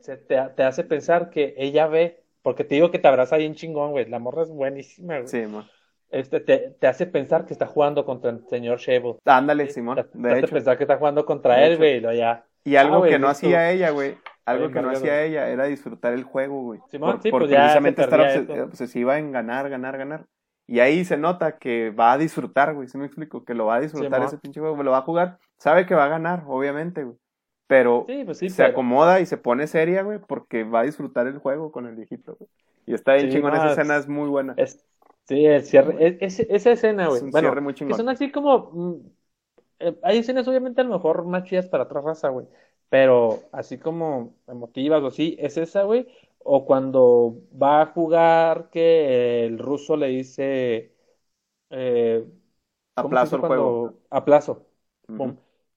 [0.00, 3.54] se te, te hace pensar que ella ve porque te digo que te abraza bien
[3.54, 4.06] chingón, güey.
[4.06, 5.28] La morra es buenísima, güey.
[5.28, 5.64] Sí, man.
[6.10, 9.16] Este, te, te, hace pensar que está jugando contra el señor Shable.
[9.24, 9.96] Ándale, Simón.
[9.96, 12.02] Te, te hace pensar que está jugando contra él, güey.
[12.18, 12.44] Ya.
[12.64, 14.18] Y algo ah, que no hacía ella, güey.
[14.44, 16.80] Algo que no hacía ella era disfrutar el juego, güey.
[16.90, 18.20] Simón, sí, pues precisamente estar
[18.60, 20.26] obsesiva en ganar, ganar, ganar.
[20.66, 22.88] Y ahí se nota que va a disfrutar, güey.
[22.88, 23.44] ¿Sí me explico?
[23.44, 24.82] Que lo va a disfrutar ese pinche juego.
[24.82, 25.38] Lo va a jugar.
[25.58, 27.16] Sabe que va a ganar, obviamente, güey
[27.66, 31.72] pero pues se acomoda y se pone seria, güey, porque va a disfrutar el juego
[31.72, 32.50] con el viejito, güey.
[32.86, 34.54] Y está bien chingón, esa escena es muy buena.
[35.26, 37.18] sí, el cierre, esa escena, güey.
[37.18, 37.92] Es un bueno, cierre muy chingón.
[37.92, 38.94] Que son así como, mm,
[39.80, 42.46] eh, hay escenas obviamente a lo mejor más chidas para otra raza, güey,
[42.88, 46.06] pero así como emotivas o así, es esa, güey,
[46.38, 50.92] o cuando va a jugar que el ruso le dice...
[51.70, 52.26] Eh,
[52.96, 53.94] aplazo el juego.
[54.10, 54.66] Aplazo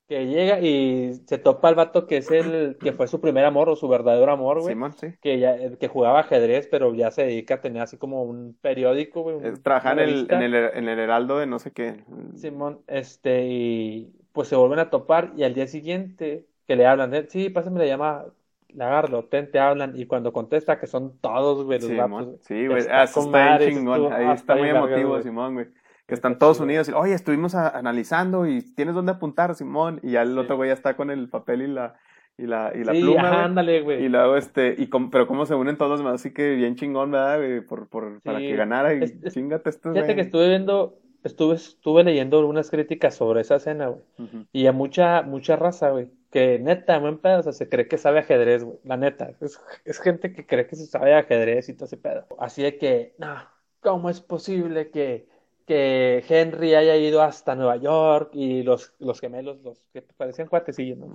[0.08, 3.70] que llega y se topa al vato que es el que fue su primer amor
[3.70, 4.74] o su verdadero amor, güey.
[4.74, 5.16] Simón, sí.
[5.22, 9.24] Que ya que jugaba ajedrez, pero ya se dedica a tener así como un periódico,
[9.24, 9.38] güey.
[9.64, 12.04] Trabaja en el, en el, en el Heraldo de no sé qué.
[12.36, 17.12] Simón, este, y pues se vuelven a topar y al día siguiente que le hablan,
[17.12, 18.26] de, sí, pásame la llama
[18.70, 22.80] Lagardo, ten, te hablan, y cuando contesta que son todos, güey, los Simón, Sí, güey,
[22.80, 25.68] está, está chingón, ahí está muy emotivo, Simón, güey
[26.08, 30.22] que están todos unidos y, oye, estuvimos analizando y tienes dónde apuntar, Simón, y ya
[30.22, 31.96] el otro güey ya está con el papel y la,
[32.38, 34.04] y la, y la pluma, ándale, güey.
[34.04, 37.12] Y luego, este, y pero cómo se unen todos los demás, así que bien chingón,
[37.12, 37.62] ¿verdad, güey?
[37.62, 42.04] Por, por, para que ganara y es, chingate esto, Fíjate que estuve viendo, estuve, estuve
[42.04, 44.04] leyendo algunas críticas sobre esa escena, güey.
[44.52, 47.98] Y a mucha, mucha raza, güey, que neta, buen pedo, o sea, se cree que
[47.98, 49.32] sabe ajedrez, güey, la neta.
[49.42, 52.28] Es, es gente que cree que se sabe ajedrez y todo ese pedo.
[52.38, 53.38] Así de que, no,
[53.80, 55.34] ¿cómo es posible que
[55.66, 60.98] que Henry haya ido hasta Nueva York y los, los gemelos, los que parecían cuatecillos,
[60.98, 61.12] ¿no?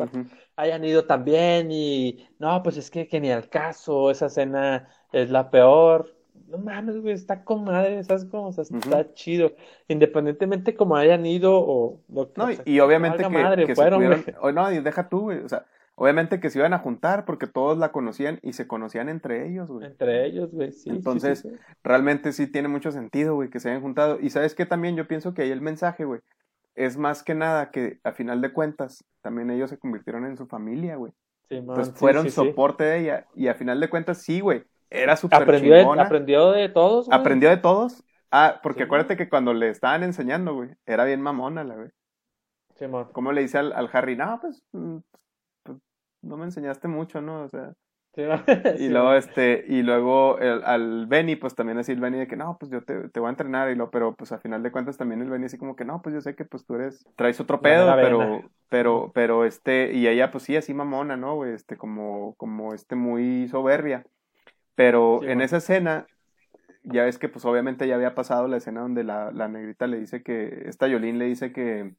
[0.57, 5.31] hayan ido también y no, pues es que, que ni al caso, esa escena es
[5.31, 6.15] la peor.
[6.49, 9.53] No mames, güey, está con madre, esas cosas, está chido.
[9.87, 12.01] Independientemente como hayan ido o...
[12.09, 15.65] no, y, obviamente que, madre, que fueron, no, y deja tú, güey, o sea,
[16.03, 19.69] Obviamente que se iban a juntar porque todos la conocían y se conocían entre ellos,
[19.69, 19.85] güey.
[19.85, 20.89] Entre ellos, güey, sí.
[20.89, 21.47] Entonces,
[21.85, 24.19] realmente sí tiene mucho sentido, güey, que se hayan juntado.
[24.19, 26.23] Y sabes que también yo pienso que ahí el mensaje, güey,
[26.75, 30.47] es más que nada que a final de cuentas también ellos se convirtieron en su
[30.47, 31.13] familia, güey.
[31.51, 35.43] Sí, Entonces fueron soporte de ella y a final de cuentas sí, güey, era súper
[35.43, 37.21] aprendió De, aprendió de todos, güey.
[37.21, 38.03] Aprendió de todos.
[38.31, 41.91] Ah, porque acuérdate que cuando le estaban enseñando, güey, era bien mamona la, güey.
[42.77, 44.17] Sí, ¿Cómo le dice al, al Harry?
[44.17, 44.97] No, pues mm,
[46.23, 47.43] no me enseñaste mucho, ¿no?
[47.43, 47.73] O sea.
[48.79, 52.57] y luego este y luego al Benny pues también así el Benny de que no
[52.59, 54.97] pues yo te, te, voy a entrenar y lo pero pues a final de cuentas
[54.97, 57.39] también el Benny así como que no pues yo sé que pues tú eres traes
[57.39, 62.35] otro pedo pero pero pero este y ella pues sí así mamona no este como
[62.37, 64.05] como este muy soberbia.
[64.75, 66.07] Pero en esa escena
[66.85, 69.99] ya ves que pues obviamente ya había pasado la escena donde la, la negrita le
[69.99, 71.95] dice que esta Yolín le dice que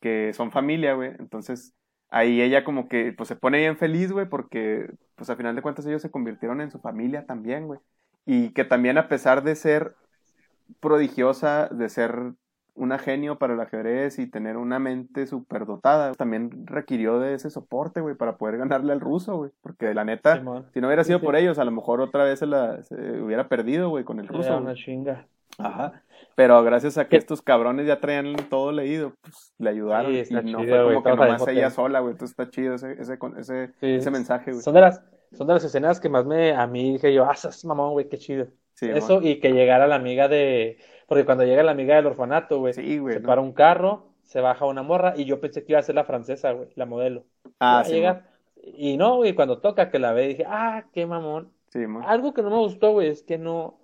[0.00, 1.12] que son familia güey.
[1.18, 1.74] Entonces
[2.10, 5.62] ahí ella como que pues se pone bien feliz, güey, porque pues a final de
[5.62, 7.80] cuentas ellos se convirtieron en su familia también, güey.
[8.26, 9.94] Y que también a pesar de ser
[10.80, 12.32] prodigiosa, de ser
[12.74, 17.50] una genio para el ajedrez y tener una mente súper dotada, también requirió de ese
[17.50, 19.50] soporte, güey, para poder ganarle al ruso, güey.
[19.60, 20.42] Porque la neta,
[20.72, 23.48] si no hubiera sido por ellos, a lo mejor otra vez se la se hubiera
[23.48, 24.56] perdido, güey, con el ruso.
[24.58, 25.26] una chinga.
[25.56, 26.02] Ajá.
[26.34, 30.14] Pero gracias a que estos cabrones ya traían todo leído, pues le ayudaron.
[30.14, 30.22] y
[30.52, 32.12] no fue como que nomás ella sola, güey.
[32.12, 34.62] Entonces está chido ese, ese, ese, ese mensaje, güey.
[34.62, 37.32] Son de, las, son de las escenas que más me, a mí dije yo, ah,
[37.34, 38.46] es mamón, güey, qué chido.
[38.80, 40.78] Eso y que llegara la amiga de,
[41.08, 44.66] porque cuando llega la amiga del orfanato, güey, sí, se para un carro, se baja
[44.66, 47.24] una morra y yo pensé que iba a ser la francesa, güey, la modelo.
[47.58, 48.00] Ah, sí.
[48.62, 51.50] y no, güey, cuando toca que la ve, dije, ah, qué mamón.
[51.70, 53.78] Sí, Algo que no me gustó, güey, es que no,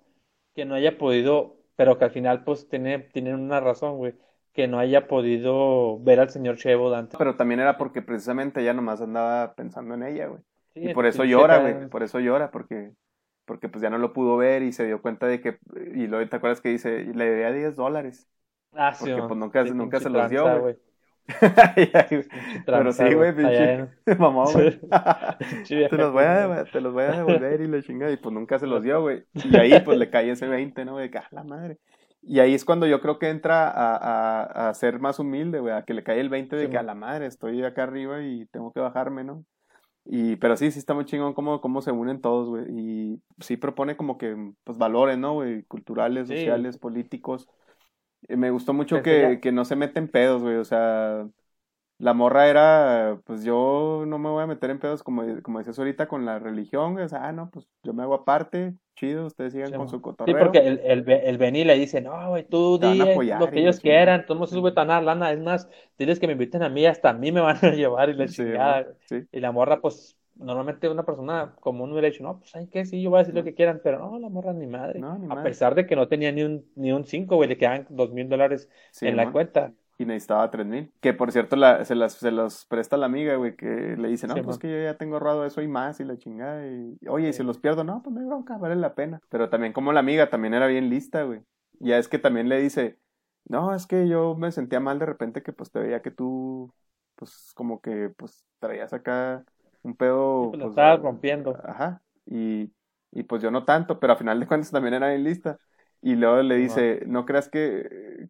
[0.55, 4.15] que no haya podido, pero que al final pues tiene, tienen una razón, güey,
[4.53, 7.17] que no haya podido ver al señor Chevo Dante.
[7.17, 10.41] Pero también era porque precisamente ella nomás andaba pensando en ella, güey.
[10.73, 12.93] y por eso llora, güey, por eso llora, porque
[13.45, 15.59] porque pues ya no lo pudo ver y se dio cuenta de que,
[15.93, 18.27] y luego te acuerdas que dice, le debía 10 dólares.
[18.73, 19.05] Ah, sí.
[19.05, 20.75] Porque pues nunca, nunca se los dio, güey.
[22.65, 23.87] Pero sí, güey, pinche
[24.19, 24.79] mamá, güey.
[25.89, 28.11] te, los voy a, te los voy a devolver y la chingada.
[28.11, 29.23] Y pues nunca se los dio, güey.
[29.33, 30.97] Y ahí pues le cae ese 20, ¿no?
[30.97, 31.79] De que, ah, la madre.
[32.21, 35.73] Y ahí es cuando yo creo que entra a, a, a ser más humilde, güey.
[35.73, 38.45] A que le cae el 20 de que, a la madre, estoy acá arriba y
[38.47, 39.45] tengo que bajarme, ¿no?
[40.05, 42.65] Y, pero sí, sí está muy chingón cómo, cómo se unen todos, güey.
[42.69, 45.63] Y sí propone como que, pues, valores, ¿no, güey?
[45.63, 47.47] Culturales, sociales, políticos.
[48.29, 50.55] Me gustó mucho que, que, no se meten pedos, güey.
[50.55, 51.27] O sea,
[51.97, 55.79] la morra era, pues yo no me voy a meter en pedos como, como decías
[55.79, 57.05] ahorita con la religión, güey.
[57.05, 60.35] O sea, ah, no, pues yo me hago aparte, chido, ustedes sigan con su cotorreo.
[60.35, 64.25] Sí, porque el, el, el le dice, no, güey, tú di lo que ellos quieran,
[64.25, 66.85] tú no se sube tan a lana, es más, diles que me inviten a mí,
[66.85, 68.43] hasta a mí me van a llevar y le sí,
[69.31, 72.85] Y la morra, pues, normalmente una persona común hubiera dicho, no, pues, ¿saben qué?
[72.85, 75.01] Sí, yo voy a decir lo que quieran, pero no, la morra ni madre.
[75.29, 78.11] a pesar de que no tenía ni un, ni un cinco, güey, le quedaban dos
[78.11, 78.69] mil dólares
[79.01, 80.91] en la cuenta y necesitaba tres mil.
[80.99, 84.27] Que por cierto la, se, las, se los presta la amiga, güey, que le dice,
[84.27, 86.65] no, pues que yo ya tengo ahorrado eso y más y la chingada.
[86.67, 89.21] Y, oye, y si los pierdo, no, pues hay bronca, vale la pena.
[89.29, 91.41] Pero también como la amiga también era bien lista, güey.
[91.79, 92.99] Ya es que también le dice,
[93.47, 96.73] no, es que yo me sentía mal de repente que pues te veía que tú,
[97.15, 99.45] pues como que pues traías acá
[99.85, 100.49] un pedo.
[100.49, 101.57] pues, lo estabas rompiendo.
[101.63, 102.01] Ajá.
[102.25, 102.71] Y,
[103.11, 105.57] y pues yo no tanto, pero a final de cuentas también era bien lista.
[106.01, 108.29] Y luego le dice, no creas que,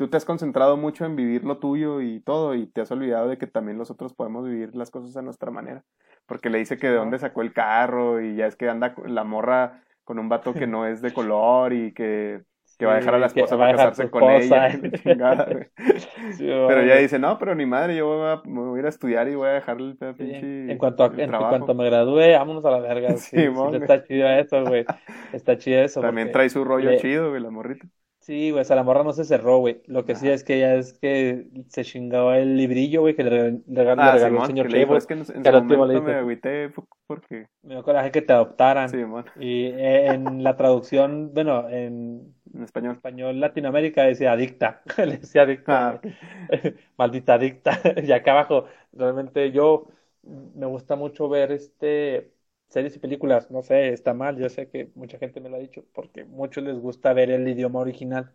[0.00, 3.28] tú te has concentrado mucho en vivir lo tuyo y todo y te has olvidado
[3.28, 5.84] de que también nosotros podemos vivir las cosas a nuestra manera.
[6.24, 9.24] Porque le dice que de dónde sacó el carro y ya es que anda la
[9.24, 12.44] morra con un vato que no es de color y que,
[12.80, 14.70] que va a dejar a la esposa para casarse con ella.
[16.38, 18.88] pero ella dice, no, pero ni madre, yo voy a, me voy a ir a
[18.88, 22.64] estudiar y voy a dejar el pinche En cuanto, a, en, cuanto me gradúe, vámonos
[22.64, 23.18] a la verga.
[23.18, 23.36] Sí,
[23.74, 24.86] está chido eso, güey.
[25.34, 26.00] Está chido eso.
[26.00, 27.86] También trae su rollo chido, güey, la morrita.
[28.20, 29.82] Sí, güey, o sea, la morra no se cerró, güey.
[29.86, 33.62] Lo que sí es que ya es que se chingaba el librillo, güey, que le,
[33.66, 34.96] regaló, ah, el señor Chavo.
[34.96, 36.70] Es que en, en momento me agüité
[37.06, 37.46] porque...
[37.62, 38.90] Me dio coraje que te adoptaran.
[38.90, 39.24] Sí, man.
[39.40, 42.34] Y eh, en la traducción, bueno, en...
[42.54, 42.94] En español.
[42.96, 44.82] español Latinoamérica decía adicta.
[44.98, 46.00] le decía adicta.
[46.02, 46.10] Ah,
[46.96, 47.80] Maldita adicta.
[48.04, 49.88] y acá abajo, realmente yo
[50.22, 52.32] me gusta mucho ver este
[52.68, 55.58] series y películas, no sé, está mal, yo sé que mucha gente me lo ha
[55.58, 58.32] dicho, porque muchos les gusta ver el idioma original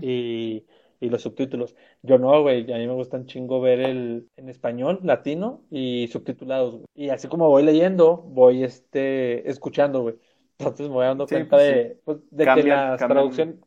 [0.00, 0.66] y,
[1.00, 1.76] y, los subtítulos.
[2.02, 6.08] Yo no, güey, a mí me gusta un chingo ver el en español, latino y
[6.08, 10.16] subtitulados, Y así como voy leyendo, voy este escuchando, güey.
[10.60, 13.64] Entonces me voy dando cuenta pues de, pues, de que la traducción,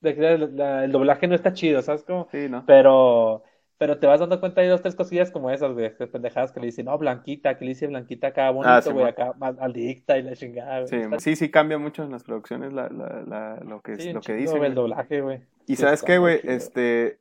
[0.00, 2.28] de que el doblaje no está chido, ¿sabes cómo?
[2.30, 2.64] Sí, ¿no?
[2.66, 3.44] Pero
[3.76, 6.60] pero te vas dando cuenta de dos, tres cosillas como esas, güey, de pendejadas que
[6.60, 10.22] le dicen, no, Blanquita, que le dice Blanquita acá bonito, ah, güey, acá maldita y
[10.22, 14.12] la chingada, Sí, sí, sí cambia mucho en las producciones la, la, la, lo que,
[14.12, 14.56] lo que dice.
[14.56, 15.42] el doblaje, güey.
[15.66, 17.18] Y sabes qué, güey, este,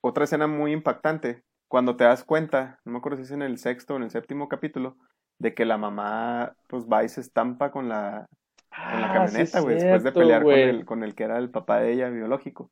[0.00, 3.58] otra escena muy impactante, cuando te das cuenta, no me acuerdo si es en el
[3.58, 4.96] sexto o en el séptimo capítulo,
[5.38, 8.26] de que la mamá, pues, va y se estampa con la,
[8.70, 11.50] con la ah, camioneta, güey, después de pelear con el, con el que era el
[11.50, 12.70] papá de ella biológico.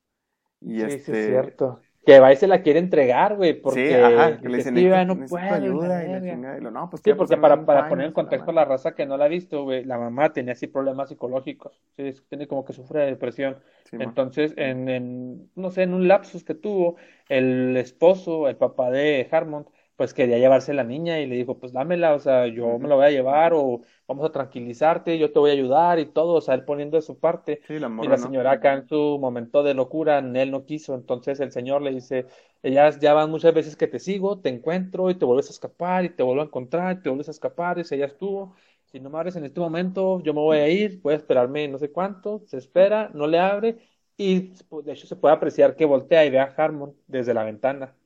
[0.61, 1.80] Y este, sí, es cierto.
[2.07, 4.74] Que va y se la quiere entregar, güey, porque sí, ajá, que le dicen,
[5.06, 8.55] no puede, ayuda y la no, pues sí, porque para, para poner en contexto a
[8.55, 12.14] la raza que no la ha visto, güey, la mamá tenía así problemas psicológicos, sí,
[12.31, 13.59] tiene como que sufre de depresión.
[13.93, 16.97] Entonces, en, en, no sé, en un lapsus que tuvo,
[17.28, 19.66] el esposo, el papá de Harmon,
[19.98, 22.94] pues quería llevarse la niña y le dijo, pues dámela, o sea, yo me la
[22.96, 26.40] voy a llevar o vamos a tranquilizarte, yo te voy a ayudar y todo, o
[26.40, 27.62] sea, él poniendo de su parte.
[27.98, 31.82] y la señora acá en su momento de locura, él no quiso, entonces el señor
[31.82, 32.26] le dice,
[32.62, 36.04] ellas ya van muchas veces que te sigo, te encuentro y te vuelves a escapar
[36.04, 38.54] y te vuelvo a encontrar y te vuelves a escapar y si ella estuvo,
[38.86, 41.66] si no me abres en este momento, yo me voy a ir, voy a esperarme
[41.68, 43.78] no sé cuánto, se espera, no le abre
[44.16, 47.44] y pues, de hecho se puede apreciar que voltea y ve a Harmon desde la
[47.44, 47.96] ventana,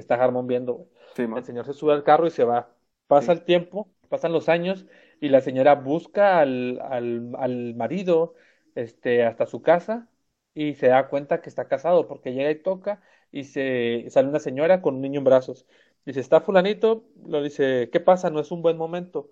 [0.00, 0.88] está Harmon viendo,
[1.36, 2.74] el señor se sube al carro y se va.
[3.06, 4.86] Pasa el tiempo, pasan los años
[5.20, 8.34] y la señora busca al, al, al marido
[8.74, 10.08] este, hasta su casa
[10.54, 13.02] y se da cuenta que está casado porque llega y toca
[13.32, 15.66] y se sale una señora con un niño en brazos.
[16.04, 18.30] Dice, está fulanito, lo dice, ¿qué pasa?
[18.30, 19.30] No es un buen momento.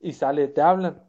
[0.00, 1.02] Y sale, te hablan,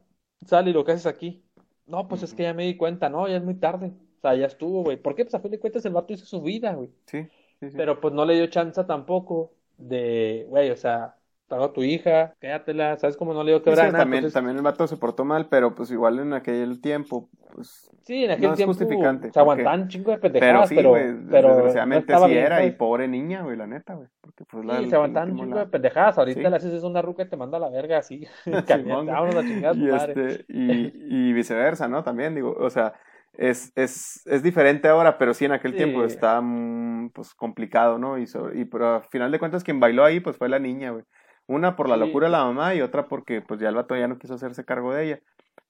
[0.46, 1.44] sale y lo que haces aquí.
[1.86, 3.88] No, pues es que ya me di cuenta, no, ya es muy tarde.
[4.18, 4.98] O sea, ya estuvo, güey.
[4.98, 5.24] ¿Por qué?
[5.26, 6.90] Pues a fin de cuentas el vato hizo su vida, güey.
[7.06, 7.28] Sí,
[7.60, 11.16] Pero pues no le dio chance tampoco de, güey, o sea,
[11.50, 14.64] a tu hija, quédatela, ¿sabes cómo no le digo que Sí, también, Entonces, también el
[14.64, 17.90] vato se portó mal, pero pues igual en aquel tiempo, pues...
[18.04, 20.76] sí, en aquel no es tiempo justificante, se aguantaban un chingo de Pero pendejadas, sí,
[20.76, 22.78] pero, güey, pero, desgraciadamente no estaba sí bien, era, y pues.
[22.78, 24.08] pobre niña, güey, la neta, güey.
[24.22, 24.78] Porque pues la...
[24.80, 26.18] Sí, se aguantaban un último, chingo la- de pendejadas.
[26.18, 26.50] Ahorita Sí.
[26.50, 28.28] le haces una ruca y te manda a la verga así.
[28.46, 30.14] Vámonos a chingar y, madre.
[30.18, 32.04] este, y, y viceversa, ¿no?
[32.04, 32.94] También, digo, o sea,
[33.34, 35.78] es, es, es diferente ahora, pero sí en aquel Sí.
[35.78, 38.18] tiempo está mm, pues complicado, ¿no?
[38.18, 38.26] Y,
[38.66, 41.04] pero a final de cuentas quien bailó ahí pues fue la niña, güey.
[41.48, 42.00] Una por la Sí.
[42.06, 44.66] locura de la mamá y otra porque pues ya el vato ya no quiso hacerse
[44.66, 45.20] cargo de ella.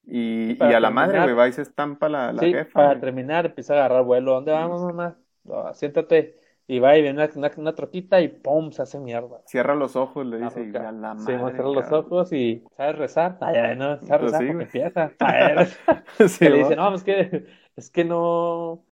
[0.06, 2.72] Y, y a la madre, güey, va y se estampa la, la Sí, jefa.
[2.74, 4.34] para terminar, empieza a agarrar vuelo.
[4.34, 5.18] ¿Dónde vamos, mamá?
[5.44, 6.40] No, siéntate.
[6.68, 8.72] Y va y viene una, una, una troquita y ¡pum!
[8.72, 9.44] se hace mierda.
[9.46, 11.38] Cierra los ojos, le dice, y a la Sí, madre.
[11.38, 13.38] me cierra los ojos y ¿sabes rezar?
[13.42, 14.46] Ay, no, ¿sabes Pues rezar?
[14.48, 15.14] sí, empieza.
[16.28, 17.46] Sí, le dice, no, es que,
[17.76, 18.86] es que no,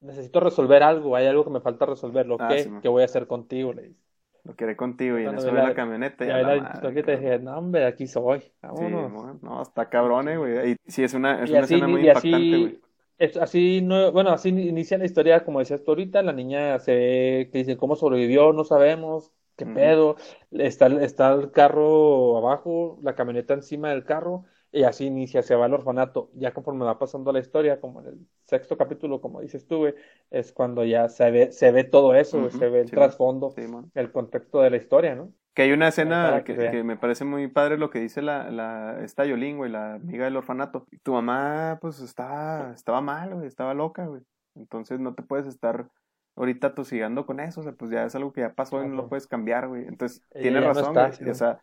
[0.00, 2.58] necesito resolver algo, hay algo que me falta resolver, ¿lo Ah, que?
[2.58, 2.70] sí.
[2.80, 3.72] ¿Qué voy a hacer contigo?
[3.72, 4.00] Le dice.
[4.44, 6.38] Lo queré contigo y en Cuando eso ve ve la- la camioneta y Y a
[6.38, 8.42] ahí la la troquita dije, no, hombre, aquí soy,
[8.74, 9.42] Sí, vámonos.
[9.42, 10.72] no, está cabrón, eh, güey.
[10.72, 12.80] Y sí, es una, es Y una así, escena muy y impactante, güey.
[13.18, 16.94] Es, así no, bueno, así inicia la historia, como decías tú ahorita, la niña se
[16.94, 20.16] ve que dice cómo sobrevivió, no sabemos, qué pedo,
[20.50, 25.66] está, está el carro abajo, la camioneta encima del carro, y así inicia, se va
[25.66, 26.30] al orfanato.
[26.34, 29.94] Ya conforme va pasando la historia, como en el sexto capítulo, como dices tú, güey,
[30.30, 33.62] es cuando ya se ve, se ve todo eso, se ve el sí, trasfondo, Sí,
[33.94, 35.32] el contexto de la historia, ¿no?
[35.54, 36.72] Que hay una escena que que, vean.
[36.72, 40.24] que me parece muy padre lo que dice la, la esta Yolín, güey, la amiga
[40.24, 40.86] del orfanato.
[41.02, 44.22] Tu mamá, pues, estaba, estaba mal, güey, estaba loca, güey.
[44.54, 45.88] Entonces no te puedes estar
[46.36, 48.94] ahorita tosigando con eso, o sea, pues ya es algo que ya pasó y no
[48.94, 49.86] lo puedes cambiar, güey.
[49.86, 51.12] Entonces, tienes no razón, está, güey.
[51.12, 51.60] sí, O sea,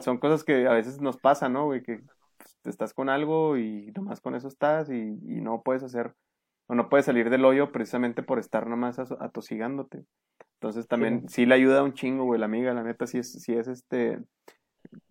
[0.00, 1.82] son cosas que a veces nos pasan, ¿no, güey?
[1.82, 2.02] Que
[2.64, 6.14] estás con algo y nomás con eso estás y, y no puedes hacer,
[6.66, 10.04] o no puedes salir del hoyo precisamente por estar nomás atosigándote.
[10.54, 13.54] Entonces también sí le ayuda un chingo, güey, la amiga, la neta, sí es, sí
[13.54, 14.18] es este,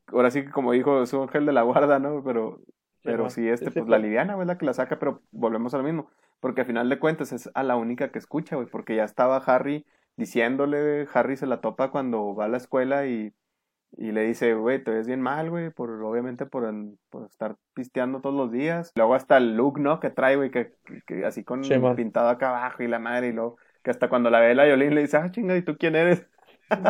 [0.08, 2.24] ahora sí que como dijo, es un ángel de la guarda, ¿no?
[2.24, 2.62] Pero,
[3.04, 3.32] pero man.
[3.32, 6.10] sí, este, pues la liviana, güey, la que la saca, pero volvemos al mismo,
[6.40, 9.38] porque al final de cuentas es a la única que escucha, güey, porque ya estaba
[9.38, 9.86] Harry
[10.18, 13.34] diciéndole, Harry se la topa cuando va a la escuela y,
[13.92, 16.72] y le dice, güey, te ves bien mal, güey, por, obviamente por,
[17.10, 18.92] por estar pisteando todos los días.
[18.96, 20.00] Luego hasta el look, ¿no?
[20.00, 23.28] Que trae, güey, que, que- que así con Sí, pintado acá abajo y la madre,
[23.30, 25.78] y luego que hasta cuando la ve la Yolín le dice, ah, chinga, ¿y tú
[25.78, 26.28] quién eres?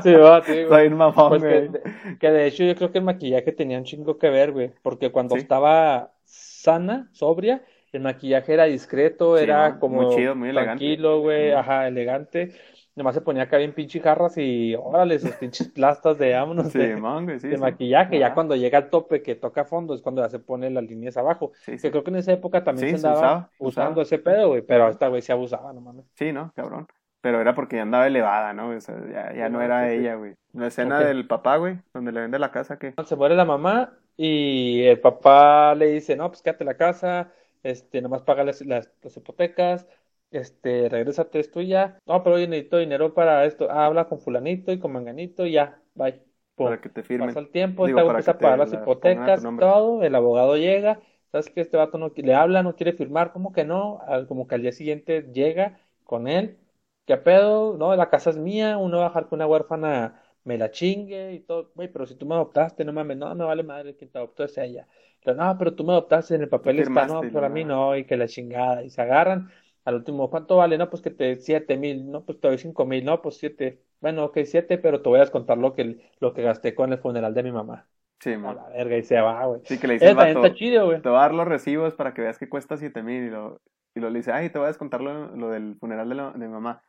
[0.03, 0.63] Sí, va, sí, güey.
[0.63, 2.17] Está bien mamón, Pues que, güey.
[2.19, 5.11] que de hecho yo creo que el maquillaje tenía un chingo que ver, güey, porque
[5.11, 5.41] cuando Sí.
[5.41, 10.83] estaba sana, sobria, el maquillaje era discreto, Sí, era como Muy chido, muy elegante.
[10.83, 12.51] tranquilo, güey, ajá, elegante.
[12.97, 16.79] Nomás se ponía acá bien pinche jarras y órale, sus pinches plastas de vámonos Sí,
[16.79, 17.57] de, sí, de sí.
[17.57, 18.19] maquillaje.
[18.19, 21.17] Ya cuando llega al tope que toca fondo es cuando ya se pone las líneas
[21.17, 21.53] abajo.
[21.81, 24.03] Que creo que en esa época también se andaba usaba, usando usaba.
[24.03, 26.05] ese pedo, güey, pero esta güey se abusaba, no mames.
[26.15, 26.51] Sí, ¿no?
[26.55, 26.87] Cabrón.
[27.21, 28.69] Pero era porque ya andaba elevada, ¿no?
[28.69, 30.35] O sea, ya, ya no era ella, güey.
[30.53, 33.97] La escena del papá, güey, donde le vende la casa, que Se muere la mamá
[34.15, 37.31] y el papá le dice, no, pues quédate la casa,
[37.63, 39.87] este, nomás paga las, las, las hipotecas,
[40.31, 41.99] este, regrésate, es tuya.
[42.05, 43.67] No, pero oye, necesito dinero para esto.
[43.69, 46.21] Ah, habla con fulanito y con manganito y ya, bye.
[46.55, 46.65] Pum.
[46.65, 47.29] para que te firmen.
[47.29, 50.99] Pasa el tiempo, Digo, empieza a te pagar las la hipotecas, todo, el abogado llega,
[51.31, 53.99] sabes que este vato no le habla, no quiere firmar, ¿cómo que no?
[54.07, 56.57] Al- como que al día siguiente llega con él,
[57.05, 57.77] ¿qué pedo?
[57.77, 61.33] No, la casa es mía, uno va a dejar que una huérfana me la chingue
[61.33, 64.09] y todo, güey, pero si tú me adoptaste, no mames, no, me vale madre, quien
[64.11, 64.87] te adoptó es ella.
[65.23, 67.63] Pero no, pero tú me adoptaste, en el papel está, no, firmaste y para mí
[67.65, 69.49] no, y que la chingada, y se agarran.
[69.87, 70.77] Al último, ¿cuánto vale?
[70.77, 73.81] No, pues que te, siete mil, no, pues te doy cinco mil, no, pues siete.
[74.01, 76.99] Bueno, ok, siete, pero te voy a descontar lo que, lo que gasté con el
[76.99, 77.89] funeral de mi mamá.
[78.19, 78.55] Sí, A man.
[78.55, 79.61] la verga, y se va, güey.
[79.63, 81.03] Sí, que le dice vato, está chido, güey.
[81.03, 83.61] te voy a dar los recibos para que veas que cuesta siete mil y lo,
[83.95, 86.31] y lo le dice, ay, te voy a descontar lo, lo del funeral de, la-
[86.31, 86.83] de mi mamá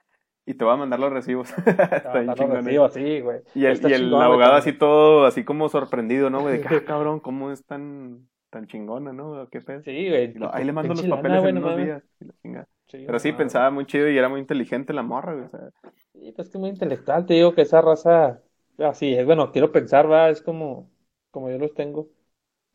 [0.46, 1.50] y te voy a mandar los recibos.
[2.04, 2.78] A Está bien chingón, eh.
[2.78, 3.42] recibos, sí, güey.
[3.54, 6.54] Y el, y el chingón, abogado así todo, así como sorprendido, ¿no, güey?
[6.54, 9.48] De que, ah, cabrón, ¿cómo es tan, tan chingona, no?
[9.50, 9.82] ¿Qué pedo?
[9.82, 10.34] Sí, güey.
[10.34, 12.02] Lo, ahí le mando los lana, papeles güey, en no unos días.
[12.20, 12.68] y la chingada.
[12.88, 15.44] Sí, Pero sí, no, pensaba muy chido y era muy inteligente la morra, güey.
[15.46, 15.70] O sea,
[16.12, 18.42] Sí, pues que muy intelectual, te digo que esa raza,
[18.78, 20.90] así es, bueno, quiero pensar, va, es como,
[21.30, 22.08] como yo los tengo,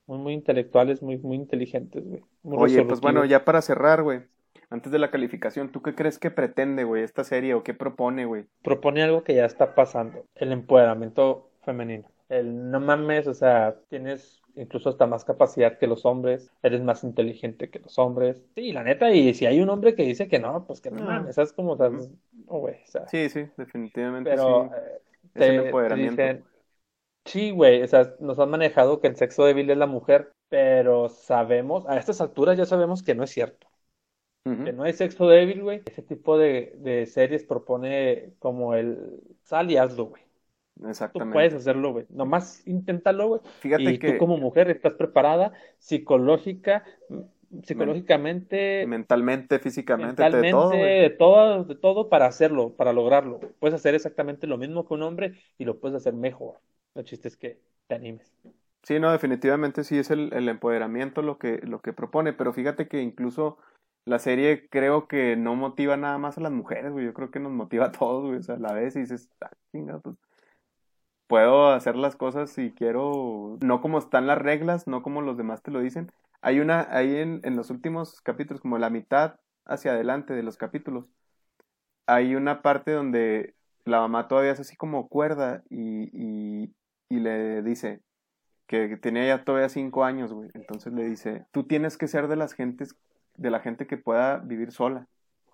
[0.07, 4.23] muy, muy intelectuales, muy, muy inteligentes, güey, muy Oye, pues bueno, ya para cerrar, güey.
[4.69, 8.25] Antes de la calificación, ¿tú qué crees que pretende, güey, esta serie o qué propone,
[8.25, 8.45] güey?
[8.63, 14.42] Propone algo que ya está pasando, el empoderamiento femenino, el no mames, o sea, tienes
[14.55, 18.83] incluso hasta más capacidad que los hombres, eres más inteligente que los hombres, sí, la
[18.83, 21.53] neta, y si hay un hombre que dice que no, pues que no mames, ¿sabes
[21.53, 21.73] cómo?
[21.73, 22.09] O sea, Ujú.
[22.31, 24.73] no, güey, o sea, Sí, sí, definitivamente pero sí.
[24.75, 25.01] eh,
[25.33, 25.47] Es
[25.87, 26.35] te empoderamiento.
[26.35, 26.45] dicen,
[27.25, 31.09] sí, güey, o sea, nos han manejado que el sexo débil es la mujer, pero
[31.09, 33.67] sabemos, a estas alturas ya sabemos que no es cierto,
[34.63, 35.83] que no hay sexo débil, güey.
[35.85, 40.23] Ese tipo de, de series propone como el sal y hazlo, güey.
[40.75, 42.05] Tú puedes hacerlo, güey.
[42.09, 43.41] Nomás inténtalo, güey.
[43.59, 46.83] Fíjate y tú como mujer estás preparada psicológica,
[47.63, 53.39] psicológicamente, mentalmente, físicamente, de todo, de todo, de todo para hacerlo, para lograrlo.
[53.59, 56.59] Puedes hacer exactamente lo mismo que un hombre y lo puedes hacer mejor.
[56.95, 58.33] El chiste es que te animes.
[58.81, 62.87] Sí, no, definitivamente sí es el, el empoderamiento lo que, lo que propone, pero fíjate
[62.87, 63.57] que incluso
[64.05, 67.05] la serie creo que no motiva nada más a las mujeres, güey.
[67.05, 68.39] Yo creo que nos motiva a todos, güey.
[68.39, 70.17] O sea, a la vez y dices, ah, chinga, pues
[71.33, 75.63] puedo hacer las cosas si quiero, no como están las reglas, no como los demás
[75.63, 76.11] te lo dicen.
[76.41, 80.57] Hay una, ahí en, en los últimos capítulos, como la mitad hacia adelante de los
[80.57, 81.05] capítulos,
[82.05, 86.75] hay una parte donde la mamá todavía es así como cuerda y, y,
[87.09, 88.03] y le dice
[88.67, 90.51] que tenía ya todavía cinco años, güey.
[90.53, 92.95] Entonces le dice, tú tienes que ser de las gentes
[93.37, 95.07] de la gente que pueda vivir sola,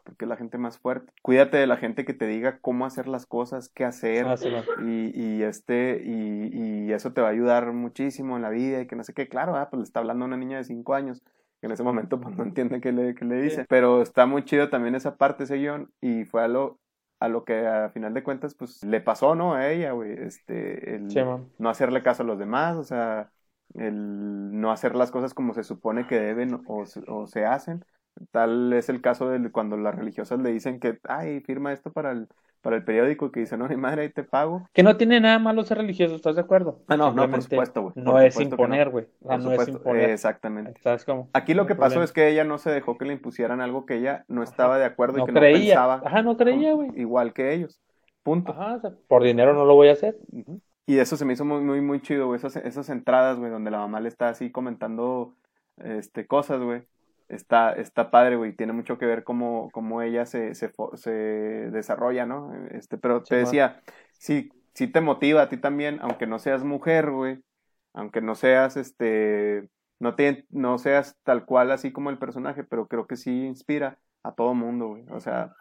[0.10, 1.14] porque es la gente más fuerte.
[1.22, 4.36] Cuídate de la gente que te diga cómo hacer las cosas, qué hacer, ah,
[4.84, 8.88] y, y, este, y, y, eso te va a ayudar muchísimo en la vida, y
[8.88, 10.96] que no sé qué, claro, ah, pues le está hablando a una niña de cinco
[10.96, 11.22] años,
[11.62, 14.44] que en ese momento pues no entiende qué le, qué le dice, pero está muy
[14.44, 16.80] chido también esa parte, ese guion, y fue a lo,
[17.20, 19.54] a lo que a final de cuentas pues le pasó, ¿no?
[19.54, 21.08] A ella, güey, este, el
[21.58, 23.32] no hacerle caso a los demás, o sea,
[23.76, 27.86] el no hacer las cosas como se supone que deben o, o se hacen.
[28.32, 32.12] Tal es el caso de cuando las religiosas le dicen que, ay, firma esto para
[32.12, 32.28] el,
[32.62, 34.68] para el periódico que dice, no, ni madre, ahí te pago.
[34.74, 36.82] Que no tiene nada malo ser religioso, ¿estás de acuerdo?
[36.88, 37.94] Ah, no, no, por supuesto, güey.
[37.96, 39.08] No es imponer, güey.
[39.22, 39.52] No.
[39.52, 40.10] es imponer.
[40.10, 40.82] Exactamente.
[41.34, 43.96] Aquí lo que pasó es que ella no se dejó que le impusieran algo que
[43.96, 45.76] ella no estaba de acuerdo y que creía.
[45.76, 46.02] no pensaba.
[46.06, 46.90] Ajá, no creía, güey.
[46.96, 47.80] Igual que ellos.
[48.24, 48.52] Punto.
[48.52, 50.18] Ajá, por dinero no lo voy a hacer.
[50.86, 52.38] Y eso se me hizo muy, muy, muy chido, güey.
[52.38, 55.36] Esas, esas entradas, güey, donde la mamá le está así comentando
[55.78, 56.82] este, cosas, güey.
[57.30, 58.56] Está, está padre, güey.
[58.56, 62.52] Tiene mucho que ver cómo, cómo ella se, se, se desarrolla, ¿no?
[62.72, 63.82] Este, pero te decía,
[64.18, 67.40] sí, sí te motiva a ti también, aunque no seas mujer, güey.
[67.94, 69.70] Aunque no seas, este,
[70.00, 74.00] no, te, no seas tal cual así como el personaje, pero creo que sí inspira
[74.24, 75.06] a todo mundo, güey.
[75.12, 75.54] O sea,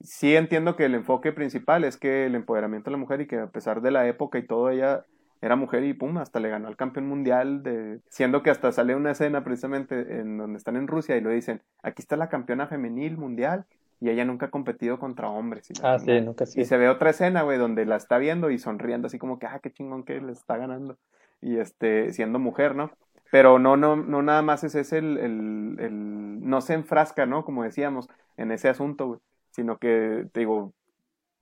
[0.00, 3.38] sí entiendo que el enfoque principal es que el empoderamiento de la mujer y que
[3.38, 5.04] a pesar de la época y todo, ella
[5.40, 8.94] era mujer y pum, hasta le ganó al campeón mundial, de, siendo que hasta sale
[8.94, 12.66] una escena precisamente en donde están en Rusia y lo dicen, aquí está la campeona
[12.66, 13.64] femenil mundial
[14.00, 15.68] y ella nunca ha competido contra hombres.
[15.82, 16.60] ah, sí, nunca sí.
[16.60, 19.46] Y se ve otra escena, güey, donde la está viendo y sonriendo así como que,
[19.46, 20.96] ah, qué chingón que le está ganando.
[21.40, 22.90] Y este, siendo mujer, ¿no?
[23.30, 27.44] Pero no, no, no nada más ese es el, el, el, no se enfrasca, ¿no?
[27.44, 30.72] Como decíamos, en ese asunto, güey sino que, te digo,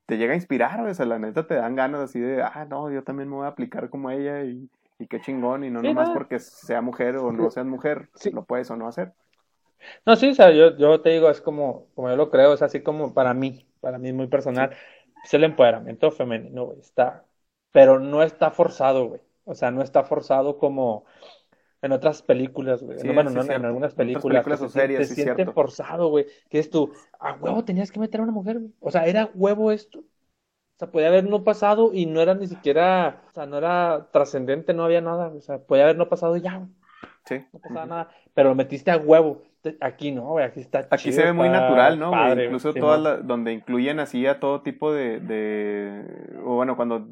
[0.09, 2.91] te llega a inspirar, o sea, la neta te dan ganas así de, ah, no,
[2.91, 4.67] yo también me voy a aplicar como ella y,
[4.99, 8.43] y qué chingón, y no nomás porque sea mujer o no seas mujer, si lo
[8.47, 9.13] puedes o no hacer.
[10.07, 12.63] No, sí, o sea, yo, yo te digo, es como, como yo lo creo, es
[12.63, 14.75] así como para mí, para mí muy personal,
[15.23, 17.27] es el empoderamiento femenino, güey, está,
[17.71, 21.05] pero no está forzado, güey, o sea, no está forzado como,
[21.83, 22.99] en otras películas, güey.
[23.13, 24.45] bueno, no, en algunas películas.
[24.45, 26.27] películas o series, te siente forzado, güey.
[26.49, 28.73] Que es tú, a huevo tenías que meter a una mujer, güey.
[28.81, 30.01] O sea, era huevo esto.
[30.01, 34.09] O sea, podía haber no pasado y no era ni siquiera, o sea, no era
[34.13, 35.29] trascendente, no había nada.
[35.29, 36.71] O sea, podía haber no pasado ya, güey.
[37.29, 37.45] Sí.
[37.53, 38.09] No pasaba nada.
[38.35, 39.43] Pero lo metiste a huevo.
[39.81, 42.13] Aquí no, güey, aquí está Aquí se ve muy natural, ¿no?
[42.33, 47.07] Incluso todas donde incluyen así a todo tipo de, de, o bueno, cuando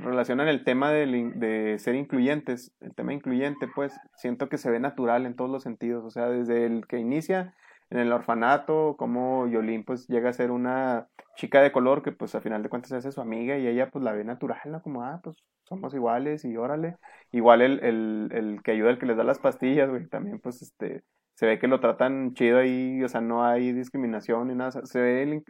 [0.00, 4.80] relacionan el tema de, de, ser incluyentes, el tema incluyente, pues siento que se ve
[4.80, 7.54] natural en todos los sentidos, o sea, desde el que inicia
[7.90, 12.34] en el orfanato, como Yolín pues llega a ser una chica de color que pues
[12.34, 14.80] a final de cuentas se hace su amiga y ella pues la ve natural, ¿no?
[14.80, 15.36] Como, ah, pues
[15.76, 16.96] somos iguales y órale.
[17.30, 20.62] Igual el, el, el que ayuda, el que les da las pastillas, güey, también pues
[20.62, 21.02] este
[21.34, 25.00] se ve que lo tratan chido ahí, o sea, no hay discriminación ni nada, se
[25.00, 25.42] ve,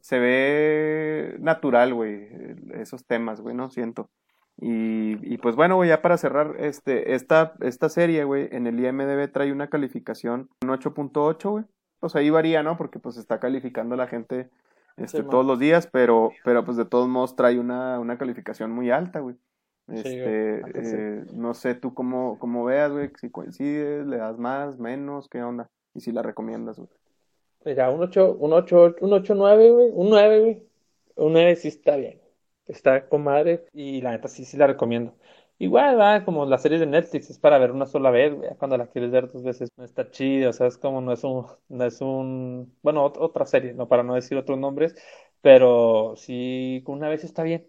[0.00, 2.28] se ve natural, güey,
[2.74, 4.10] esos temas, güey, no siento.
[4.60, 8.84] Y, y pues bueno, güey, ya para cerrar este, esta, esta serie, güey, en el
[8.84, 11.64] IMDB trae una calificación, un 8.8, güey.
[12.00, 12.76] Pues ahí varía, ¿no?
[12.76, 14.50] Porque pues está calificando la gente
[14.96, 18.90] este, todos los días, pero, pero pues de todos modos trae una, una calificación muy
[18.90, 19.36] alta, güey.
[19.88, 25.28] Este, eh, no sé tú cómo, cómo veas, güey, si coincides, le das más, menos,
[25.28, 26.90] qué onda, y si la recomiendas, güey.
[27.64, 30.62] Mira, un 8, un 8, un 8, 9, güey, un 9, güey,
[31.16, 32.20] un 9 sí está bien,
[32.66, 35.14] está con madre, y la neta sí, sí la recomiendo.
[35.60, 38.76] Igual, va, como las series de Netflix, es para ver una sola vez, güey, cuando
[38.76, 41.46] la quieres ver dos veces no está chido, o sea, es como no es un,
[41.68, 44.94] no es un, bueno, otra serie, no para no decir otros nombres,
[45.40, 47.66] pero sí, una vez está bien,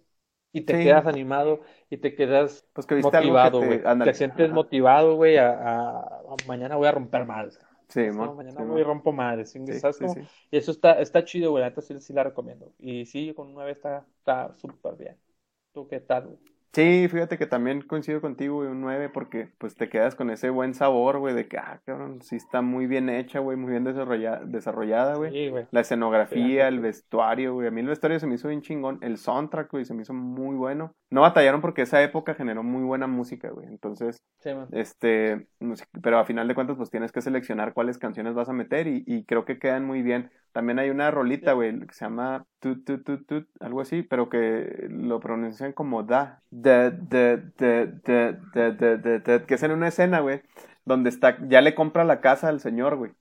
[0.51, 3.81] y te quedas animado y te quedas pues que motivado, güey.
[4.03, 7.59] Te, sientes motivado, güey, a, mañana voy a romper madres.
[7.87, 9.55] Sí, mañana voy a rompo madres.
[9.55, 11.63] Y eso está, está chido, güey.
[11.63, 12.71] Entonces sí, sí, la recomiendo.
[12.77, 14.05] Y sí, con nueve está
[14.57, 15.17] súper bien.
[15.71, 16.27] ¿Tú qué tal?
[16.27, 16.39] güey?
[16.71, 20.51] Sí, fíjate que también coincido contigo, güey, un 9, porque pues te quedas con ese
[20.51, 23.83] buen sabor, güey, de que, ah, cabrón, sí está muy bien hecha, güey, muy bien
[23.83, 25.31] desarrollada, desarrollada, güey.
[25.31, 25.65] Sí, güey.
[25.71, 27.67] La escenografía, Sí, el vestuario, güey.
[27.67, 28.99] A mí el vestuario se me hizo bien chingón.
[29.01, 30.93] El soundtrack, güey, se me hizo muy bueno.
[31.09, 33.67] No batallaron porque esa época generó muy buena música, güey.
[33.67, 35.47] Entonces, Sí, este,
[36.01, 39.03] pero a final de cuentas, pues tienes que seleccionar cuáles canciones vas a meter y,
[39.05, 40.31] y creo que quedan muy bien.
[40.51, 44.29] También hay una rolita, güey, que se llama tut, tut, tut, tut, algo así, pero
[44.29, 49.87] que lo pronuncian como da, de, de, de, de de de que es en una
[49.87, 50.41] escena, güey,
[50.85, 53.11] donde está, ya le compra la casa al señor, güey.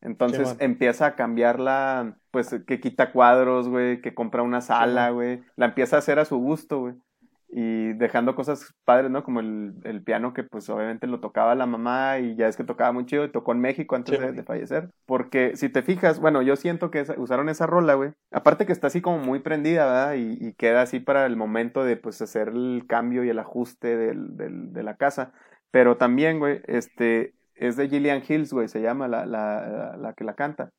[0.00, 5.66] Entonces empieza a cambiarla, pues que quita cuadros, güey, que compra una sala, güey, la
[5.66, 6.94] empieza a hacer a su gusto, güey.
[7.48, 9.22] Y dejando cosas padres, ¿no?
[9.24, 12.64] Como el, el piano que pues obviamente lo tocaba la mamá y ya es que
[12.64, 14.90] tocaba muy chido y tocó en México antes Sí, de, fallecer.
[15.06, 18.12] Porque si te fijas, bueno, yo siento que usaron esa rola, güey.
[18.32, 20.14] Aparte que está así como muy prendida, ¿verdad?
[20.14, 23.96] Y, y queda así para el momento de pues hacer el cambio y el ajuste
[23.96, 25.32] del, del- de la casa.
[25.70, 30.24] Pero también, güey, este, es de Gillian Hills, güey, se llama la, la, la que
[30.24, 30.70] la canta.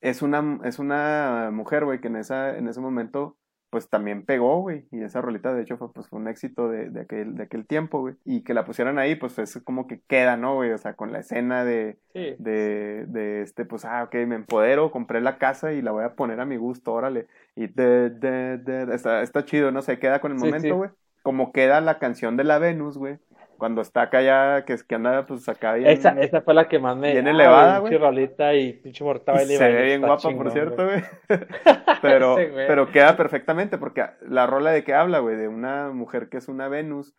[0.00, 3.36] Es una, es una mujer, güey, que en, esa, en ese momento,
[3.70, 4.84] pues también pegó, güey.
[4.90, 7.66] Y esa rolita, de hecho, fue, pues, fue un éxito de, de, aquel, de aquel
[7.66, 8.16] tiempo, güey.
[8.24, 10.72] Y que la pusieran ahí, pues es como que queda, ¿no, güey?
[10.72, 12.34] O sea, con la escena de, Sí.
[12.38, 16.14] de, de este, pues, ah, ok, me empodero, compré la casa y la voy a
[16.14, 17.28] poner a mi gusto, órale.
[17.54, 20.70] Y de, de, de, está, está chido, no sé, queda con el momento, sí.
[20.70, 20.90] güey.
[21.22, 23.18] Como queda la canción de la Venus, güey.
[23.60, 25.88] Cuando está acá ya, que, que anda, pues, acá bien.
[25.88, 27.12] Esa, esa fue la que más me.
[27.12, 27.98] bien ah, elevada, pinche güey.
[27.98, 31.02] rolita y pinche morta baile se ve bien guapa, chingón, por cierto, güey.
[32.00, 36.38] pero, pero queda perfectamente porque la rola de que habla, güey, de una mujer que
[36.38, 37.14] es una Venus.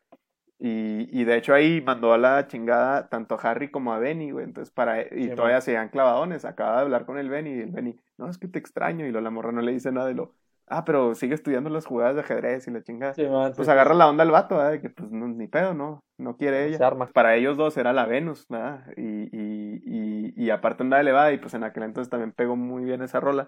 [0.60, 4.32] Y, y de hecho ahí mandó a la chingada tanto a Harry como a Benny,
[4.32, 4.46] güey.
[4.46, 5.62] Entonces, para, y Sí, todavía man.
[5.62, 6.46] se dan clavadones.
[6.46, 9.06] Acaba de hablar con el Benny y el Benny, no, es que te extraño.
[9.08, 10.36] Y lo, la morra no le dice nada de lo,
[10.68, 13.14] ah, pero sigue estudiando las jugadas de ajedrez y la chingada.
[13.14, 14.72] Sí, man, Pues sí, agarra la onda al vato, ¿verdad?
[14.72, 17.08] De que pues no, ni pedo, no, no quiere ella Se arma.
[17.08, 18.86] para ellos dos era la Venus, ¿verdad?
[18.98, 22.84] Y, y, y, y aparte andaba elevada y pues en aquel entonces también pegó muy
[22.84, 23.48] bien esa rola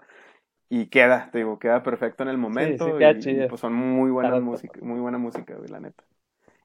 [0.68, 4.40] y queda, te digo, queda perfecto en el momento sí, y, pues son muy buena
[4.40, 6.04] música, muy buena música, güey, la neta.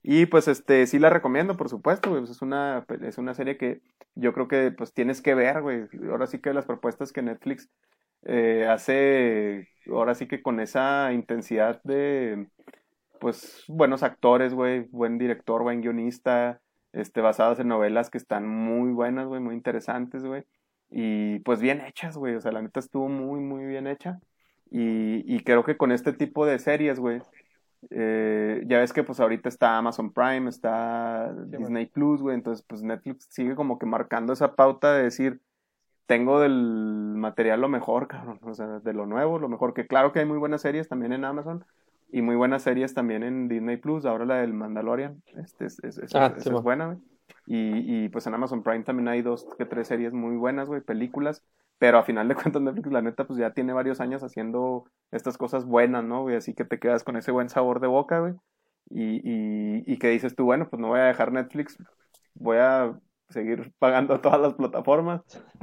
[0.02, 3.58] Y pues este, sí la recomiendo, por supuesto, güey, pues, es una, es una serie
[3.58, 3.82] que
[4.16, 5.88] yo creo que pues tienes que ver, güey.
[6.10, 7.70] Ahora sí que las propuestas que Netflix
[8.24, 12.48] eh, hace, ahora sí que con esa intensidad de,
[13.20, 16.62] pues, buenos actores, güey, buen director, buen guionista,
[16.94, 20.46] este, basadas en novelas que están muy buenas, güey, muy interesantes, güey.
[20.92, 24.20] Y pues bien hechas, güey, o sea, la neta estuvo muy, muy bien hecha.
[24.72, 27.22] Y, y creo que con este tipo de series, güey,
[27.92, 32.66] eh, ya ves que pues ahorita está Amazon Prime, está Sí, Disney Plus, güey, entonces
[32.68, 35.42] pues Netflix sigue como que marcando esa pauta de decir,
[36.10, 40.14] tengo del material lo mejor, cabrón, o sea, de lo nuevo, lo mejor, que claro
[40.14, 41.66] que hay muy buenas series también en Amazon
[42.12, 46.00] y muy buenas series también en Disney Plus, ahora la del Mandalorian, este es, es,
[46.00, 47.00] es- Ah, sí, es buena, güey.
[47.48, 50.82] Y, y pues en Amazon Prime también hay dos que tres series muy buenas, güey,
[50.82, 51.44] películas,
[51.80, 55.38] pero a final de cuentas Netflix, la neta, pues ya tiene varios años haciendo estas
[55.38, 56.38] cosas buenas, ¿no, güey?
[56.38, 58.34] Así que te quedas con ese buen sabor de boca, güey.
[58.90, 61.78] Y, y, y que dices tú, bueno, pues no voy a dejar Netflix,
[62.36, 63.00] voy a
[63.30, 65.22] seguir pagando todas las plataformas.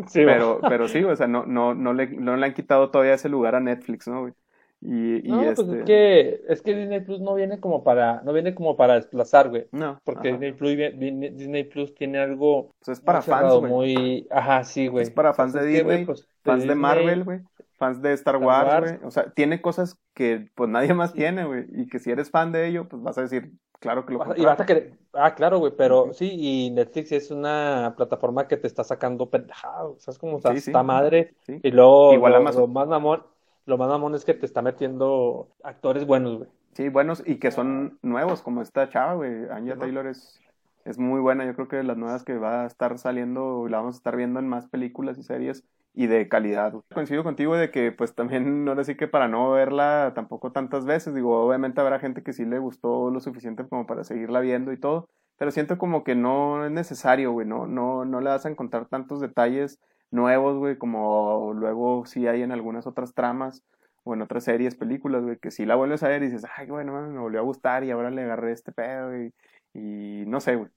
[0.09, 0.25] Sí.
[0.25, 3.29] Pero, pero sí, o sea, no, no, no, le, no le han quitado todavía ese
[3.29, 4.33] lugar a Netflix, ¿no, güey?
[4.81, 5.79] Y, y No, pues este...
[5.79, 9.49] es que, es que Disney Plus no viene como para, no viene como para desplazar,
[9.49, 9.67] güey.
[9.73, 10.33] No, Porque.
[10.33, 13.73] Disney Plus, Disney Plus tiene algo Pues es para muy fans, güey.
[13.73, 15.05] muy, ajá, sí, güey.
[15.05, 17.41] Es para fans de que, Disney, pues, fans de Disney, Marvel, güey.
[17.79, 19.05] Fans de Star Star Wars, güey.
[19.05, 21.65] O sea, tiene cosas que pues nadie más tiene, güey.
[21.71, 24.45] Y que si eres fan de ello, pues vas a decir, claro que lo Y
[24.45, 28.67] vas a querer, ah, claro, güey, pero sí, y Netflix es una plataforma que te
[28.67, 30.71] está sacando pendejadas, ¿sabes cómo está, Sí, sí.
[30.71, 31.35] está madre?
[31.43, 31.61] Sí.
[31.63, 32.63] Y luego, Igual lo, Amazon.
[32.63, 33.25] lo más mamón,
[33.67, 36.51] lo más mamón es que te está metiendo actores buenos, güey.
[36.73, 39.49] Sí, buenos y que son nuevos, como esta chava, güey.
[39.51, 39.79] Anya.
[39.79, 40.39] Taylor es,
[40.85, 41.45] es muy buena.
[41.47, 44.41] Yo creo que las nuevas que va a estar saliendo, la vamos a estar viendo
[44.41, 45.65] en más películas y series
[45.99, 46.75] y de calidad.
[46.93, 51.15] Coincido contigo de que, pues también, ahora sí que para no verla tampoco tantas veces,
[51.15, 54.79] digo, obviamente habrá gente que sí le gustó lo suficiente como para seguirla viendo y
[54.79, 55.09] todo,
[55.39, 57.47] pero siento como que no es necesario, güey.
[57.47, 62.43] No, no, no le vas a encontrar tantos detalles nuevos, güey, como luego sí hay
[62.43, 63.63] en algunas otras tramas
[64.05, 66.67] o en otras series, películas, güey, que si la vuelves a ver y dices, ay,
[66.69, 69.33] bueno, me volvió a gustar y ahora le agarré este pedo y,
[69.73, 70.71] y no sé, güey.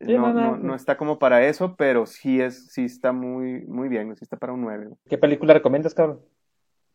[0.00, 3.88] Sí, No, no, no, está como para eso, pero sí es, sí está muy, muy
[3.88, 4.98] bien, sí está para un 9, güey.
[5.08, 6.20] ¿Qué película recomiendas, cabrón?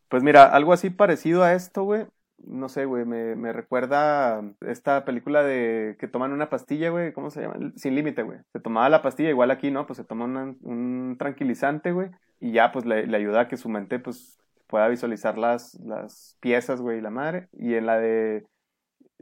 [0.09, 2.05] Pues mira, algo así parecido a esto, güey.
[2.45, 7.29] No sé, güey, me, me recuerda esta película de que toman una pastilla, güey, ¿cómo
[7.29, 7.55] se llama?
[7.75, 8.39] Sin límite, güey.
[8.51, 9.87] Se tomaba la pastilla, igual aquí, ¿no?
[9.87, 12.09] Pues se toma una- un tranquilizante, güey,
[12.39, 14.37] y ya, pues le, le ayuda a que su mente, pues,
[14.67, 17.47] pueda visualizar las, las piezas, güey, y la madre.
[17.53, 18.45] Y en la de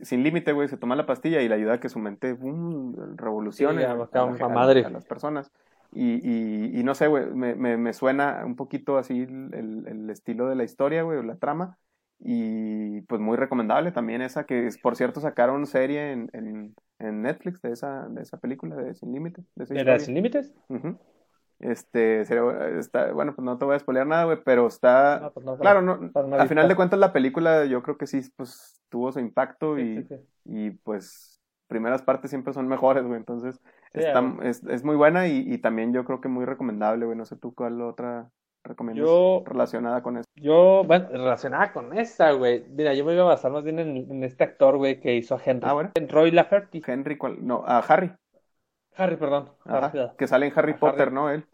[0.02, 3.18] sin límite, güey, se toma la pastilla y le ayuda a que su mente boom,
[3.18, 4.86] revolucione Sí, a, madre.
[4.86, 5.52] a las personas.
[5.94, 10.48] Y, y, y no sé, güey, me, me, me suena un poquito así el, estilo
[10.48, 11.78] de la historia, güey, o la trama.
[12.24, 17.22] Y pues muy recomendable también esa, que es, por cierto sacaron serie en, en, en
[17.24, 19.44] Netflix de esa, de esa película de Sin Límite.
[19.56, 20.54] De ¿De sin límites?
[21.62, 25.20] Este, sería- está, bueno, pues no te voy a spoilear nada, güey, pero está...
[25.22, 28.08] No, pues no, Claro, no, no al final de cuentas la película yo creo que
[28.08, 30.16] sí, pues tuvo su impacto Sí, y, sí, sí.
[30.46, 33.62] y pues primeras partes siempre son mejores, güey, entonces
[33.94, 37.26] está- es, es muy buena y, y también yo creo que muy recomendable, güey, no
[37.26, 38.30] sé tú cuál otra
[38.64, 40.26] recomiendas Yo- relacionada con eso.
[40.36, 42.66] Yo, bueno, relacionada con esa, güey.
[42.70, 45.36] Mira, yo me iba a basar más bien en, en este actor, güey, que hizo
[45.36, 45.68] a Henry.
[45.68, 45.92] Ah, bueno.
[45.96, 46.82] En Roy Lafferty.
[46.86, 47.38] Henry, ¿cuál?
[47.46, 48.12] No, a Harry,
[48.96, 49.50] Harry, perdón.
[49.66, 51.12] ajá, que sale en Harry Potter, Harry.
[51.12, 51.30] ¿no?
[51.30, 51.46] Él.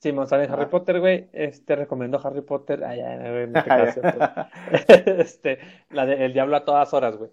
[0.00, 0.66] Sí, sale en Harry.
[0.66, 1.28] Potter, güey.
[1.32, 2.84] Este, recomiendo Harry Potter.
[2.84, 4.30] Ay, ay, ay, me pegaste, pues.
[5.06, 5.58] Este,
[5.90, 7.30] la de El Diablo a todas horas, güey.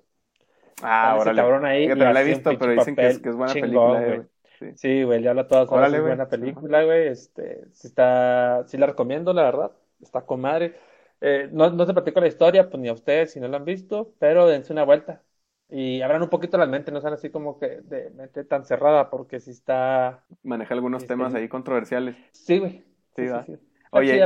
[0.82, 1.42] ah, órale.
[1.42, 3.62] cabrón ahí y no la he visto, pero dicen que es, que es buena chingón,
[3.62, 4.30] película, eh, güey.
[4.60, 4.78] güey.
[4.78, 5.04] Sí.
[5.04, 6.02] Güey, El Diablo a todas horas es güey.
[6.02, 7.08] buena película, güey.
[7.08, 9.72] Este, sí está, sí la recomiendo, la verdad.
[10.02, 10.76] Está con madre.
[11.22, 13.66] Eh, no, no te platico la historia, pues ni a ustedes si no la han
[13.66, 15.24] visto, pero dense una vuelta.
[15.70, 19.10] Y abran un poquito la mente, no sean así como que de mente tan cerrada,
[19.10, 20.24] porque sí está.
[20.44, 22.16] Maneja algunos Este, temas ahí controversiales.
[22.32, 22.84] Sí, güey.
[23.16, 23.46] Sí, Sí, va.
[23.46, 23.60] sí, sí.
[23.86, 24.18] Está Oye,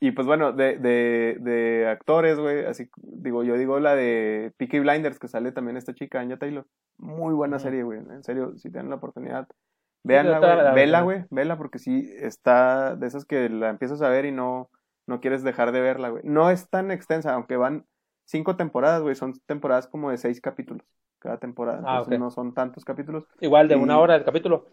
[0.00, 0.08] y-.
[0.08, 4.78] Y pues bueno, de, de, de actores, güey, así digo, yo digo la de Peaky
[4.80, 6.66] Blinders, que sale también esta chica, Anya Taylor.
[6.98, 7.98] Muy buena serie, güey.
[7.98, 9.48] En serio, si tienen la oportunidad,
[10.04, 10.56] véanla, güey.
[10.56, 14.24] la- Vela, la- güey, vela, porque sí está de esas que la empiezas a ver
[14.24, 14.70] y no,
[15.06, 16.22] no quieres dejar de verla, güey.
[16.24, 17.86] No es tan extensa, aunque van
[18.32, 19.16] cinco temporadas, güey.
[19.16, 20.84] Son temporadas como de seis capítulos
[21.20, 21.80] cada temporada.
[21.84, 22.20] Ah, Entonces ok.
[22.20, 23.26] no son tantos capítulos.
[23.40, 24.66] Igual de una hora el capítulo.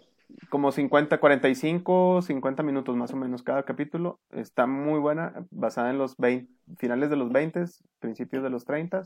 [0.49, 4.19] Como 50, 45, 50 minutos más o menos cada capítulo.
[4.31, 7.65] Está muy buena, basada en los 20, finales de los 20,
[7.99, 9.03] principios de los 30.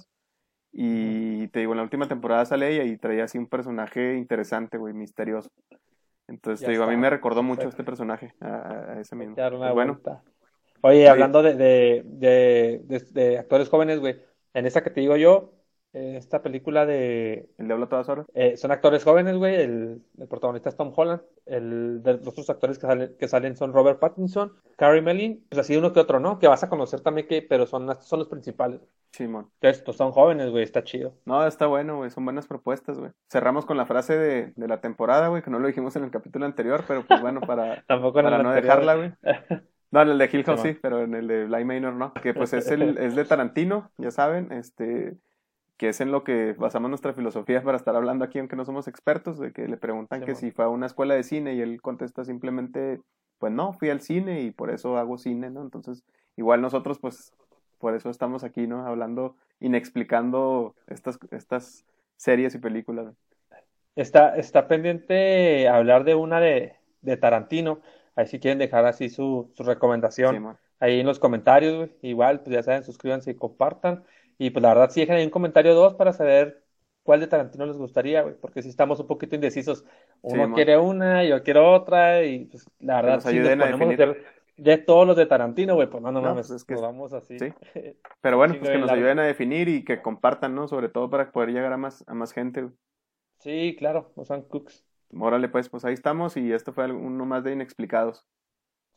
[0.74, 4.78] Y te digo, en la última temporada sale ella y traía así un personaje interesante,
[4.78, 5.50] güey, misterioso.
[6.28, 7.70] Entonces, Ya te digo, a mí me recordó mucho perfecto.
[7.70, 9.42] este personaje, a, a ese mismo.
[9.62, 10.02] Pues bueno.
[10.82, 14.22] Oye, hablando de, de- de actores jóvenes, güey,
[14.54, 15.54] en esta que te digo yo,
[15.94, 17.50] eh, esta película de...
[17.58, 18.26] el diablo a todas horas.
[18.34, 22.50] eh, son actores jóvenes, güey, el, el protagonista es Tom Holland, el, de los otros
[22.50, 26.20] actores que, salen que salen son Robert Pattinson, Carey Melling, pues así uno que otro,
[26.20, 26.40] ¿no?
[26.40, 28.82] Que vas a conocer también, que, pero son, son los principales.
[29.12, 29.52] Simón.
[29.62, 31.16] Entonces, pues son jóvenes, güey, está chido.
[31.26, 33.12] No, está bueno, güey, son buenas propuestas, güey.
[33.32, 36.12] Cerramos con la frase de, de la temporada, güey, que no lo dijimos en el
[36.12, 38.54] capítulo anterior, pero pues bueno, para, Tampoco para no anterior.
[38.54, 39.14] dejarla, güey.
[39.94, 42.14] No, en el de Hill House Sí, sí, pero en el de Bly Manor no.
[42.16, 45.16] Que pues es el, es de Tarantino, ya saben, este,
[45.78, 48.88] que es en lo que basamos nuestra filosofía para estar hablando aquí, aunque no somos
[48.88, 50.42] expertos, de que le preguntan Sí, que man.
[50.42, 53.02] si fue a una escuela de cine y él contesta simplemente,
[53.38, 55.62] pues no, fui al cine y por eso hago cine, ¿no?
[55.62, 56.04] Entonces,
[56.38, 57.32] igual nosotros, pues,
[57.78, 58.88] por eso estamos aquí, ¿no?
[58.88, 61.86] Hablando, inexplicando estas, estas
[62.18, 63.14] series y películas.
[63.96, 67.80] Está, está pendiente hablar de una de, de Tarantino.
[68.16, 70.36] Ahí si quieren dejar así su, su recomendación.
[70.36, 70.40] Sí,
[70.80, 71.92] ahí en los comentarios, güey.
[72.02, 74.04] Igual, pues ya saben, suscríbanse y compartan.
[74.38, 76.64] Y pues la verdad, sí dejen ahí un comentario o dos para saber
[77.04, 78.36] cuál de Tarantino les gustaría, güey.
[78.40, 79.86] Porque si estamos un poquito indecisos.
[80.22, 82.24] Uno quiere una, yo quiero otra.
[82.24, 83.94] Y pues la verdad, si nos a ponemos a definir.
[83.94, 84.24] hacer
[84.58, 86.82] de todos los de Tarantino, güey, pues no, no No, mames, pues es que nos
[86.82, 87.40] vamos así.
[87.40, 87.54] sí.
[88.22, 90.68] Pero bueno, pues que nos ayuden a definir y que compartan, ¿no?
[90.68, 92.74] Sobre todo para poder llegar a más, a más gente, güey.
[93.40, 94.84] Sí, claro, no son cooks.
[95.20, 98.26] Órale, pues, pues ahí estamos y esto fue uno más de Inexplicados.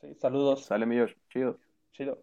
[0.00, 0.64] Sí, saludos.
[0.64, 0.96] Sale, mi.
[1.30, 1.58] Chido.
[1.92, 2.22] Chido.